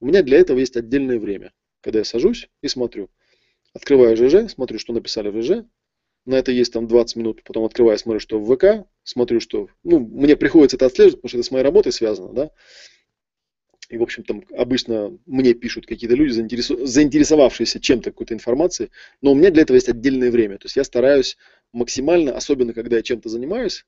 [0.00, 3.08] У меня для этого есть отдельное время, когда я сажусь и смотрю.
[3.72, 5.64] Открываю ЖЖ, смотрю, что написали в ЖЖ.
[6.26, 9.68] На это есть там 20 минут, потом открываю, смотрю, что в ВК, смотрю, что...
[9.82, 12.50] Ну, мне приходится это отслеживать, потому что это с моей работой связано, да.
[13.88, 18.90] И, в общем, там обычно мне пишут какие-то люди, заинтересовавшиеся чем-то, какой-то информацией,
[19.22, 20.58] но у меня для этого есть отдельное время.
[20.58, 21.38] То есть я стараюсь
[21.72, 23.86] максимально, особенно когда я чем-то занимаюсь,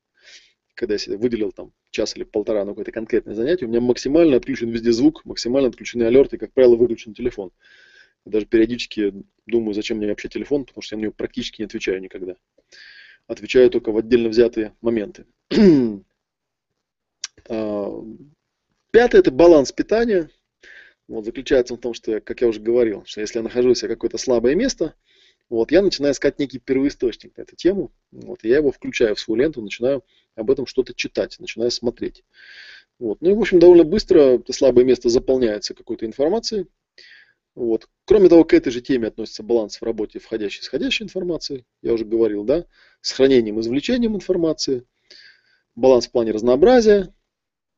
[0.74, 4.36] когда я себе выделил там час или полтора на какое-то конкретное занятие, у меня максимально
[4.36, 7.50] отключен везде звук, максимально отключены алерты, как правило, выключен телефон.
[8.24, 9.12] Я даже периодически
[9.46, 12.36] думаю, зачем мне вообще телефон, потому что я на него практически не отвечаю никогда.
[13.26, 15.26] Отвечаю только в отдельно взятые моменты.
[17.48, 17.90] А,
[18.92, 20.28] Пятое– это баланс питания.
[21.08, 24.18] Вот, заключается в том, что, как я уже говорил, что если я нахожусь в какое-то
[24.18, 24.94] слабое место,
[25.52, 29.38] вот, я начинаю искать некий первоисточник на эту тему, вот, я его включаю в свою
[29.38, 30.02] ленту, начинаю
[30.34, 32.24] об этом что-то читать, начинаю смотреть.
[32.98, 33.20] Вот.
[33.20, 36.68] Ну и, в общем, довольно быстро слабое место заполняется какой-то информацией.
[37.54, 37.86] Вот.
[38.06, 41.66] Кроме того, к этой же теме относится баланс в работе входящей и исходящей информации.
[41.82, 42.64] Я уже говорил, да,
[43.02, 44.86] с хранением и извлечением информации.
[45.74, 47.12] Баланс в плане разнообразия,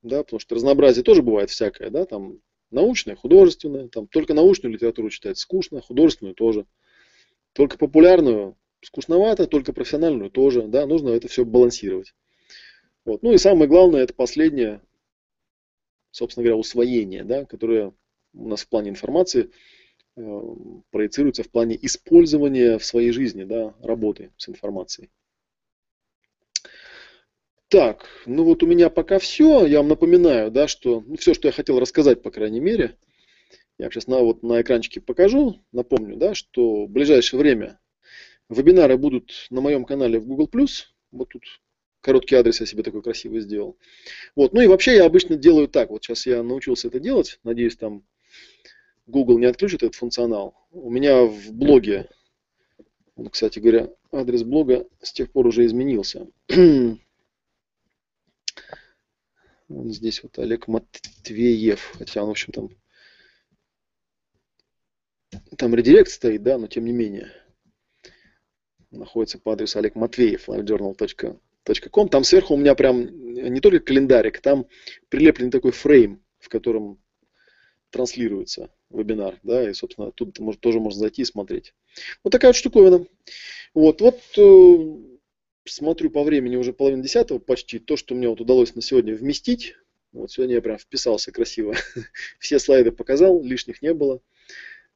[0.03, 2.39] да, потому что разнообразие тоже бывает всякое, да, там
[2.71, 6.67] научное, художественное, там только научную литературу читать скучно, художественную тоже.
[7.55, 12.14] Только популярную скучновато, только профессиональную тоже, да, нужно это все балансировать.
[13.05, 13.22] Вот.
[13.22, 14.82] Ну и самое главное, это последнее,
[16.10, 17.94] собственно говоря, усвоение, да, которое
[18.35, 19.51] у нас в плане информации
[20.16, 20.40] э,
[20.90, 25.10] проецируется в плане использования в своей жизни, да, работы с информацией.
[27.68, 29.64] Так, ну вот у меня пока все.
[29.64, 32.97] Я вам напоминаю, да, что ну, все, что я хотел рассказать, по крайней мере,
[33.79, 35.61] я сейчас на, вот на экранчике покажу.
[35.73, 37.81] Напомню, да, что в ближайшее время
[38.49, 40.49] вебинары будут на моем канале в Google+.
[41.11, 41.43] Вот тут
[42.01, 43.77] короткий адрес я себе такой красивый сделал.
[44.37, 45.91] Вот, ну и вообще я обычно делаю так.
[45.91, 47.41] Вот сейчас я научился это делать.
[47.43, 48.05] Надеюсь, там
[49.07, 50.55] Google не отключит этот функционал.
[50.71, 52.09] У меня в блоге,
[53.31, 56.29] кстати говоря, адрес блога с тех пор уже изменился.
[59.69, 62.71] Здесь вот Олег Матвеев, хотя он, в общем, там,
[65.56, 67.31] там редирект стоит, да, но тем не менее
[68.90, 72.09] находится по адресу Олег Матвеев, livejournal.com.
[72.09, 74.66] Там сверху у меня прям не только календарик, там
[75.09, 77.01] прилеплен такой фрейм, в котором
[77.90, 81.74] транслируется вебинар, да, и, собственно, тут может, тоже можно зайти и смотреть.
[82.22, 83.06] Вот такая вот штуковина.
[83.72, 85.18] Вот, вот э,
[85.64, 89.76] смотрю по времени уже половина десятого почти, то, что мне вот удалось на сегодня вместить.
[90.12, 91.74] Вот сегодня я прям вписался красиво.
[92.39, 94.20] Все слайды показал, лишних не было.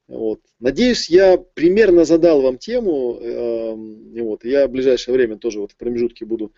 [0.09, 0.41] Вот.
[0.59, 3.19] Надеюсь, я примерно задал вам тему.
[3.21, 3.75] Э,
[4.21, 4.43] вот.
[4.43, 6.51] Я в ближайшее время тоже вот в промежутке буду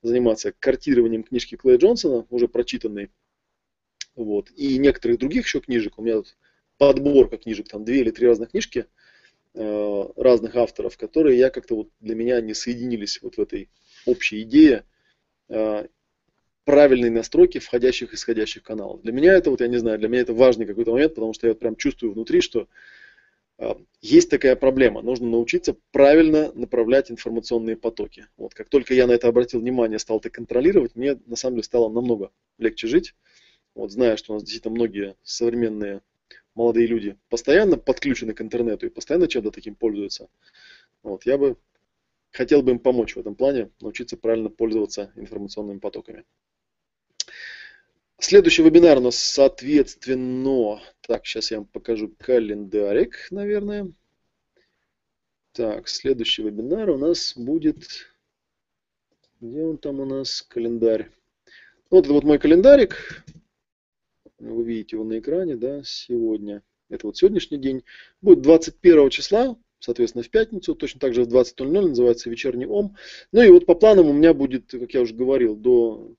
[0.00, 3.10] заниматься картированием книжки Клея Джонсона, уже прочитанной.
[4.16, 4.50] Вот.
[4.56, 5.98] И некоторых других еще книжек.
[5.98, 6.34] У меня тут
[6.78, 8.86] подборка книжек, там две или три разных книжки.
[9.52, 13.68] Э, разных авторов, которые я как-то вот для меня не соединились вот в этой
[14.06, 14.86] общей идее
[15.50, 15.88] э,
[16.64, 19.02] правильной настройки входящих и исходящих каналов.
[19.02, 21.46] Для меня это, вот я не знаю, для меня это важный какой-то момент, потому что
[21.46, 22.68] я вот прям чувствую внутри, что
[23.58, 25.02] э, есть такая проблема.
[25.02, 28.26] Нужно научиться правильно направлять информационные потоки.
[28.36, 31.64] Вот как только я на это обратил внимание, стал это контролировать, мне на самом деле
[31.64, 33.14] стало намного легче жить.
[33.74, 36.00] Вот зная, что у нас действительно многие современные
[36.54, 40.28] молодые люди постоянно подключены к интернету и постоянно чем-то таким пользуются.
[41.02, 41.56] Вот, я бы
[42.30, 46.24] хотел бы им помочь в этом плане, научиться правильно пользоваться информационными потоками.
[48.18, 53.92] Следующий вебинар у нас, соответственно, так, сейчас я вам покажу календарик, наверное.
[55.52, 58.08] Так, следующий вебинар у нас будет,
[59.40, 61.10] где он там у нас, календарь.
[61.90, 63.24] Вот это вот мой календарик,
[64.38, 66.62] вы видите его на экране, да, сегодня.
[66.88, 67.84] Это вот сегодняшний день.
[68.22, 72.96] Будет 21 числа, соответственно, в пятницу, точно так же в 20.00, называется вечерний ОМ.
[73.32, 76.14] Ну и вот по планам у меня будет, как я уже говорил, до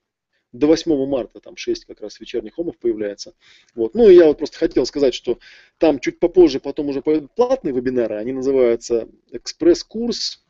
[0.58, 3.34] до 8 марта, там 6 как раз вечерних омов появляется.
[3.76, 3.96] Вот.
[3.96, 5.40] Ну и я вот просто хотел сказать, что
[5.78, 10.44] там чуть попозже потом уже пойдут платные вебинары, они называются экспресс-курс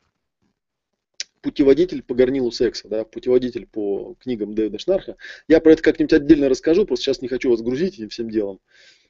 [1.42, 5.16] путеводитель по горнилу секса, да, путеводитель по книгам Дэвида Шнарха.
[5.48, 8.60] Я про это как-нибудь отдельно расскажу, просто сейчас не хочу вас грузить этим всем делом.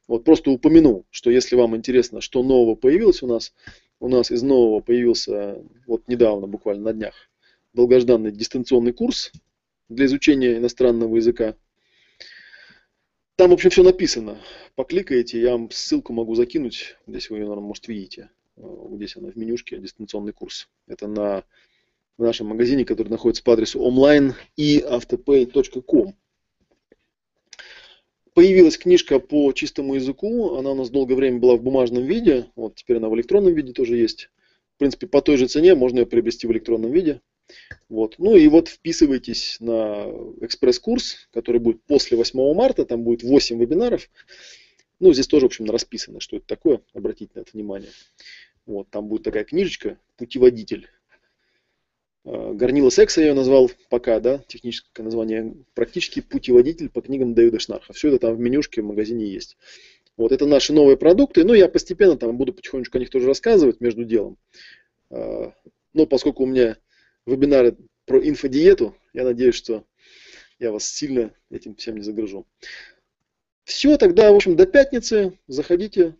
[0.08, 3.54] Вот просто упомяну, что если вам интересно, что нового появилось у нас,
[4.02, 7.14] у нас из нового появился вот недавно, буквально на днях,
[7.74, 9.32] долгожданный дистанционный курс
[9.90, 11.56] для изучения иностранного языка.
[13.36, 14.40] Там, в общем, все написано.
[14.76, 18.30] Покликаете, я вам ссылку могу закинуть, здесь вы ее, наверное, может, видите.
[18.58, 20.70] Здесь она в менюшке, дистанционный курс.
[20.88, 21.44] Это на
[22.18, 26.14] в нашем магазине, который находится по адресу online и autopay.com.
[28.34, 32.76] Появилась книжка по чистому языку, она у нас долгое время была в бумажном виде, вот
[32.76, 34.30] теперь она в электронном виде тоже есть.
[34.76, 37.22] В принципе, по той же цене можно ее приобрести в электронном виде.
[37.90, 38.16] Вот.
[38.18, 40.06] Ну и вот вписывайтесь на
[40.42, 44.10] экспресс-курс, который будет после 8 марта, там будет 8 вебинаров.
[45.00, 47.90] Ну, здесь тоже, в общем, расписано, что это такое, обратите на это внимание.
[48.66, 50.90] Вот, там будет такая книжечка, путеводитель
[52.26, 57.60] Э, Горнило секса я ее назвал пока, да, техническое название, практически путеводитель по книгам Дэвида
[57.60, 57.94] Шнарха.
[57.94, 59.58] Все это там в менюшке в магазине есть.
[60.18, 61.44] Вот это наши новые продукты.
[61.44, 64.38] Ну, я постепенно там буду потихонечку о них тоже рассказывать между делом.
[65.12, 65.52] Э,
[65.94, 66.78] но поскольку у меня
[67.26, 69.86] вебинары про инфодиету, я надеюсь, что
[70.60, 72.48] я вас сильно этим всем не загружу.
[73.64, 75.38] Все, тогда, в общем, до пятницы.
[75.48, 76.16] Заходите,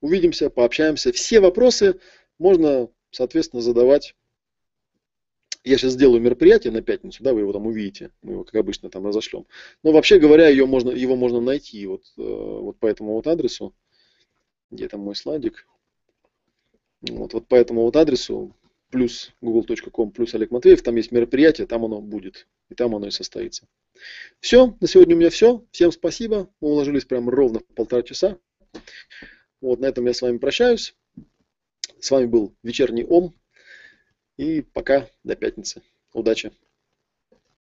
[0.00, 1.12] увидимся, пообщаемся.
[1.12, 2.00] Все вопросы
[2.38, 4.16] можно, соответственно, задавать
[5.64, 8.90] я сейчас сделаю мероприятие на пятницу, да, вы его там увидите, мы его, как обычно,
[8.90, 9.46] там разошлем.
[9.82, 13.74] Но вообще говоря, ее можно, его можно найти вот, э, вот по этому вот адресу.
[14.70, 15.66] Где там мой слайдик?
[17.02, 18.54] Вот, вот по этому вот адресу,
[18.90, 23.10] плюс google.com, плюс Олег Матвеев, там есть мероприятие, там оно будет, и там оно и
[23.10, 23.66] состоится.
[24.40, 25.64] Все, на сегодня у меня все.
[25.70, 26.50] Всем спасибо.
[26.60, 28.38] Мы уложились прям ровно в полтора часа.
[29.60, 30.94] Вот, на этом я с вами прощаюсь.
[31.98, 33.34] С вами был вечерний ОМ.
[34.36, 35.82] И пока, до пятницы.
[36.12, 36.52] Удачи!